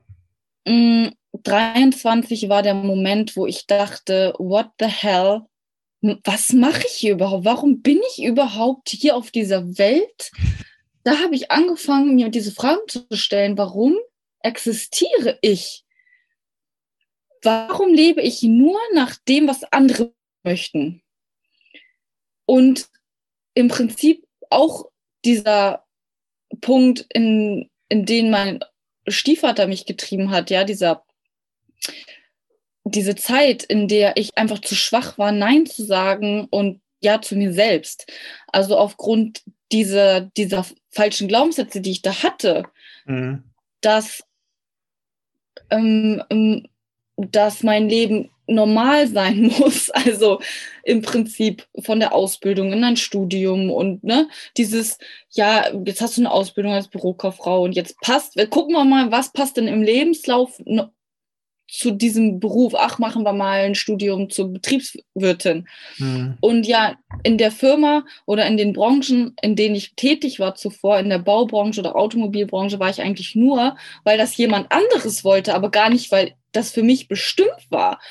23 0.66 2.44
mm, 2.44 2.50
war 2.50 2.64
der 2.64 2.74
Moment, 2.74 3.36
wo 3.36 3.46
ich 3.46 3.68
dachte, 3.68 4.34
what 4.40 4.70
the 4.80 4.88
hell? 4.88 5.42
Was 6.02 6.54
mache 6.54 6.84
ich 6.86 6.94
hier 6.94 7.14
überhaupt? 7.14 7.46
Warum 7.46 7.82
bin 7.82 8.00
ich 8.10 8.24
überhaupt 8.24 8.90
hier 8.90 9.16
auf 9.16 9.32
dieser 9.32 9.78
Welt? 9.78 10.32
Da 11.04 11.20
habe 11.20 11.36
ich 11.36 11.52
angefangen, 11.52 12.16
mir 12.16 12.30
diese 12.30 12.52
Fragen 12.52 12.82
zu 12.88 13.06
stellen. 13.12 13.58
Warum 13.58 13.98
existiere 14.40 15.38
ich? 15.42 15.84
Warum 17.44 17.94
lebe 17.94 18.22
ich 18.22 18.44
nur 18.44 18.80
nach 18.94 19.16
dem, 19.28 19.48
was 19.48 19.64
andere 19.64 20.14
möchten? 20.44 21.02
Und 22.46 22.90
im 23.54 23.68
Prinzip 23.68 24.28
auch 24.50 24.92
dieser 25.24 25.86
Punkt, 26.62 27.06
in, 27.14 27.70
in 27.90 28.06
den 28.06 28.30
mein 28.30 28.60
Stiefvater 29.08 29.68
mich 29.68 29.86
getrieben 29.86 30.32
hat, 30.32 30.50
ja, 30.50 30.64
dieser 30.64 31.04
diese 32.84 33.16
Zeit, 33.16 33.64
in 33.64 33.88
der 33.88 34.18
ich 34.18 34.38
einfach 34.38 34.60
zu 34.60 34.76
schwach 34.76 35.18
war, 35.18 35.32
Nein 35.32 35.66
zu 35.66 35.86
sagen 35.86 36.48
und 36.50 36.82
Ja 37.02 37.22
zu 37.22 37.36
mir 37.36 37.54
selbst. 37.54 38.12
Also 38.48 38.78
aufgrund 38.78 39.44
dieser, 39.72 40.22
dieser 40.22 40.66
falschen 40.90 41.28
Glaubenssätze, 41.28 41.82
die 41.82 41.92
ich 41.92 42.02
da 42.02 42.24
hatte, 42.24 42.64
mhm. 43.06 43.44
dass, 43.82 44.24
ähm, 45.70 46.24
ähm 46.30 46.68
dass 47.18 47.62
mein 47.62 47.88
Leben 47.88 48.32
normal 48.48 49.08
sein 49.08 49.44
muss. 49.60 49.90
Also 49.90 50.42
im 50.84 51.02
Prinzip 51.02 51.68
von 51.84 52.00
der 52.00 52.14
Ausbildung 52.14 52.74
in 52.74 52.84
ein 52.84 52.98
Studium 52.98 53.72
und 53.72 54.04
ne, 54.04 54.28
dieses, 54.58 54.98
ja, 55.30 55.72
jetzt 55.86 56.02
hast 56.02 56.18
du 56.18 56.22
eine 56.22 56.32
Ausbildung 56.32 56.74
als 56.74 56.88
Bürokauffrau 56.88 57.64
und 57.64 57.74
jetzt 57.74 58.00
passt, 58.02 58.36
gucken 58.50 58.76
wir 58.76 58.84
mal, 58.86 59.12
was 59.12 59.32
passt 59.32 59.58
denn 59.58 59.68
im 59.68 59.82
Lebenslauf 59.84 60.60
zu 61.72 61.92
diesem 61.92 62.40
Beruf, 62.40 62.74
ach, 62.76 63.00
machen 63.00 63.24
wir 63.24 63.34
mal 63.34 63.62
ein 63.62 63.76
Studium 63.76 64.30
zur 64.30 64.50
Betriebswirtin. 64.50 65.68
Mhm. 65.98 66.38
Und 66.42 66.68
ja, 66.68 66.96
in 67.24 67.38
der 67.38 67.52
Firma 67.52 68.06
oder 68.26 68.46
in 68.46 68.58
den 68.58 68.74
Branchen, 68.74 69.34
in 69.42 69.56
denen 69.56 69.76
ich 69.76 69.96
tätig 69.96 70.40
war 70.40 70.56
zuvor, 70.56 71.00
in 71.00 71.10
der 71.10 71.20
Baubranche 71.20 71.80
oder 71.80 71.96
Automobilbranche, 71.96 72.80
war 72.80 72.90
ich 72.90 73.02
eigentlich 73.02 73.36
nur, 73.36 73.78
weil 74.04 74.18
das 74.18 74.36
jemand 74.38 74.72
anderes 74.72 75.24
wollte, 75.24 75.56
aber 75.56 75.72
gar 75.72 75.90
nicht, 75.90 76.12
weil 76.12 76.34
das 76.52 76.72
für 76.72 76.84
mich 76.84 77.08
bestimmt 77.08 77.68
war. 77.70 78.02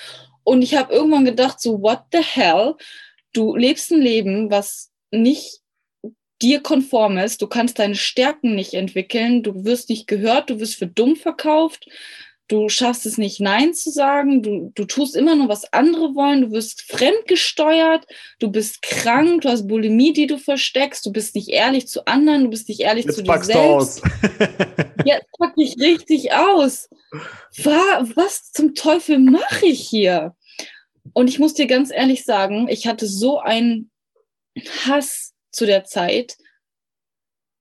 Und 0.42 0.62
ich 0.62 0.74
habe 0.74 0.92
irgendwann 0.92 1.24
gedacht, 1.24 1.60
so, 1.60 1.82
what 1.82 2.00
the 2.12 2.22
hell? 2.22 2.74
du 3.32 3.56
lebst 3.56 3.90
ein 3.90 4.00
Leben, 4.00 4.50
was 4.50 4.90
nicht 5.10 5.60
dir 6.42 6.60
konform 6.60 7.18
ist. 7.18 7.42
Du 7.42 7.46
kannst 7.46 7.78
deine 7.78 7.94
Stärken 7.94 8.54
nicht 8.54 8.74
entwickeln. 8.74 9.42
Du 9.42 9.64
wirst 9.64 9.90
nicht 9.90 10.06
gehört. 10.06 10.50
Du 10.50 10.58
wirst 10.58 10.76
für 10.76 10.86
dumm 10.86 11.16
verkauft. 11.16 11.86
Du 12.50 12.68
schaffst 12.68 13.06
es 13.06 13.16
nicht, 13.16 13.38
Nein 13.38 13.74
zu 13.74 13.90
sagen. 13.90 14.42
Du, 14.42 14.72
du 14.74 14.84
tust 14.84 15.14
immer 15.14 15.36
nur, 15.36 15.48
was 15.48 15.72
andere 15.72 16.16
wollen. 16.16 16.40
Du 16.40 16.50
wirst 16.50 16.82
fremdgesteuert. 16.82 18.04
Du 18.40 18.50
bist 18.50 18.82
krank. 18.82 19.42
Du 19.42 19.48
hast 19.50 19.68
Bulimie, 19.68 20.12
die 20.12 20.26
du 20.26 20.36
versteckst. 20.36 21.06
Du 21.06 21.12
bist 21.12 21.36
nicht 21.36 21.48
ehrlich 21.48 21.86
zu 21.86 22.06
anderen. 22.06 22.42
Du 22.42 22.50
bist 22.50 22.68
nicht 22.68 22.80
ehrlich 22.80 23.04
Jetzt 23.04 23.14
zu 23.14 23.22
dir 23.22 23.40
selbst. 23.44 23.52
Du 23.52 23.60
aus. 23.60 24.02
Jetzt 25.04 25.26
pack 25.38 25.52
ich 25.58 25.78
richtig 25.78 26.32
aus. 26.32 26.90
Was 27.56 28.50
zum 28.50 28.74
Teufel 28.74 29.20
mache 29.20 29.66
ich 29.66 29.88
hier? 29.88 30.34
Und 31.12 31.28
ich 31.28 31.38
muss 31.38 31.54
dir 31.54 31.68
ganz 31.68 31.92
ehrlich 31.92 32.24
sagen, 32.24 32.66
ich 32.68 32.88
hatte 32.88 33.06
so 33.06 33.38
einen 33.38 33.92
Hass 34.84 35.34
zu 35.52 35.66
der 35.66 35.84
Zeit, 35.84 36.36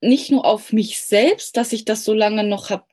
nicht 0.01 0.31
nur 0.31 0.45
auf 0.45 0.73
mich 0.73 0.99
selbst, 0.99 1.57
dass 1.57 1.73
ich 1.73 1.85
das 1.85 2.03
so 2.03 2.15
lange 2.15 2.43
noch 2.43 2.71
habe 2.71 2.88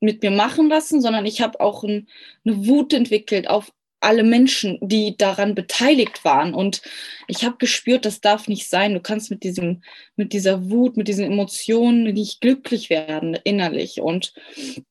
mit 0.00 0.22
mir 0.22 0.30
machen 0.30 0.68
lassen, 0.68 1.00
sondern 1.00 1.26
ich 1.26 1.40
habe 1.40 1.60
auch 1.60 1.84
ein, 1.84 2.08
eine 2.44 2.66
Wut 2.66 2.92
entwickelt 2.92 3.48
auf 3.48 3.72
alle 4.00 4.24
Menschen, 4.24 4.78
die 4.80 5.16
daran 5.16 5.54
beteiligt 5.54 6.24
waren. 6.24 6.54
Und 6.54 6.80
ich 7.28 7.44
habe 7.44 7.58
gespürt, 7.58 8.06
das 8.06 8.22
darf 8.22 8.48
nicht 8.48 8.68
sein. 8.68 8.94
Du 8.94 9.00
kannst 9.00 9.30
mit 9.30 9.44
diesem, 9.44 9.82
mit 10.16 10.32
dieser 10.32 10.70
Wut, 10.70 10.96
mit 10.96 11.06
diesen 11.06 11.26
Emotionen 11.26 12.04
nicht 12.04 12.40
glücklich 12.40 12.88
werden 12.88 13.38
innerlich. 13.44 14.00
Und 14.00 14.32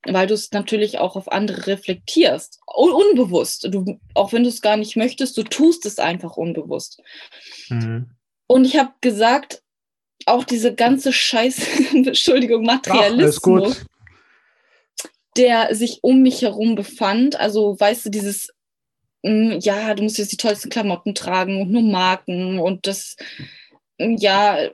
weil 0.05 0.27
du 0.27 0.35
es 0.35 0.51
natürlich 0.51 0.99
auch 0.99 1.15
auf 1.15 1.31
andere 1.31 1.65
reflektierst, 1.67 2.59
unbewusst. 2.67 3.67
Du, 3.71 3.99
auch 4.13 4.31
wenn 4.31 4.43
du 4.43 4.49
es 4.49 4.61
gar 4.61 4.77
nicht 4.77 4.95
möchtest, 4.95 5.35
du 5.37 5.43
tust 5.43 5.87
es 5.87 5.97
einfach 5.97 6.37
unbewusst. 6.37 7.01
Mhm. 7.69 8.11
Und 8.45 8.65
ich 8.65 8.77
habe 8.77 8.93
gesagt, 9.01 9.63
auch 10.25 10.43
diese 10.43 10.75
ganze 10.75 11.13
Scheiß, 11.13 11.61
Entschuldigung, 11.93 12.63
Materialismus, 12.63 13.81
Ach, 13.81 13.98
der 15.39 15.73
sich 15.73 15.99
um 16.03 16.21
mich 16.21 16.41
herum 16.41 16.75
befand. 16.75 17.39
Also, 17.39 17.79
weißt 17.79 18.05
du, 18.05 18.09
dieses, 18.09 18.53
mh, 19.23 19.53
hm, 19.53 19.59
ja, 19.61 19.93
du 19.95 20.03
musst 20.03 20.17
jetzt 20.17 20.31
die 20.31 20.37
tollsten 20.37 20.69
Klamotten 20.69 21.15
tragen 21.15 21.61
und 21.61 21.71
nur 21.71 21.81
Marken 21.81 22.59
und 22.59 22.85
das, 22.85 23.15
mh, 23.97 24.05
hm, 24.05 24.17
ja, 24.17 24.69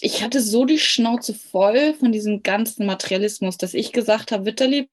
ich 0.00 0.22
hatte 0.22 0.40
so 0.40 0.64
die 0.64 0.78
Schnauze 0.78 1.34
voll 1.34 1.94
von 1.94 2.10
diesem 2.10 2.42
ganzen 2.42 2.86
Materialismus, 2.86 3.58
dass 3.58 3.74
ich 3.74 3.92
gesagt 3.92 4.32
habe, 4.32 4.46
Witterlieb, 4.46 4.88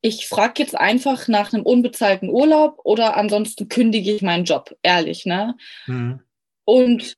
ich 0.00 0.26
frage 0.28 0.62
jetzt 0.62 0.76
einfach 0.76 1.28
nach 1.28 1.52
einem 1.52 1.64
unbezahlten 1.64 2.30
Urlaub 2.30 2.80
oder 2.84 3.16
ansonsten 3.16 3.68
kündige 3.68 4.12
ich 4.12 4.22
meinen 4.22 4.44
Job, 4.44 4.76
ehrlich, 4.82 5.24
ne? 5.24 5.56
Mhm. 5.86 6.20
Und 6.64 7.16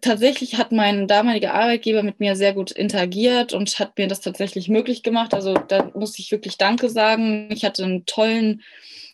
tatsächlich 0.00 0.58
hat 0.58 0.72
mein 0.72 1.08
damaliger 1.08 1.54
Arbeitgeber 1.54 2.02
mit 2.02 2.20
mir 2.20 2.36
sehr 2.36 2.52
gut 2.52 2.70
interagiert 2.70 3.52
und 3.52 3.78
hat 3.78 3.96
mir 3.96 4.08
das 4.08 4.20
tatsächlich 4.20 4.68
möglich 4.68 5.02
gemacht. 5.02 5.32
Also 5.32 5.54
da 5.54 5.90
muss 5.94 6.18
ich 6.18 6.30
wirklich 6.30 6.58
Danke 6.58 6.90
sagen. 6.90 7.48
Ich 7.50 7.64
hatte 7.64 7.84
einen 7.84 8.04
tollen 8.04 8.62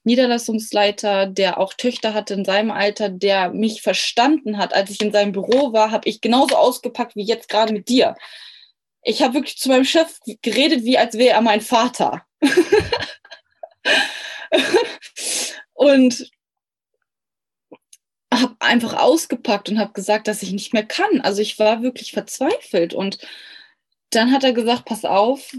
Niederlassungsleiter, 0.04 1.26
der 1.26 1.58
auch 1.58 1.74
Töchter 1.74 2.14
hatte 2.14 2.34
in 2.34 2.44
seinem 2.44 2.70
Alter, 2.70 3.08
der 3.08 3.50
mich 3.50 3.82
verstanden 3.82 4.58
hat. 4.58 4.74
Als 4.74 4.90
ich 4.90 5.00
in 5.00 5.12
seinem 5.12 5.32
Büro 5.32 5.72
war, 5.72 5.90
habe 5.90 6.08
ich 6.08 6.20
genauso 6.20 6.56
ausgepackt 6.56 7.16
wie 7.16 7.24
jetzt 7.24 7.48
gerade 7.48 7.72
mit 7.72 7.88
dir. 7.88 8.14
Ich 9.02 9.22
habe 9.22 9.34
wirklich 9.34 9.58
zu 9.58 9.68
meinem 9.68 9.84
Chef 9.84 10.18
geredet, 10.42 10.84
wie 10.84 10.98
als 10.98 11.16
wäre 11.16 11.34
er 11.34 11.40
mein 11.40 11.60
Vater. 11.60 12.22
und 15.74 16.30
habe 18.41 18.57
einfach 18.61 18.95
ausgepackt 18.95 19.68
und 19.68 19.78
habe 19.78 19.93
gesagt, 19.93 20.28
dass 20.28 20.43
ich 20.43 20.53
nicht 20.53 20.72
mehr 20.72 20.84
kann. 20.84 21.20
Also 21.20 21.43
ich 21.43 21.59
war 21.59 21.82
wirklich 21.82 22.12
verzweifelt. 22.12 22.95
Und 22.95 23.18
dann 24.11 24.32
hat 24.32 24.45
er 24.45 24.53
gesagt, 24.53 24.84
pass 24.84 25.05
auf, 25.05 25.57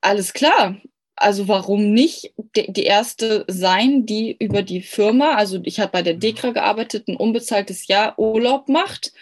alles 0.00 0.32
klar. 0.32 0.76
Also 1.16 1.48
warum 1.48 1.92
nicht 1.92 2.32
die 2.54 2.84
erste 2.84 3.44
sein, 3.48 4.06
die 4.06 4.36
über 4.38 4.62
die 4.62 4.82
Firma, 4.82 5.34
also 5.34 5.60
ich 5.64 5.80
habe 5.80 5.90
bei 5.90 6.02
der 6.02 6.14
Dekra 6.14 6.50
gearbeitet, 6.50 7.08
ein 7.08 7.16
unbezahltes 7.16 7.88
Jahr 7.88 8.16
Urlaub 8.18 8.68
macht 8.68 9.12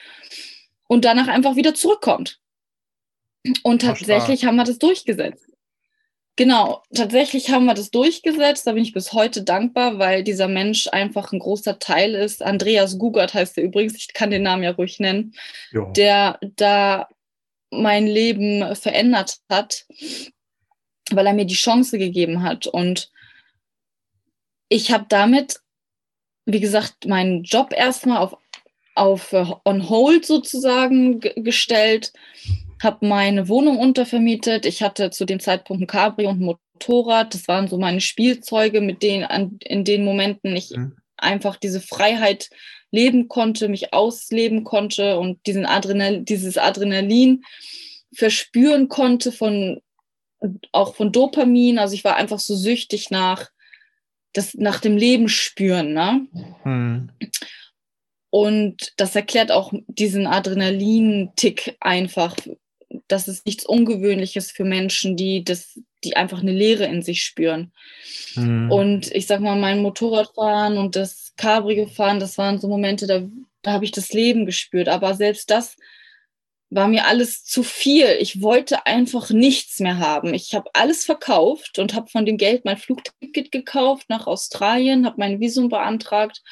und 0.88 1.06
danach 1.06 1.28
einfach 1.28 1.56
wieder 1.56 1.74
zurückkommt. 1.74 2.38
Und 3.62 3.82
tatsächlich 3.82 4.44
haben 4.44 4.56
wir 4.56 4.64
das 4.64 4.78
durchgesetzt. 4.78 5.55
Genau, 6.36 6.82
tatsächlich 6.94 7.50
haben 7.50 7.64
wir 7.64 7.72
das 7.72 7.90
durchgesetzt. 7.90 8.66
Da 8.66 8.72
bin 8.72 8.82
ich 8.82 8.92
bis 8.92 9.14
heute 9.14 9.42
dankbar, 9.42 9.98
weil 9.98 10.22
dieser 10.22 10.48
Mensch 10.48 10.86
einfach 10.88 11.32
ein 11.32 11.38
großer 11.38 11.78
Teil 11.78 12.14
ist. 12.14 12.42
Andreas 12.42 12.98
Gugert 12.98 13.32
heißt 13.32 13.56
er 13.56 13.64
übrigens, 13.64 13.96
ich 13.96 14.12
kann 14.12 14.30
den 14.30 14.42
Namen 14.42 14.62
ja 14.62 14.72
ruhig 14.72 15.00
nennen, 15.00 15.34
jo. 15.72 15.90
der 15.96 16.38
da 16.56 17.08
mein 17.70 18.06
Leben 18.06 18.76
verändert 18.76 19.38
hat, 19.48 19.86
weil 21.10 21.26
er 21.26 21.32
mir 21.32 21.46
die 21.46 21.54
Chance 21.54 21.96
gegeben 21.96 22.42
hat. 22.42 22.66
Und 22.66 23.10
ich 24.68 24.92
habe 24.92 25.06
damit, 25.08 25.60
wie 26.44 26.60
gesagt, 26.60 27.06
meinen 27.06 27.44
Job 27.44 27.72
erstmal 27.74 28.18
auf, 28.18 28.36
auf 28.94 29.32
on 29.64 29.88
hold 29.88 30.26
sozusagen 30.26 31.20
gestellt 31.20 32.12
habe 32.82 33.06
meine 33.06 33.48
Wohnung 33.48 33.78
untervermietet. 33.78 34.66
Ich 34.66 34.82
hatte 34.82 35.10
zu 35.10 35.24
dem 35.24 35.40
Zeitpunkt 35.40 35.82
ein 35.82 35.86
Cabrio 35.86 36.30
und 36.30 36.40
ein 36.40 36.56
Motorrad. 36.78 37.34
Das 37.34 37.48
waren 37.48 37.68
so 37.68 37.78
meine 37.78 38.00
Spielzeuge, 38.00 38.80
mit 38.80 39.02
denen 39.02 39.24
an, 39.24 39.58
in 39.62 39.84
den 39.84 40.04
Momenten 40.04 40.54
ich 40.54 40.70
mhm. 40.70 40.96
einfach 41.16 41.56
diese 41.56 41.80
Freiheit 41.80 42.50
leben 42.90 43.28
konnte, 43.28 43.68
mich 43.68 43.92
ausleben 43.92 44.64
konnte 44.64 45.18
und 45.18 45.44
diesen 45.46 45.66
Adrenal 45.66 46.22
dieses 46.22 46.56
Adrenalin 46.56 47.42
verspüren 48.14 48.88
konnte 48.88 49.32
von 49.32 49.80
auch 50.72 50.94
von 50.94 51.12
Dopamin. 51.12 51.78
Also 51.78 51.94
ich 51.94 52.04
war 52.04 52.16
einfach 52.16 52.38
so 52.38 52.54
süchtig 52.54 53.10
nach 53.10 53.48
das 54.32 54.54
nach 54.54 54.80
dem 54.80 54.96
Leben 54.96 55.28
spüren. 55.28 55.92
Ne? 55.92 56.26
Mhm. 56.64 57.10
Und 58.30 58.92
das 58.98 59.16
erklärt 59.16 59.50
auch 59.50 59.72
diesen 59.86 60.26
Adrenalin-Tick 60.26 61.76
einfach, 61.80 62.36
das 63.08 63.28
ist 63.28 63.46
nichts 63.46 63.64
Ungewöhnliches 63.64 64.50
für 64.50 64.64
Menschen, 64.64 65.16
die 65.16 65.44
das, 65.44 65.80
die 66.04 66.16
einfach 66.16 66.40
eine 66.40 66.52
Leere 66.52 66.84
in 66.84 67.02
sich 67.02 67.22
spüren. 67.22 67.72
Mhm. 68.34 68.70
Und 68.70 69.14
ich 69.14 69.26
sag 69.26 69.40
mal, 69.40 69.56
mein 69.56 69.82
Motorradfahren 69.82 70.78
und 70.78 70.96
das 70.96 71.32
Cabrio 71.36 71.86
fahren, 71.86 72.20
das 72.20 72.38
waren 72.38 72.58
so 72.58 72.68
Momente, 72.68 73.06
da, 73.06 73.22
da 73.62 73.72
habe 73.72 73.84
ich 73.84 73.92
das 73.92 74.12
Leben 74.12 74.46
gespürt. 74.46 74.88
Aber 74.88 75.14
selbst 75.14 75.50
das 75.50 75.76
war 76.68 76.88
mir 76.88 77.06
alles 77.06 77.44
zu 77.44 77.62
viel. 77.62 78.08
Ich 78.18 78.42
wollte 78.42 78.86
einfach 78.86 79.30
nichts 79.30 79.78
mehr 79.78 79.98
haben. 79.98 80.34
Ich 80.34 80.54
habe 80.54 80.68
alles 80.72 81.04
verkauft 81.04 81.78
und 81.78 81.94
habe 81.94 82.08
von 82.08 82.26
dem 82.26 82.38
Geld 82.38 82.64
mein 82.64 82.76
Flugticket 82.76 83.52
gekauft 83.52 84.06
nach 84.08 84.26
Australien, 84.26 85.06
habe 85.06 85.16
mein 85.18 85.38
Visum 85.38 85.68
beantragt 85.68 86.42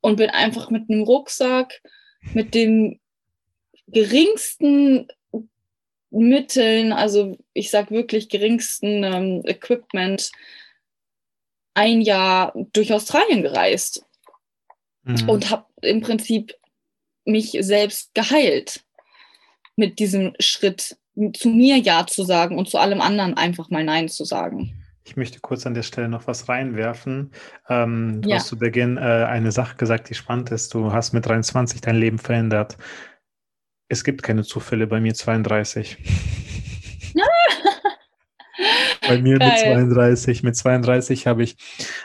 und 0.00 0.16
bin 0.16 0.30
einfach 0.30 0.70
mit 0.70 0.88
einem 0.88 1.02
Rucksack, 1.02 1.82
mit 2.32 2.54
dem 2.54 2.98
geringsten 3.88 5.08
Mitteln, 6.12 6.92
also 6.92 7.38
ich 7.54 7.70
sag 7.70 7.90
wirklich 7.90 8.28
geringsten 8.28 9.02
ähm, 9.02 9.42
Equipment, 9.44 10.30
ein 11.74 12.02
Jahr 12.02 12.52
durch 12.72 12.92
Australien 12.92 13.42
gereist 13.42 14.04
mhm. 15.04 15.28
und 15.28 15.50
habe 15.50 15.66
im 15.80 16.02
Prinzip 16.02 16.54
mich 17.24 17.56
selbst 17.60 18.14
geheilt 18.14 18.84
mit 19.76 19.98
diesem 19.98 20.34
Schritt, 20.38 20.96
zu 21.34 21.48
mir 21.48 21.78
Ja 21.78 22.06
zu 22.06 22.24
sagen 22.24 22.58
und 22.58 22.68
zu 22.68 22.78
allem 22.78 23.00
anderen 23.00 23.36
einfach 23.36 23.70
mal 23.70 23.84
Nein 23.84 24.08
zu 24.08 24.24
sagen. 24.24 24.78
Ich 25.04 25.16
möchte 25.16 25.40
kurz 25.40 25.66
an 25.66 25.74
der 25.74 25.82
Stelle 25.82 26.08
noch 26.08 26.26
was 26.26 26.48
reinwerfen. 26.48 27.32
Ähm, 27.68 28.22
du 28.22 28.30
ja. 28.30 28.36
hast 28.36 28.46
zu 28.46 28.58
Beginn 28.58 28.98
äh, 28.98 29.00
eine 29.00 29.50
Sache 29.50 29.76
gesagt, 29.76 30.08
die 30.10 30.14
spannend 30.14 30.50
ist. 30.50 30.74
Du 30.74 30.92
hast 30.92 31.12
mit 31.12 31.26
23 31.26 31.80
dein 31.80 31.96
Leben 31.96 32.18
verändert. 32.18 32.76
Es 33.92 34.04
gibt 34.04 34.22
keine 34.22 34.42
Zufälle 34.42 34.86
bei 34.86 35.02
mir 35.02 35.12
32. 35.12 35.98
bei 39.06 39.18
mir 39.20 39.38
Geil. 39.38 39.50
mit 39.50 39.58
32. 39.58 40.42
Mit 40.42 40.56
32 40.56 41.26
habe 41.26 41.42
ich 41.42 41.58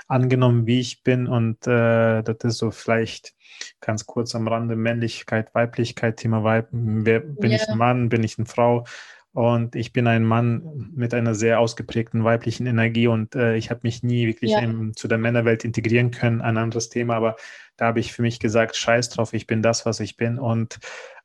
angenommen, 0.10 0.68
wie 0.68 0.82
ich 0.82 1.02
bin 1.04 1.28
und 1.28 1.66
äh, 1.66 2.24
das 2.24 2.36
ist 2.44 2.58
so 2.58 2.72
vielleicht 2.72 3.36
ganz 3.80 4.06
kurz 4.06 4.36
am 4.36 4.50
Rande 4.50 4.76
Männlichkeit, 4.76 5.56
Weiblichkeit, 5.56 6.18
Thema 6.18 6.44
Weib. 6.44 6.68
Wer, 6.72 7.22
bin 7.22 7.52
yeah. 7.52 7.62
ich 7.62 7.70
ein 7.70 7.78
Mann, 7.78 8.10
bin 8.10 8.22
ich 8.22 8.38
eine 8.38 8.48
Frau? 8.48 8.84
Und 9.32 9.76
ich 9.76 9.94
bin 9.94 10.08
ein 10.08 10.26
Mann 10.26 10.92
mit 10.94 11.14
einer 11.14 11.36
sehr 11.36 11.60
ausgeprägten 11.62 12.26
weiblichen 12.26 12.66
Energie 12.66 13.08
und 13.08 13.36
äh, 13.36 13.56
ich 13.56 13.70
habe 13.70 13.82
mich 13.84 14.04
nie 14.04 14.28
wirklich 14.28 14.52
ja. 14.52 14.60
im, 14.60 14.94
zu 14.96 15.08
der 15.08 15.20
Männerwelt 15.20 15.64
integrieren 15.64 16.12
können. 16.12 16.42
Ein 16.42 16.58
anderes 16.58 16.90
Thema, 16.90 17.16
aber 17.16 17.38
da 17.78 17.86
habe 17.86 18.00
ich 18.02 18.12
für 18.12 18.24
mich 18.24 18.40
gesagt, 18.40 18.76
scheiß 18.76 19.10
drauf, 19.10 19.34
ich 19.34 19.48
bin 19.48 19.62
das, 19.62 19.86
was 19.86 20.00
ich 20.00 20.18
bin. 20.18 20.40
Und 20.40 20.80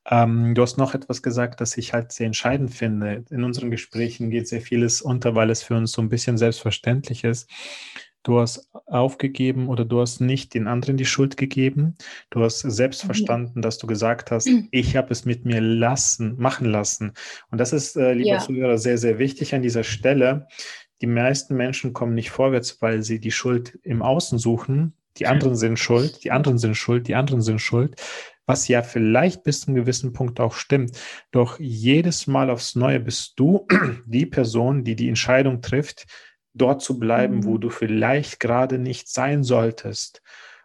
ähm, 0.09 0.53
du 0.53 0.61
hast 0.61 0.77
noch 0.77 0.93
etwas 0.93 1.21
gesagt, 1.21 1.61
das 1.61 1.77
ich 1.77 1.93
halt 1.93 2.11
sehr 2.11 2.27
entscheidend 2.27 2.73
finde. 2.73 3.23
In 3.29 3.43
unseren 3.43 3.71
Gesprächen 3.71 4.29
geht 4.29 4.47
sehr 4.47 4.61
vieles 4.61 5.01
unter, 5.01 5.33
weil 5.35 5.49
es 5.49 5.63
für 5.63 5.75
uns 5.75 5.91
so 5.93 6.01
ein 6.01 6.09
bisschen 6.09 6.37
selbstverständlich 6.37 7.23
ist. 7.23 7.49
du 8.23 8.39
hast 8.39 8.69
aufgegeben 8.85 9.67
oder 9.67 9.83
du 9.83 9.99
hast 9.99 10.21
nicht 10.21 10.53
den 10.53 10.67
anderen 10.67 10.95
die 10.95 11.05
Schuld 11.05 11.35
gegeben. 11.35 11.95
Du 12.29 12.41
hast 12.41 12.59
selbst 12.59 13.03
mhm. 13.03 13.07
verstanden, 13.07 13.61
dass 13.61 13.77
du 13.77 13.87
gesagt 13.87 14.31
hast, 14.31 14.47
ich 14.71 14.95
habe 14.97 15.11
es 15.11 15.25
mit 15.25 15.45
mir 15.45 15.61
lassen, 15.61 16.37
machen 16.37 16.65
lassen. 16.65 17.13
Und 17.51 17.57
das 17.59 17.73
ist, 17.73 17.95
äh, 17.95 18.13
lieber 18.13 18.29
ja. 18.29 18.39
Zuhörer, 18.39 18.77
sehr, 18.77 18.97
sehr 18.97 19.19
wichtig 19.19 19.55
an 19.55 19.61
dieser 19.61 19.83
Stelle. 19.83 20.47
Die 21.01 21.07
meisten 21.07 21.55
Menschen 21.55 21.93
kommen 21.93 22.13
nicht 22.13 22.29
vorwärts, 22.29 22.81
weil 22.81 23.03
sie 23.03 23.19
die 23.19 23.31
Schuld 23.31 23.77
im 23.83 24.01
Außen 24.01 24.37
suchen. 24.37 24.93
Die 25.17 25.27
anderen 25.27 25.55
sind 25.55 25.77
schuld, 25.77 26.23
die 26.23 26.31
anderen 26.31 26.57
sind 26.57 26.75
schuld, 26.75 27.07
die 27.07 27.13
anderen 27.13 27.41
sind 27.41 27.59
schuld 27.59 28.01
was 28.45 28.67
ja 28.67 28.81
vielleicht 28.81 29.43
bis 29.43 29.61
zu 29.61 29.67
einem 29.67 29.75
gewissen 29.77 30.13
Punkt 30.13 30.39
auch 30.39 30.53
stimmt. 30.53 30.99
Doch 31.31 31.59
jedes 31.59 32.27
Mal 32.27 32.49
aufs 32.49 32.75
Neue 32.75 32.99
bist 32.99 33.33
du 33.37 33.67
die 34.05 34.25
Person, 34.25 34.83
die 34.83 34.95
die 34.95 35.09
Entscheidung 35.09 35.61
trifft, 35.61 36.05
dort 36.53 36.81
zu 36.81 36.99
bleiben, 36.99 37.37
mhm. 37.37 37.45
wo 37.45 37.57
du 37.57 37.69
vielleicht 37.69 38.39
gerade 38.39 38.77
nicht 38.79 39.07
sein 39.07 39.43
solltest. 39.43 40.21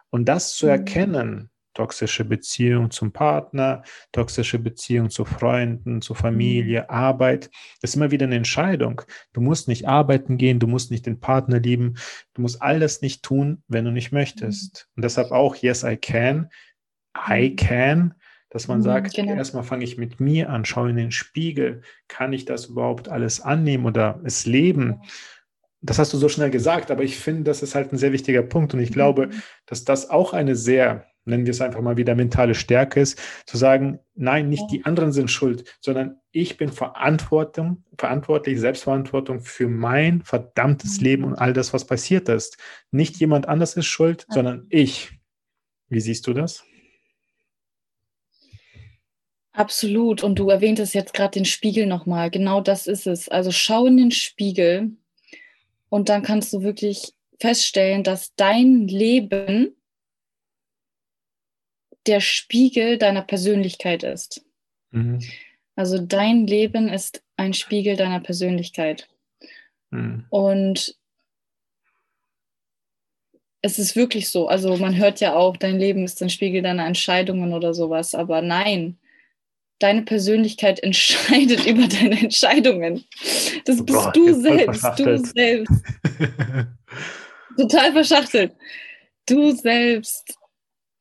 Und 0.09 0.25
das 0.25 0.55
zu 0.55 0.65
mhm. 0.65 0.71
erkennen, 0.71 1.49
toxische 1.73 2.25
Beziehung 2.25 2.91
zum 2.91 3.13
Partner, 3.13 3.83
toxische 4.11 4.59
Beziehung 4.59 5.09
zu 5.09 5.23
Freunden, 5.23 6.01
zu 6.01 6.13
Familie, 6.13 6.81
mhm. 6.81 6.89
Arbeit, 6.89 7.49
ist 7.81 7.95
immer 7.95 8.11
wieder 8.11 8.25
eine 8.25 8.35
Entscheidung. 8.35 9.01
Du 9.33 9.41
musst 9.41 9.67
nicht 9.67 9.87
arbeiten 9.87 10.37
gehen, 10.37 10.59
du 10.59 10.67
musst 10.67 10.91
nicht 10.91 11.05
den 11.05 11.19
Partner 11.19 11.59
lieben, 11.59 11.95
du 12.33 12.41
musst 12.41 12.61
alles 12.61 13.01
nicht 13.01 13.23
tun, 13.23 13.63
wenn 13.67 13.85
du 13.85 13.91
nicht 13.91 14.11
möchtest. 14.11 14.87
Mhm. 14.89 14.97
Und 14.97 15.03
deshalb 15.05 15.31
auch, 15.31 15.55
yes, 15.55 15.83
I 15.83 15.95
can, 15.95 16.49
I 17.15 17.49
mhm. 17.51 17.55
can, 17.55 18.13
dass 18.49 18.67
man 18.67 18.81
sagt, 18.81 19.13
genau. 19.13 19.35
erstmal 19.35 19.63
fange 19.63 19.83
ich 19.83 19.97
mit 19.97 20.19
mir 20.19 20.49
an, 20.49 20.65
schaue 20.65 20.89
in 20.89 20.95
den 20.95 21.11
Spiegel, 21.11 21.81
kann 22.07 22.33
ich 22.33 22.45
das 22.45 22.65
überhaupt 22.65 23.07
alles 23.07 23.41
annehmen 23.41 23.85
oder 23.85 24.19
es 24.23 24.45
leben? 24.45 25.01
Das 25.81 25.99
hast 25.99 26.11
du 26.13 26.17
so 26.17 26.29
schnell 26.29 26.49
gesagt, 26.49 26.91
aber 26.91 27.03
ich 27.03 27.17
finde, 27.17 27.43
das 27.43 27.61
ist 27.61 27.75
halt 27.75 27.93
ein 27.93 27.97
sehr 27.97 28.11
wichtiger 28.11 28.41
Punkt 28.41 28.73
und 28.73 28.79
ich 28.79 28.91
glaube, 28.91 29.27
mhm. 29.27 29.41
dass 29.65 29.85
das 29.85 30.09
auch 30.09 30.33
eine 30.33 30.55
sehr, 30.55 31.05
nennen 31.25 31.45
wir 31.45 31.51
es 31.51 31.61
einfach 31.61 31.81
mal 31.81 31.95
wieder 31.95 32.15
mentale 32.15 32.55
Stärke 32.55 32.99
ist, 32.99 33.19
zu 33.45 33.55
sagen, 33.55 33.99
nein, 34.15 34.49
nicht 34.49 34.65
die 34.71 34.83
anderen 34.83 35.11
sind 35.11 35.29
schuld, 35.29 35.77
sondern 35.79 36.19
ich 36.31 36.57
bin 36.57 36.71
Verantwortung, 36.71 37.83
verantwortlich, 37.97 38.59
Selbstverantwortung 38.59 39.41
für 39.41 39.67
mein 39.67 40.23
verdammtes 40.23 40.97
mhm. 40.97 41.03
Leben 41.03 41.23
und 41.23 41.35
all 41.35 41.53
das, 41.53 41.71
was 41.71 41.85
passiert 41.85 42.29
ist. 42.29 42.57
Nicht 42.89 43.17
jemand 43.17 43.47
anders 43.47 43.77
ist 43.77 43.85
schuld, 43.85 44.25
sondern 44.29 44.65
ich. 44.69 45.11
Wie 45.87 46.01
siehst 46.01 46.27
du 46.27 46.33
das? 46.33 46.63
Absolut. 49.59 50.23
Und 50.23 50.39
du 50.39 50.49
erwähntest 50.49 50.93
jetzt 50.93 51.13
gerade 51.13 51.31
den 51.31 51.43
Spiegel 51.43 51.85
nochmal. 51.85 52.31
Genau 52.31 52.61
das 52.61 52.87
ist 52.87 53.05
es. 53.05 53.27
Also 53.27 53.51
schau 53.51 53.87
in 53.87 53.97
den 53.97 54.11
Spiegel 54.11 54.91
und 55.89 56.07
dann 56.07 56.23
kannst 56.23 56.53
du 56.53 56.61
wirklich 56.61 57.13
feststellen, 57.41 58.05
dass 58.05 58.33
dein 58.35 58.87
Leben 58.87 59.75
der 62.07 62.21
Spiegel 62.21 62.97
deiner 62.97 63.21
Persönlichkeit 63.21 64.03
ist. 64.03 64.45
Mhm. 64.91 65.19
Also 65.75 65.97
dein 65.97 66.47
Leben 66.47 66.87
ist 66.87 67.21
ein 67.35 67.53
Spiegel 67.53 67.97
deiner 67.97 68.21
Persönlichkeit. 68.21 69.09
Mhm. 69.89 70.25
Und 70.29 70.95
es 73.61 73.77
ist 73.77 73.97
wirklich 73.97 74.29
so. 74.29 74.47
Also 74.47 74.77
man 74.77 74.95
hört 74.95 75.19
ja 75.19 75.35
auch, 75.35 75.57
dein 75.57 75.77
Leben 75.77 76.05
ist 76.05 76.23
ein 76.23 76.29
Spiegel 76.29 76.61
deiner 76.61 76.87
Entscheidungen 76.87 77.51
oder 77.51 77.73
sowas. 77.73 78.15
Aber 78.15 78.41
nein, 78.41 78.97
deine 79.79 80.03
Persönlichkeit 80.03 80.81
entscheidet 80.81 81.65
über 81.67 81.87
deine 81.87 82.19
Entscheidungen. 82.19 83.05
Das 83.65 83.83
bist 83.83 83.87
Boah, 83.87 84.11
du 84.11 84.33
selbst. 84.33 84.85
Du 84.97 85.17
selbst. 85.17 85.83
Total 87.57 87.91
verschachtelt. 87.91 88.53
Du 89.25 89.51
selbst 89.51 90.35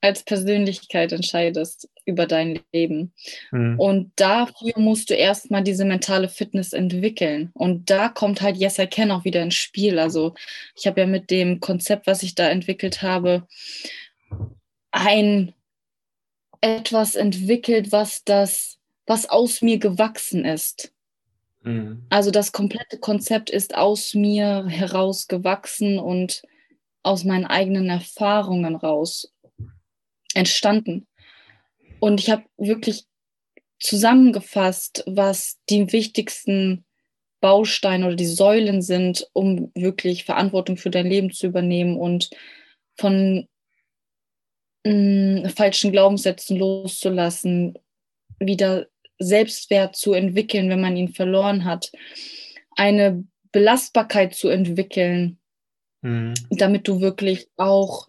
als 0.00 0.22
Persönlichkeit 0.22 1.12
entscheidest 1.12 1.88
über 2.04 2.26
dein 2.26 2.60
Leben. 2.72 3.12
Mhm. 3.50 3.78
Und 3.78 4.12
dafür 4.16 4.72
musst 4.76 5.10
du 5.10 5.14
erstmal 5.14 5.62
diese 5.62 5.84
mentale 5.84 6.28
Fitness 6.28 6.72
entwickeln. 6.72 7.50
Und 7.54 7.90
da 7.90 8.08
kommt 8.08 8.40
halt 8.40 8.56
Yes, 8.56 8.78
I 8.78 8.86
Can 8.86 9.10
auch 9.10 9.24
wieder 9.24 9.42
ins 9.42 9.56
Spiel. 9.56 9.98
Also 9.98 10.34
ich 10.76 10.86
habe 10.86 11.00
ja 11.00 11.06
mit 11.06 11.30
dem 11.30 11.60
Konzept, 11.60 12.06
was 12.06 12.22
ich 12.22 12.34
da 12.34 12.48
entwickelt 12.48 13.02
habe, 13.02 13.46
ein 14.92 15.52
etwas 16.60 17.14
entwickelt, 17.14 17.92
was 17.92 18.24
das, 18.24 18.78
was 19.06 19.28
aus 19.28 19.62
mir 19.62 19.78
gewachsen 19.78 20.44
ist. 20.44 20.92
Mhm. 21.62 22.04
Also 22.08 22.30
das 22.30 22.52
komplette 22.52 22.98
Konzept 22.98 23.50
ist 23.50 23.74
aus 23.74 24.14
mir 24.14 24.66
heraus 24.66 25.28
gewachsen 25.28 25.98
und 25.98 26.42
aus 27.02 27.24
meinen 27.24 27.46
eigenen 27.46 27.88
Erfahrungen 27.88 28.76
raus 28.76 29.32
entstanden. 30.34 31.06
Und 32.00 32.20
ich 32.20 32.30
habe 32.30 32.44
wirklich 32.56 33.06
zusammengefasst, 33.80 35.04
was 35.06 35.58
die 35.68 35.92
wichtigsten 35.92 36.84
Bausteine 37.40 38.06
oder 38.06 38.16
die 38.16 38.26
Säulen 38.26 38.82
sind, 38.82 39.26
um 39.32 39.70
wirklich 39.74 40.24
Verantwortung 40.24 40.76
für 40.76 40.90
dein 40.90 41.06
Leben 41.06 41.30
zu 41.30 41.46
übernehmen 41.46 41.96
und 41.96 42.30
von 42.96 43.48
mh, 44.88 45.50
falschen 45.50 45.92
Glaubenssätzen 45.92 46.56
loszulassen, 46.56 47.78
wieder 48.38 48.86
Selbstwert 49.18 49.96
zu 49.96 50.12
entwickeln, 50.12 50.70
wenn 50.70 50.80
man 50.80 50.96
ihn 50.96 51.08
verloren 51.08 51.64
hat, 51.64 51.90
eine 52.76 53.24
Belastbarkeit 53.52 54.34
zu 54.34 54.48
entwickeln, 54.48 55.38
mhm. 56.02 56.34
damit 56.50 56.86
du 56.86 57.00
wirklich 57.00 57.48
auch 57.56 58.06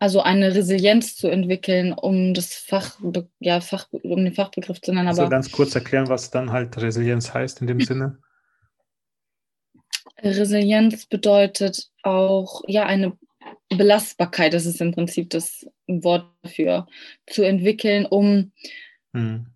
also 0.00 0.20
eine 0.20 0.54
Resilienz 0.54 1.16
zu 1.16 1.28
entwickeln, 1.28 1.92
um 1.92 2.34
das 2.34 2.52
Fach, 2.54 2.98
ja, 3.38 3.60
Fach, 3.60 3.86
um 3.90 4.24
den 4.24 4.34
Fachbegriff 4.34 4.80
zu 4.80 4.92
nennen. 4.92 5.08
Also 5.08 5.22
aber 5.22 5.30
ganz 5.30 5.50
kurz 5.50 5.74
erklären, 5.74 6.08
was 6.08 6.30
dann 6.30 6.50
halt 6.52 6.76
Resilienz 6.76 7.32
heißt 7.32 7.60
in 7.60 7.68
dem 7.68 7.80
Sinne. 7.80 8.18
Resilienz 10.18 11.06
bedeutet 11.06 11.90
auch 12.02 12.62
ja 12.66 12.86
eine 12.86 13.16
Belastbarkeit, 13.68 14.54
das 14.54 14.66
ist 14.66 14.80
im 14.80 14.92
Prinzip 14.92 15.30
das 15.30 15.66
Wort 15.86 16.26
dafür, 16.42 16.86
zu 17.26 17.42
entwickeln, 17.42 18.06
um, 18.06 18.52
hm. 19.12 19.46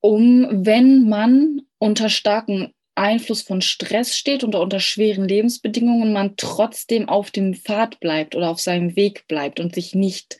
um 0.00 0.48
wenn 0.66 1.08
man 1.08 1.62
unter 1.78 2.08
starken 2.08 2.72
Einfluss 2.94 3.42
von 3.42 3.60
Stress 3.60 4.16
steht 4.16 4.42
und 4.42 4.54
unter 4.54 4.80
schweren 4.80 5.28
Lebensbedingungen, 5.28 6.12
man 6.12 6.36
trotzdem 6.36 7.08
auf 7.08 7.30
dem 7.30 7.54
Pfad 7.54 8.00
bleibt 8.00 8.34
oder 8.34 8.50
auf 8.50 8.60
seinem 8.60 8.96
Weg 8.96 9.26
bleibt 9.28 9.60
und 9.60 9.74
sich 9.74 9.94
nicht 9.94 10.38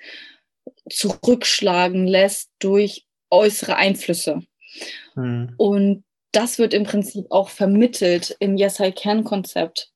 zurückschlagen 0.88 2.06
lässt 2.06 2.50
durch 2.58 3.06
äußere 3.30 3.76
Einflüsse. 3.76 4.42
Hm. 5.14 5.54
Und 5.58 6.04
das 6.32 6.58
wird 6.58 6.74
im 6.74 6.84
Prinzip 6.84 7.26
auch 7.30 7.48
vermittelt 7.50 8.36
im 8.40 8.56
Yes 8.56 8.80
I 8.80 8.92
Can 8.92 9.24
Konzept. 9.24 9.92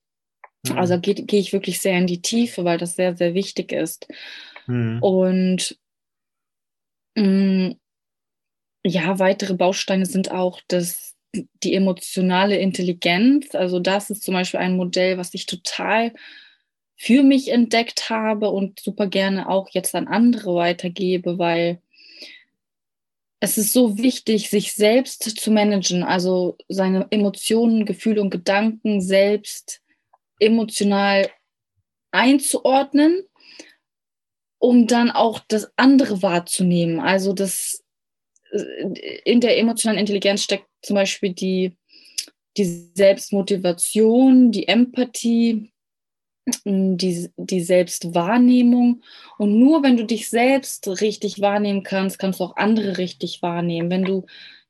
Mhm. 0.68 0.78
Also 0.78 0.98
gehe 1.00 1.14
geh 1.14 1.38
ich 1.38 1.52
wirklich 1.52 1.80
sehr 1.80 1.98
in 1.98 2.06
die 2.06 2.22
Tiefe, 2.22 2.64
weil 2.64 2.78
das 2.78 2.96
sehr, 2.96 3.16
sehr 3.16 3.34
wichtig 3.34 3.72
ist. 3.72 4.06
Mhm. 4.66 5.02
Und 5.02 5.78
mh, 7.16 7.24
mm, 7.24 7.76
ja, 8.84 9.18
weitere 9.18 9.54
Bausteine 9.54 10.06
sind 10.06 10.30
auch 10.30 10.60
das, 10.68 11.14
die 11.62 11.74
emotionale 11.74 12.56
Intelligenz. 12.56 13.54
Also 13.54 13.78
das 13.78 14.10
ist 14.10 14.22
zum 14.22 14.34
Beispiel 14.34 14.60
ein 14.60 14.76
Modell, 14.76 15.18
was 15.18 15.34
ich 15.34 15.46
total 15.46 16.12
für 16.96 17.22
mich 17.22 17.48
entdeckt 17.48 18.10
habe 18.10 18.50
und 18.50 18.80
super 18.80 19.06
gerne 19.06 19.48
auch 19.48 19.68
jetzt 19.70 19.94
an 19.94 20.06
andere 20.06 20.54
weitergebe, 20.54 21.38
weil 21.38 21.80
es 23.40 23.56
ist 23.56 23.72
so 23.72 23.96
wichtig, 23.96 24.50
sich 24.50 24.74
selbst 24.74 25.22
zu 25.40 25.50
managen, 25.50 26.02
also 26.02 26.58
seine 26.68 27.06
Emotionen, 27.10 27.86
Gefühle 27.86 28.20
und 28.20 28.28
Gedanken 28.28 29.00
selbst 29.00 29.80
emotional 30.40 31.30
einzuordnen, 32.10 33.22
um 34.58 34.86
dann 34.86 35.10
auch 35.10 35.40
das 35.48 35.70
andere 35.76 36.22
wahrzunehmen. 36.22 37.00
Also 37.00 37.32
das 37.32 37.84
äh, 38.50 39.20
in 39.24 39.40
der 39.40 39.58
emotionalen 39.58 40.00
Intelligenz 40.00 40.42
steckt 40.42 40.66
zum 40.82 40.94
Beispiel 40.94 41.32
die, 41.32 41.76
die 42.56 42.90
Selbstmotivation, 42.94 44.50
die 44.50 44.66
Empathie, 44.68 45.72
die, 46.64 47.30
die 47.36 47.60
Selbstwahrnehmung. 47.60 49.02
Und 49.38 49.58
nur 49.58 49.82
wenn 49.82 49.96
du 49.96 50.04
dich 50.04 50.28
selbst 50.28 50.88
richtig 51.00 51.40
wahrnehmen 51.40 51.82
kannst, 51.82 52.18
kannst 52.18 52.40
du 52.40 52.44
auch 52.44 52.56
andere 52.56 52.98
richtig 52.98 53.42
wahrnehmen. 53.42 53.90
Wenn 53.90 54.04
du 54.04 54.26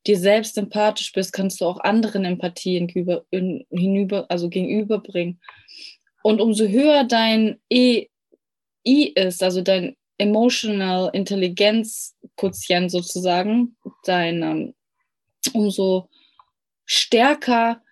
dir 0.07 0.19
selbst 0.19 0.57
empathisch 0.57 1.13
bist, 1.13 1.33
kannst 1.33 1.61
du 1.61 1.67
auch 1.67 1.81
anderen 1.81 2.25
Empathie 2.25 2.79
hinüber, 2.79 3.25
hinüber, 3.31 4.27
also 4.29 4.49
gegenüberbringen. 4.49 5.41
Und 6.23 6.41
umso 6.41 6.67
höher 6.67 7.05
dein 7.05 7.61
EI 7.73 8.09
ist, 8.87 9.43
also 9.43 9.63
dein 9.63 9.97
Emotional 10.19 11.11
Intelligenz 11.13 12.15
Quotient 12.37 12.91
sozusagen, 12.91 13.77
dein, 14.05 14.43
um, 14.43 14.75
umso 15.55 16.09
stärker 16.85 17.83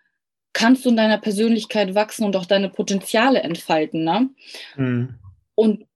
kannst 0.52 0.84
du 0.84 0.90
in 0.90 0.96
deiner 0.96 1.18
Persönlichkeit 1.18 1.94
wachsen 1.94 2.24
und 2.24 2.36
auch 2.36 2.46
deine 2.46 2.68
Potenziale 2.68 3.40
entfalten. 3.40 4.04
Ne? 4.04 4.30
Mhm. 4.76 5.18
Und 5.54 5.86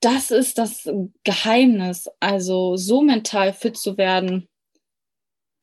das 0.00 0.30
ist 0.30 0.58
das 0.58 0.88
Geheimnis, 1.24 2.08
also 2.20 2.76
so 2.76 3.02
mental 3.02 3.52
fit 3.52 3.76
zu 3.76 3.96
werden, 3.96 4.48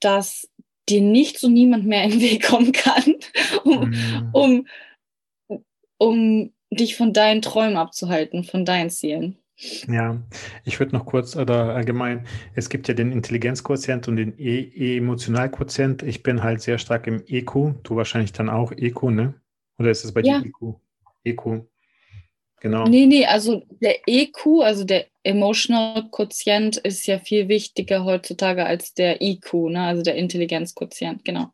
dass 0.03 0.49
dir 0.89 1.01
nichts 1.01 1.43
und 1.43 1.53
niemand 1.53 1.85
mehr 1.85 2.03
in 2.03 2.11
den 2.11 2.21
Weg 2.21 2.43
kommen 2.43 2.71
kann, 2.71 3.15
um, 3.63 3.89
mhm. 3.89 4.29
um, 4.33 4.67
um 5.97 6.53
dich 6.71 6.95
von 6.95 7.13
deinen 7.13 7.41
Träumen 7.41 7.77
abzuhalten, 7.77 8.43
von 8.43 8.65
deinen 8.65 8.89
Zielen. 8.89 9.37
Ja, 9.87 10.21
ich 10.65 10.79
würde 10.79 10.95
noch 10.95 11.05
kurz 11.05 11.35
oder 11.35 11.75
allgemein, 11.75 12.25
es 12.55 12.69
gibt 12.69 12.87
ja 12.87 12.93
den 12.93 13.11
Intelligenzquotient 13.11 14.07
und 14.07 14.17
den 14.17 14.33
e 14.37 14.97
Emotionalquotient. 14.97 16.03
Ich 16.03 16.23
bin 16.23 16.43
halt 16.43 16.61
sehr 16.61 16.79
stark 16.79 17.07
im 17.07 17.23
EQ, 17.27 17.75
du 17.83 17.95
wahrscheinlich 17.95 18.33
dann 18.33 18.49
auch 18.49 18.71
EQ, 18.71 19.03
ne? 19.03 19.35
Oder 19.77 19.91
ist 19.91 20.03
es 20.03 20.11
bei 20.11 20.21
ja. 20.21 20.41
dir 20.41 20.47
EQ? 20.47 20.75
EQ. 21.23 21.65
Genau. 22.63 22.85
Nee, 22.85 23.07
nee, 23.07 23.25
also 23.25 23.61
der 23.81 23.97
EQ, 24.07 24.61
also 24.63 24.85
der 24.85 25.07
Emotional 25.23 26.07
Quotient 26.11 26.77
ist 26.77 27.05
ja 27.07 27.19
viel 27.19 27.49
wichtiger 27.49 28.05
heutzutage 28.05 28.65
als 28.65 28.93
der 28.93 29.21
IQ, 29.21 29.53
ne? 29.69 29.81
also 29.81 30.01
der 30.01 30.15
Intelligenzquotient, 30.15 31.25
genau. 31.25 31.51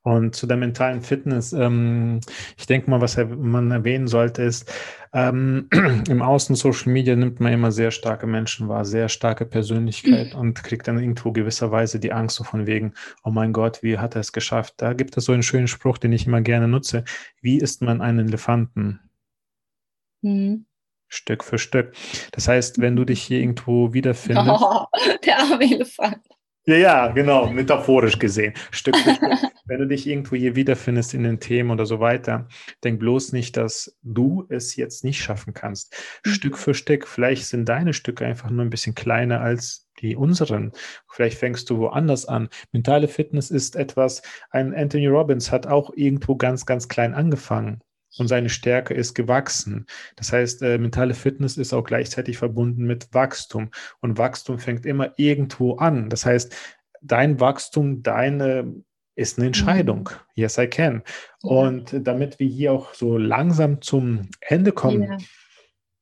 Und 0.00 0.34
zu 0.34 0.46
der 0.46 0.56
mentalen 0.56 1.02
Fitness, 1.02 1.52
ähm, 1.52 2.20
ich 2.56 2.64
denke 2.64 2.88
mal, 2.88 3.02
was 3.02 3.18
man 3.18 3.70
erwähnen 3.70 4.06
sollte, 4.06 4.44
ist, 4.44 4.72
ähm, 5.12 5.68
im 6.08 6.22
Außen 6.22 6.56
Social 6.56 6.90
Media 6.90 7.16
nimmt 7.16 7.38
man 7.38 7.52
immer 7.52 7.70
sehr 7.70 7.90
starke 7.90 8.26
Menschen 8.26 8.70
wahr, 8.70 8.86
sehr 8.86 9.10
starke 9.10 9.44
Persönlichkeit 9.44 10.32
mhm. 10.32 10.40
und 10.40 10.64
kriegt 10.64 10.88
dann 10.88 10.98
irgendwo 10.98 11.32
gewisserweise 11.32 12.00
die 12.00 12.12
Angst 12.12 12.36
so 12.36 12.44
von 12.44 12.66
wegen, 12.66 12.94
oh 13.24 13.30
mein 13.30 13.52
Gott, 13.52 13.82
wie 13.82 13.98
hat 13.98 14.14
er 14.14 14.22
es 14.22 14.32
geschafft? 14.32 14.76
Da 14.78 14.94
gibt 14.94 15.18
es 15.18 15.26
so 15.26 15.32
einen 15.32 15.42
schönen 15.42 15.68
Spruch, 15.68 15.98
den 15.98 16.12
ich 16.12 16.26
immer 16.26 16.40
gerne 16.40 16.66
nutze. 16.66 17.04
Wie 17.42 17.58
isst 17.58 17.82
man 17.82 18.00
einen 18.00 18.28
Elefanten? 18.28 19.00
Mhm. 20.22 20.66
Stück 21.08 21.44
für 21.44 21.58
Stück. 21.58 21.92
Das 22.32 22.48
heißt, 22.48 22.80
wenn 22.80 22.96
du 22.96 23.04
dich 23.04 23.22
hier 23.22 23.40
irgendwo 23.40 23.92
wiederfindest. 23.92 24.48
Oh, 24.48 24.84
der 25.24 25.38
arme 25.38 25.64
Elefant. 25.64 26.18
Ja, 26.68 26.76
ja, 26.76 27.06
genau, 27.08 27.48
metaphorisch 27.48 28.18
gesehen. 28.18 28.52
Stück 28.72 28.96
für 28.96 29.14
Stück. 29.14 29.30
Wenn 29.66 29.78
du 29.78 29.86
dich 29.86 30.04
irgendwo 30.04 30.34
hier 30.34 30.56
wiederfindest 30.56 31.14
in 31.14 31.22
den 31.22 31.38
Themen 31.38 31.70
oder 31.70 31.86
so 31.86 32.00
weiter, 32.00 32.48
denk 32.82 32.98
bloß 32.98 33.32
nicht, 33.32 33.56
dass 33.56 33.96
du 34.02 34.46
es 34.48 34.74
jetzt 34.74 35.04
nicht 35.04 35.22
schaffen 35.22 35.54
kannst. 35.54 35.94
Mhm. 36.24 36.30
Stück 36.30 36.58
für 36.58 36.74
Stück. 36.74 37.06
Vielleicht 37.06 37.46
sind 37.46 37.68
deine 37.68 37.92
Stücke 37.92 38.26
einfach 38.26 38.50
nur 38.50 38.64
ein 38.64 38.70
bisschen 38.70 38.96
kleiner 38.96 39.40
als 39.40 39.88
die 40.00 40.16
unseren. 40.16 40.72
Vielleicht 41.08 41.38
fängst 41.38 41.70
du 41.70 41.78
woanders 41.78 42.26
an. 42.26 42.48
Mentale 42.72 43.06
Fitness 43.06 43.52
ist 43.52 43.76
etwas, 43.76 44.22
ein 44.50 44.74
Anthony 44.74 45.06
Robbins 45.06 45.52
hat 45.52 45.68
auch 45.68 45.92
irgendwo 45.94 46.34
ganz, 46.34 46.66
ganz 46.66 46.88
klein 46.88 47.14
angefangen 47.14 47.80
und 48.18 48.28
seine 48.28 48.48
Stärke 48.48 48.94
ist 48.94 49.14
gewachsen. 49.14 49.86
Das 50.16 50.32
heißt, 50.32 50.62
äh, 50.62 50.78
mentale 50.78 51.14
Fitness 51.14 51.56
ist 51.56 51.72
auch 51.72 51.84
gleichzeitig 51.84 52.38
verbunden 52.38 52.84
mit 52.84 53.12
Wachstum 53.12 53.70
und 54.00 54.18
Wachstum 54.18 54.58
fängt 54.58 54.86
immer 54.86 55.12
irgendwo 55.16 55.76
an. 55.76 56.08
Das 56.10 56.26
heißt, 56.26 56.54
dein 57.02 57.40
Wachstum, 57.40 58.02
deine 58.02 58.74
ist 59.16 59.38
eine 59.38 59.46
Entscheidung. 59.46 60.10
Mhm. 60.12 60.32
Yes, 60.34 60.58
I 60.58 60.66
can. 60.66 61.02
Und 61.42 61.96
damit 62.06 62.38
wir 62.38 62.46
hier 62.46 62.72
auch 62.72 62.94
so 62.94 63.16
langsam 63.16 63.80
zum 63.80 64.28
Ende 64.40 64.72
kommen, 64.72 65.02
ja. 65.02 65.16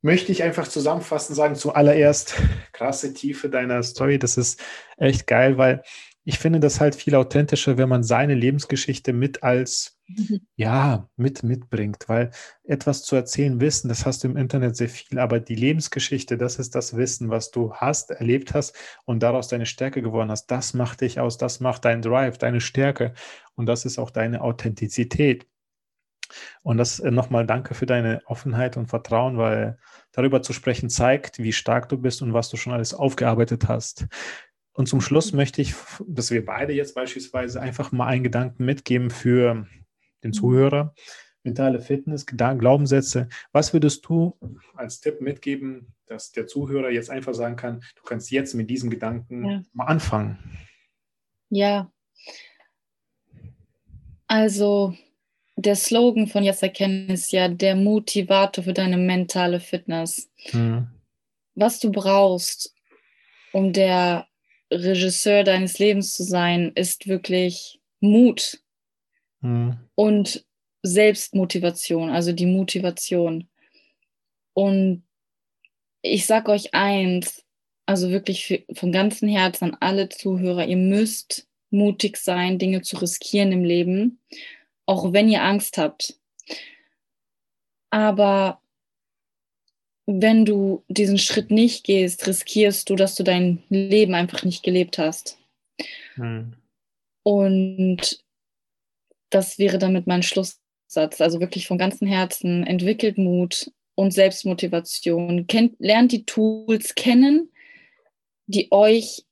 möchte 0.03 0.33
ich 0.33 0.43
einfach 0.43 0.67
zusammenfassend 0.67 1.37
sagen, 1.37 1.55
zuallererst 1.55 2.35
krasse 2.73 3.15
Tiefe 3.15 3.49
deiner 3.49 3.83
Story. 3.83 4.19
Das 4.19 4.37
ist 4.37 4.61
echt 4.97 5.27
geil, 5.27 5.57
weil 5.59 5.83
ich 6.25 6.39
finde 6.39 6.59
das 6.59 6.81
halt 6.81 6.95
viel 6.95 7.15
authentischer, 7.15 7.77
wenn 7.77 7.89
man 7.89 8.03
seine 8.03 8.35
Lebensgeschichte 8.35 9.13
mit 9.13 9.43
als, 9.43 10.01
mhm. 10.07 10.41
ja, 10.57 11.09
mit 11.17 11.43
mitbringt, 11.43 12.09
weil 12.09 12.31
etwas 12.65 13.03
zu 13.03 13.15
erzählen, 13.15 13.61
Wissen, 13.61 13.89
das 13.89 14.07
hast 14.07 14.25
du 14.25 14.29
im 14.29 14.37
Internet 14.37 14.75
sehr 14.77 14.89
viel, 14.89 15.19
aber 15.19 15.39
die 15.39 15.55
Lebensgeschichte, 15.55 16.39
das 16.39 16.59
ist 16.59 16.75
das 16.75 16.97
Wissen, 16.97 17.29
was 17.29 17.51
du 17.51 17.75
hast, 17.75 18.11
erlebt 18.11 18.55
hast 18.55 18.75
und 19.05 19.23
daraus 19.23 19.49
deine 19.49 19.67
Stärke 19.67 20.01
geworden 20.01 20.31
hast. 20.31 20.47
Das 20.47 20.73
macht 20.73 21.03
dich 21.03 21.21
aus, 21.21 21.37
das 21.37 21.61
macht 21.61 21.85
dein 21.85 22.01
Drive, 22.01 22.39
deine 22.39 22.61
Stärke 22.61 23.13
und 23.55 23.67
das 23.67 23.85
ist 23.85 23.99
auch 23.99 24.11
deine 24.11 24.41
Authentizität. 24.41 25.47
Und 26.63 26.79
das 26.79 27.01
äh, 27.01 27.11
nochmal 27.11 27.47
danke 27.47 27.75
für 27.75 27.87
deine 27.87 28.23
Offenheit 28.25 28.79
und 28.79 28.87
Vertrauen, 28.87 29.37
weil 29.37 29.79
darüber 30.13 30.41
zu 30.41 30.55
sprechen 30.55 30.89
zeigt, 30.89 31.39
wie 31.39 31.53
stark 31.53 31.89
du 31.91 31.99
bist 31.99 32.23
und 32.23 32.33
was 32.33 32.49
du 32.49 32.57
schon 32.57 32.73
alles 32.73 32.95
aufgearbeitet 32.95 33.69
hast. 33.69 34.07
Und 34.75 34.89
zum 34.89 35.01
Schluss 35.01 35.33
möchte 35.33 35.63
ich, 35.63 35.75
dass 36.07 36.31
wir 36.31 36.45
beide 36.45 36.73
jetzt 36.73 36.95
beispielsweise 36.95 37.61
einfach 37.61 37.93
mal 37.93 38.09
einen 38.09 38.25
Gedanken 38.25 38.65
mitgeben 38.65 39.11
für 39.11 39.67
den 40.23 40.31
mhm. 40.31 40.33
Zuhörer. 40.33 40.95
Mentale 41.45 41.81
Fitness, 41.81 42.27
Glaubenssätze. 42.27 43.29
Was 43.53 43.73
würdest 43.73 44.05
du 44.07 44.37
als 44.75 45.01
Tipp 45.01 45.21
mitgeben, 45.21 45.95
dass 46.07 46.33
der 46.33 46.47
Zuhörer 46.47 46.91
jetzt 46.91 47.11
einfach 47.11 47.35
sagen 47.35 47.57
kann, 47.57 47.85
du 47.97 48.03
kannst 48.03 48.31
jetzt 48.31 48.55
mit 48.55 48.69
diesem 48.69 48.91
Gedanken 48.91 49.45
ja. 49.45 49.63
mal 49.73 49.85
anfangen? 49.85 50.39
Ja. 51.51 51.93
Also 54.27 54.95
der 55.57 55.77
Slogan 55.77 56.27
von 56.27 56.43
Jetzt 56.43 56.63
erkennen 56.63 57.11
ist 57.11 57.31
ja 57.31 57.47
der 57.49 57.77
Motivator 57.77 58.65
für 58.65 58.73
deine 58.73 58.97
mentale 58.97 59.61
Fitness. 59.61 60.31
Mhm. 60.53 60.89
Was 61.55 61.79
du 61.79 61.93
brauchst, 61.93 62.75
um 63.53 63.73
der 63.73 64.27
Regisseur 64.75 65.45
deines 65.45 65.79
Lebens 65.79 66.13
zu 66.13 66.23
sein, 66.23 66.73
ist 66.75 67.07
wirklich 67.07 67.81
Mut 68.01 68.61
mhm. 69.41 69.79
und 69.95 70.45
Selbstmotivation, 70.83 72.11
also 72.11 72.33
die 72.33 72.47
Motivation. 72.47 73.49
Und 74.53 75.05
ich 76.03 76.27
sage 76.27 76.53
euch 76.53 76.75
eins, 76.75 77.45
also 77.87 78.11
wirklich 78.11 78.47
für, 78.47 78.63
von 78.75 78.93
ganzem 78.93 79.29
Herzen 79.29 79.65
an 79.65 79.77
alle 79.81 80.09
Zuhörer, 80.09 80.67
ihr 80.67 80.77
müsst 80.77 81.49
mutig 81.71 82.17
sein, 82.17 82.59
Dinge 82.59 82.83
zu 82.83 82.97
riskieren 82.99 83.53
im 83.53 83.65
Leben, 83.65 84.21
auch 84.87 85.13
wenn 85.13 85.29
ihr 85.29 85.43
Angst 85.43 85.79
habt. 85.79 86.19
Aber 87.91 88.61
wenn 90.07 90.45
du 90.45 90.85
diesen 90.89 91.19
Schritt 91.19 91.51
nicht 91.51 91.85
gehst, 91.85 92.27
riskierst 92.27 92.91
du, 92.91 92.97
dass 92.97 93.15
du 93.15 93.23
dein 93.23 93.63
Leben 93.69 94.15
einfach 94.15 94.45
nicht 94.45 94.63
gelebt 94.63 94.99
hast. 94.99 95.39
Hm. 96.15 96.55
Und 97.23 98.23
das 99.31 99.59
wäre 99.59 99.79
damit 99.79 100.07
mein 100.07 100.23
Schlusssatz. 100.23 101.21
Also 101.21 101.41
wirklich 101.41 101.67
von 101.67 101.79
ganzem 101.79 102.07
Herzen 102.07 102.67
entwickelt 102.67 103.17
Mut 103.17 103.71
und 103.95 104.13
Selbstmotivation. 104.13 105.47
Kennt, 105.47 105.75
lernt 105.79 106.13
die 106.13 106.25
Tools 106.25 106.95
kennen, 106.95 107.51
die 108.47 108.71
euch 108.71 109.25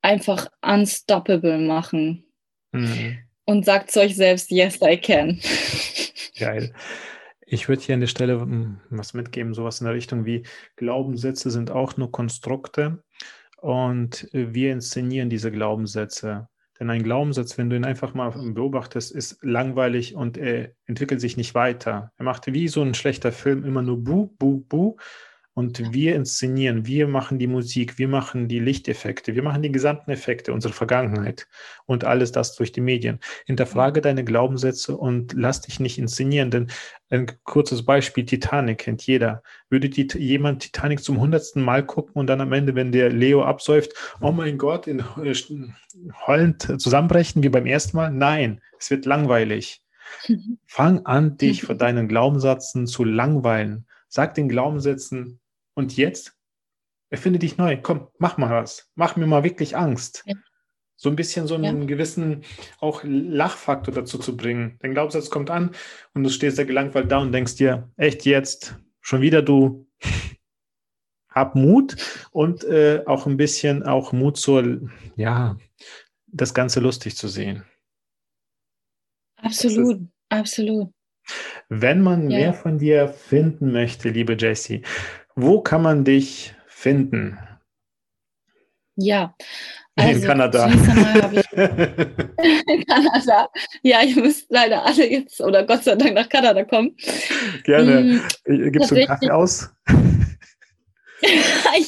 einfach 0.00 0.48
unstoppable 0.62 1.58
machen. 1.58 2.24
Hm. 2.72 3.18
Und 3.44 3.64
sagt 3.64 3.90
zu 3.90 4.00
euch 4.00 4.16
selbst, 4.16 4.50
yes, 4.50 4.78
I 4.82 4.96
can. 4.96 5.40
Geil. 6.38 6.72
Ich 7.48 7.68
würde 7.68 7.80
hier 7.80 7.94
an 7.94 8.00
der 8.00 8.08
Stelle 8.08 8.40
hm, 8.40 8.80
was 8.90 9.14
mitgeben, 9.14 9.54
sowas 9.54 9.80
in 9.80 9.84
der 9.86 9.94
Richtung 9.94 10.24
wie 10.24 10.44
Glaubenssätze 10.74 11.50
sind 11.50 11.70
auch 11.70 11.96
nur 11.96 12.10
Konstrukte 12.10 13.04
und 13.58 14.28
wir 14.32 14.72
inszenieren 14.72 15.30
diese 15.30 15.52
Glaubenssätze. 15.52 16.48
Denn 16.78 16.90
ein 16.90 17.04
Glaubenssatz, 17.04 17.56
wenn 17.56 17.70
du 17.70 17.76
ihn 17.76 17.84
einfach 17.84 18.14
mal 18.14 18.30
beobachtest, 18.30 19.12
ist 19.12 19.38
langweilig 19.42 20.16
und 20.16 20.36
er 20.36 20.72
entwickelt 20.86 21.20
sich 21.20 21.36
nicht 21.36 21.54
weiter. 21.54 22.10
Er 22.18 22.24
macht 22.24 22.52
wie 22.52 22.68
so 22.68 22.82
ein 22.82 22.94
schlechter 22.94 23.30
Film 23.30 23.64
immer 23.64 23.80
nur 23.80 24.02
Bu, 24.02 24.26
Bu, 24.38 24.64
Bu 24.68 24.96
und 25.56 25.94
wir 25.94 26.14
inszenieren, 26.14 26.84
wir 26.84 27.08
machen 27.08 27.38
die 27.38 27.46
Musik, 27.46 27.96
wir 27.96 28.08
machen 28.08 28.46
die 28.46 28.58
Lichteffekte, 28.58 29.34
wir 29.34 29.42
machen 29.42 29.62
die 29.62 29.72
gesamten 29.72 30.10
Effekte 30.10 30.52
unserer 30.52 30.74
Vergangenheit 30.74 31.48
und 31.86 32.04
alles 32.04 32.30
das 32.30 32.54
durch 32.56 32.72
die 32.72 32.82
Medien. 32.82 33.20
Hinterfrage 33.46 34.02
deine 34.02 34.22
Glaubenssätze 34.22 34.94
und 34.94 35.32
lass 35.32 35.62
dich 35.62 35.80
nicht 35.80 35.98
inszenieren, 35.98 36.50
denn 36.50 36.66
ein 37.08 37.26
kurzes 37.44 37.86
Beispiel, 37.86 38.26
Titanic 38.26 38.76
kennt 38.76 39.06
jeder. 39.06 39.42
Würde 39.70 39.88
die, 39.88 40.06
jemand 40.18 40.60
Titanic 40.60 41.02
zum 41.02 41.18
hundertsten 41.18 41.62
Mal 41.62 41.86
gucken 41.86 42.16
und 42.16 42.26
dann 42.26 42.42
am 42.42 42.52
Ende, 42.52 42.74
wenn 42.74 42.92
der 42.92 43.08
Leo 43.08 43.42
absäuft, 43.42 43.94
oh 44.20 44.32
mein 44.32 44.58
Gott, 44.58 44.86
in 44.86 44.98
äh, 45.22 45.34
heulend 46.26 46.82
zusammenbrechen 46.82 47.42
wie 47.42 47.48
beim 47.48 47.64
ersten 47.64 47.96
Mal? 47.96 48.10
Nein, 48.10 48.60
es 48.78 48.90
wird 48.90 49.06
langweilig. 49.06 49.80
Fang 50.66 51.06
an, 51.06 51.38
dich 51.38 51.62
vor 51.64 51.76
deinen 51.76 52.08
Glaubenssätzen 52.08 52.86
zu 52.86 53.04
langweilen. 53.04 53.86
Sag 54.08 54.34
den 54.34 54.50
Glaubenssätzen, 54.50 55.40
und 55.76 55.96
jetzt? 55.96 56.36
Erfinde 57.10 57.38
dich 57.38 57.56
neu. 57.56 57.78
Komm, 57.80 58.08
mach 58.18 58.36
mal 58.36 58.50
was. 58.50 58.90
Mach 58.96 59.14
mir 59.14 59.26
mal 59.26 59.44
wirklich 59.44 59.76
Angst. 59.76 60.24
Ja. 60.26 60.34
So 60.96 61.10
ein 61.10 61.16
bisschen 61.16 61.46
so 61.46 61.54
einen 61.54 61.82
ja. 61.82 61.86
gewissen 61.86 62.42
auch 62.80 63.02
Lachfaktor 63.04 63.94
dazu 63.94 64.18
zu 64.18 64.36
bringen. 64.36 64.78
Dein 64.80 64.92
Glaubenssatz 64.92 65.30
kommt 65.30 65.50
an 65.50 65.72
und 66.14 66.24
du 66.24 66.30
stehst 66.30 66.58
da 66.58 66.64
gelangweilt 66.64 67.12
da 67.12 67.18
und 67.18 67.32
denkst 67.32 67.56
dir, 67.56 67.92
echt 67.96 68.24
jetzt? 68.24 68.76
Schon 69.00 69.20
wieder 69.20 69.42
du? 69.42 69.86
Hab 71.28 71.54
Mut 71.54 71.96
und 72.32 72.64
äh, 72.64 73.02
auch 73.04 73.26
ein 73.26 73.36
bisschen 73.36 73.82
auch 73.82 74.12
Mut 74.12 74.38
zur, 74.38 74.90
ja, 75.16 75.58
das 76.26 76.54
Ganze 76.54 76.80
lustig 76.80 77.14
zu 77.14 77.28
sehen. 77.28 77.64
Absolut. 79.36 80.00
Absolut. 80.30 80.92
Wenn 81.68 82.00
man 82.00 82.30
ja. 82.30 82.38
mehr 82.38 82.54
von 82.54 82.78
dir 82.78 83.08
finden 83.08 83.70
möchte, 83.70 84.08
liebe 84.08 84.36
Jessie, 84.38 84.82
wo 85.36 85.60
kann 85.60 85.82
man 85.82 86.04
dich 86.04 86.54
finden? 86.66 87.38
Ja. 88.96 89.36
Also, 89.94 90.20
in 90.20 90.26
Kanada. 90.26 90.66
in 90.66 90.82
Kanada. 92.86 93.48
Ja, 93.82 94.02
ihr 94.02 94.16
müsst 94.16 94.46
leider 94.50 94.84
alle 94.84 95.08
jetzt 95.10 95.40
oder 95.40 95.64
Gott 95.64 95.84
sei 95.84 95.94
Dank 95.94 96.14
nach 96.14 96.28
Kanada 96.28 96.64
kommen. 96.64 96.96
Gerne. 97.64 98.20
Hm, 98.44 98.72
Gibst 98.72 98.90
du 98.90 98.96
einen 98.96 99.06
Kaffee 99.06 99.30
aus? 99.30 99.70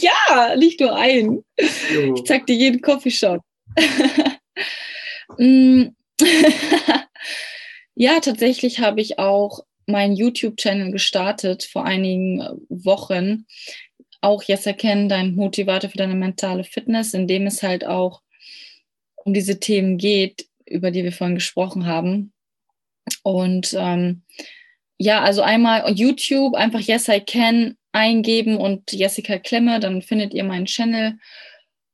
ja, 0.01 0.55
nicht 0.57 0.81
nur 0.81 0.95
einen. 0.95 1.45
Jo. 1.93 2.15
Ich 2.15 2.25
zeig 2.25 2.47
dir 2.47 2.57
jeden 2.57 2.81
Coffeeshop. 2.81 3.43
Mm. 5.37 5.91
ja, 7.95 8.19
tatsächlich 8.19 8.81
habe 8.81 9.01
ich 9.01 9.21
auch 9.21 9.61
meinen 9.89 10.15
YouTube-Channel 10.15 10.93
gestartet 10.93 11.65
vor 11.65 11.85
einigen 11.85 12.43
Wochen. 12.69 13.47
Auch 14.21 14.43
Yes 14.43 14.67
Erkennen, 14.67 15.09
dein 15.09 15.35
Motivator 15.35 15.91
für 15.91 15.99
deine 15.99 16.15
mentale 16.15 16.65
Fitness, 16.65 17.15
in 17.15 17.27
dem 17.27 17.47
es 17.47 17.63
halt 17.63 17.87
auch 17.87 18.23
um 19.17 19.35
diese 19.35 19.61
Themen 19.61 19.99
geht, 19.99 20.47
über 20.67 20.91
die 20.91 21.05
wir 21.05 21.13
vorhin 21.13 21.37
gesprochen 21.37 21.87
haben. 21.87 22.33
Und 23.23 23.75
ähm, 23.79 24.23
ja, 24.99 25.23
also 25.23 25.43
einmal 25.43 25.91
YouTube, 25.93 26.55
einfach 26.55 26.81
Yes 26.81 27.09
I 27.09 27.21
Can 27.21 27.77
eingeben 27.93 28.57
und 28.57 28.93
Jessica 28.93 29.39
Klemme, 29.39 29.81
dann 29.81 30.03
findet 30.03 30.35
ihr 30.35 30.45
meinen 30.45 30.67
Channel. 30.67 31.19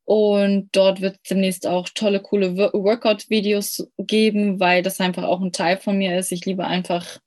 Und 0.07 0.69
dort 0.73 1.01
wird 1.01 1.17
es 1.23 1.31
demnächst 1.31 1.67
auch 1.67 1.89
tolle, 1.89 2.21
coole 2.21 2.57
Workout-Videos 2.57 3.89
geben, 3.99 4.61
weil 4.61 4.83
das 4.83 5.01
einfach 5.01 5.25
auch 5.25 5.41
ein 5.41 5.53
Teil 5.53 5.79
von 5.79 5.97
mir 5.97 6.19
ist. 6.19 6.31
Ich 6.31 6.45
liebe 6.45 6.67
einfach, 6.67 7.21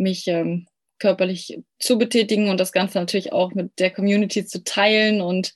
mich 0.00 0.26
ähm, 0.26 0.66
körperlich 0.98 1.60
zu 1.78 1.98
betätigen 1.98 2.48
und 2.48 2.58
das 2.58 2.72
Ganze 2.72 2.98
natürlich 2.98 3.32
auch 3.32 3.54
mit 3.54 3.78
der 3.78 3.90
Community 3.90 4.44
zu 4.44 4.62
teilen 4.64 5.20
und 5.20 5.54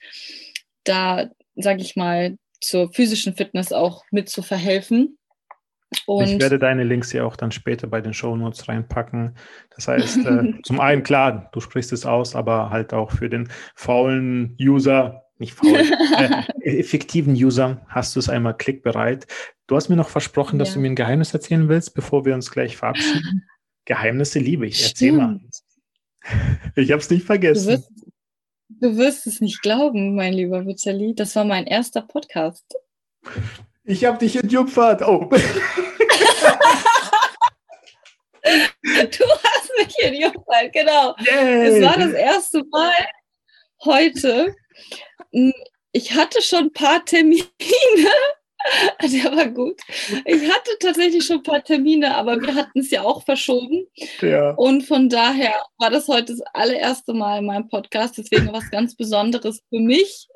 da, 0.84 1.30
sage 1.55 1.82
ich 1.82 1.97
mal, 1.97 2.36
zur 2.61 2.92
physischen 2.92 3.34
Fitness 3.34 3.72
auch 3.72 4.05
mit 4.11 4.28
zu 4.28 4.42
verhelfen. 4.42 5.18
Und 6.07 6.28
ich 6.28 6.40
werde 6.40 6.59
deine 6.59 6.82
Links 6.82 7.12
ja 7.12 7.24
auch 7.24 7.36
dann 7.36 7.53
später 7.53 7.86
bei 7.86 8.01
den 8.01 8.14
Show 8.14 8.34
Notes 8.36 8.68
reinpacken. 8.68 9.36
Das 9.74 9.86
heißt, 9.86 10.26
äh, 10.26 10.55
zum 10.64 10.80
einen 10.80 11.03
klar, 11.03 11.51
du 11.53 11.61
sprichst 11.61 11.92
es 11.92 12.05
aus, 12.05 12.34
aber 12.34 12.70
halt 12.70 12.92
auch 12.92 13.12
für 13.12 13.28
den 13.28 13.49
faulen 13.76 14.57
User, 14.61 15.22
nicht 15.38 15.55
faul, 15.55 15.78
äh, 16.18 16.78
effektiven 16.78 17.34
User 17.34 17.84
hast 17.88 18.16
du 18.16 18.20
es 18.20 18.28
einmal 18.28 18.57
klickbereit. 18.57 19.26
Du 19.66 19.76
hast 19.76 19.88
mir 19.88 19.97
noch 19.97 20.09
versprochen, 20.09 20.59
dass 20.59 20.70
ja. 20.70 20.74
du 20.74 20.80
mir 20.80 20.88
ein 20.88 20.97
Geheimnis 20.97 21.32
erzählen 21.32 21.68
willst, 21.68 21.95
bevor 21.95 22.24
wir 22.24 22.34
uns 22.34 22.51
gleich 22.51 22.76
verabschieden. 22.76 23.47
Geheimnisse 23.85 24.39
liebe 24.39 24.66
ich. 24.66 24.82
Erzähl 24.82 25.14
Stimmt. 25.14 25.18
mal. 25.18 25.41
Ich 26.76 26.91
habe 26.91 27.03
es 27.03 27.11
nicht 27.11 27.26
vergessen. 27.26 27.66
Du 27.66 27.72
wirst, 27.72 27.91
du 28.68 28.97
wirst, 28.97 29.26
es 29.26 29.41
nicht 29.41 29.61
glauben, 29.62 30.14
mein 30.14 30.32
lieber 30.32 30.66
Vitali. 30.66 31.14
Das 31.14 31.37
war 31.37 31.45
mein 31.45 31.66
erster 31.66 32.03
Podcast. 32.03 32.64
Ich 33.85 34.05
habe 34.05 34.18
dich 34.18 34.37
entjungfert. 34.37 35.03
Oh. 35.03 35.28
du 35.28 35.37
hast 38.45 39.70
mich 39.78 39.99
entjungfert, 40.01 40.72
genau. 40.72 41.14
Yay. 41.18 41.66
Es 41.66 41.82
war 41.82 41.99
das 41.99 42.12
erste 42.12 42.64
Mal 42.70 42.95
heute. 43.85 44.55
Ich 45.93 46.14
hatte 46.14 46.41
schon 46.41 46.64
ein 46.64 46.72
paar 46.72 47.05
Termine. 47.05 47.45
Der 49.03 49.37
war 49.37 49.49
gut. 49.49 49.81
Ich 50.25 50.51
hatte 50.51 50.71
tatsächlich 50.81 51.25
schon 51.25 51.39
ein 51.39 51.43
paar 51.43 51.62
Termine, 51.62 52.17
aber 52.17 52.41
wir 52.41 52.55
hatten 52.55 52.81
es 52.81 52.91
ja 52.91 53.03
auch 53.03 53.25
verschoben. 53.25 53.87
Ja. 54.21 54.51
Und 54.53 54.83
von 54.83 55.09
daher 55.09 55.53
war 55.79 55.91
das 55.91 56.09
heute 56.09 56.33
das 56.33 56.41
allererste 56.53 57.12
Mal 57.12 57.41
in 57.41 57.47
meinem 57.47 57.69
Podcast, 57.69 58.17
deswegen 58.19 58.53
was 58.53 58.71
ganz 58.71 58.97
Besonderes 58.97 59.62
für 59.69 59.81
mich. 59.81 60.29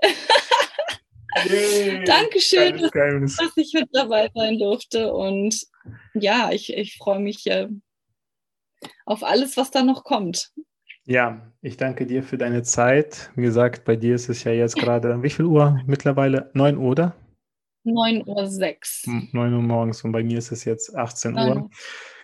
Yeah, 1.51 2.03
Dankeschön, 2.05 2.79
dass, 2.79 2.91
dass, 2.91 3.57
ich 3.57 3.73
mit 3.75 3.89
dabei 3.93 4.31
sein 4.35 4.59
durfte. 4.59 5.13
Und 5.13 5.67
ja, 6.15 6.51
ich, 6.53 6.73
ich 6.73 6.97
freue 6.99 7.21
mich 7.21 7.47
äh, 7.47 7.69
auf 9.07 9.23
alles, 9.23 9.57
was 9.57 9.71
da 9.71 9.83
noch 9.83 10.05
kommt. 10.05 10.51
Ja, 11.05 11.51
ich 11.63 11.79
danke 11.79 12.05
dir 12.05 12.23
für 12.23 12.37
deine 12.37 12.63
Zeit. 12.63 13.31
Wie 13.35 13.43
gesagt, 13.43 13.85
bei 13.85 13.97
dir 13.97 14.15
ist 14.15 14.29
es 14.29 14.45
ja 14.45 14.53
jetzt 14.53 14.77
gerade, 14.77 15.23
wie 15.23 15.31
viel 15.31 15.47
Uhr 15.47 15.81
mittlerweile? 15.87 16.51
9 16.53 16.77
Uhr, 16.77 16.91
oder? 16.91 17.17
9.06 17.91 19.09
Uhr. 19.09 19.23
9 19.33 19.55
Uhr 19.55 19.63
morgens 19.63 20.05
und 20.05 20.13
bei 20.13 20.23
mir 20.23 20.39
ist 20.39 20.53
es 20.53 20.65
jetzt 20.65 20.95
18 20.95 21.35
Uhr. 21.35 21.71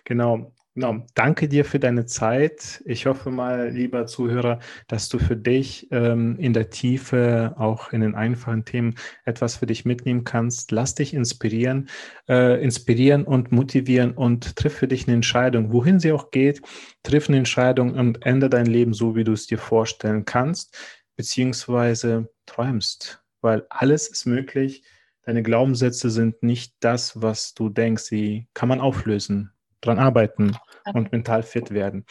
Genau. 0.05 0.51
Genau, 0.77 1.05
danke 1.13 1.47
dir 1.47 1.63
für 1.63 1.79
deine 1.79 2.05
Zeit. 2.05 2.83
Ich 2.85 3.05
hoffe 3.05 3.31
mal, 3.31 3.69
lieber 3.69 4.07
Zuhörer, 4.07 4.59
dass 4.89 5.07
du 5.07 5.19
für 5.19 5.37
dich 5.37 5.87
ähm, 5.91 6.35
in 6.37 6.51
der 6.51 6.69
Tiefe, 6.69 7.55
auch 7.57 7.93
in 7.93 8.01
den 8.01 8.13
einfachen 8.13 8.65
Themen, 8.65 8.95
etwas 9.23 9.55
für 9.55 9.67
dich 9.67 9.85
mitnehmen 9.85 10.25
kannst. 10.25 10.71
Lass 10.71 10.93
dich 10.93 11.13
inspirieren, 11.13 11.87
äh, 12.27 12.61
inspirieren 12.61 13.23
und 13.23 13.53
motivieren 13.53 14.11
und 14.11 14.57
triff 14.57 14.73
für 14.73 14.89
dich 14.89 15.07
eine 15.07 15.15
Entscheidung, 15.15 15.71
wohin 15.71 16.01
sie 16.01 16.11
auch 16.11 16.29
geht. 16.29 16.61
Triff 17.03 17.29
eine 17.29 17.37
Entscheidung 17.37 17.93
und 17.93 18.25
ändere 18.25 18.49
dein 18.49 18.65
Leben 18.65 18.93
so, 18.93 19.15
wie 19.15 19.23
du 19.23 19.31
es 19.31 19.47
dir 19.47 19.57
vorstellen 19.57 20.25
kannst, 20.25 20.77
beziehungsweise 21.15 22.29
träumst, 22.45 23.23
weil 23.39 23.65
alles 23.69 24.09
ist 24.09 24.25
möglich. 24.25 24.83
Deine 25.25 25.41
Glaubenssätze 25.41 26.09
sind 26.09 26.43
nicht 26.43 26.75
das, 26.79 27.21
was 27.21 27.55
du 27.55 27.69
denkst. 27.69 28.03
Sie 28.03 28.47
kann 28.53 28.69
man 28.69 28.79
auflösen 28.79 29.51
dran 29.81 29.99
arbeiten 29.99 30.55
und 30.93 31.11
mental 31.11 31.43
fit 31.43 31.71
werden. 31.71 32.05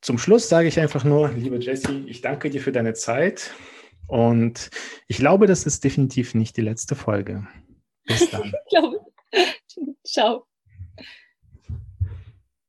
Zum 0.00 0.18
Schluss 0.18 0.48
sage 0.48 0.68
ich 0.68 0.78
einfach 0.78 1.04
nur, 1.04 1.30
liebe 1.30 1.56
Jessie, 1.56 2.04
ich 2.06 2.20
danke 2.20 2.50
dir 2.50 2.60
für 2.60 2.72
deine 2.72 2.92
Zeit 2.92 3.52
und 4.06 4.68
ich 5.08 5.16
glaube, 5.16 5.46
das 5.46 5.64
ist 5.64 5.84
definitiv 5.84 6.34
nicht 6.34 6.56
die 6.56 6.62
letzte 6.62 6.94
Folge. 6.94 7.46
Bis 8.04 8.30
dann. 8.30 8.52
Ciao. 10.04 10.46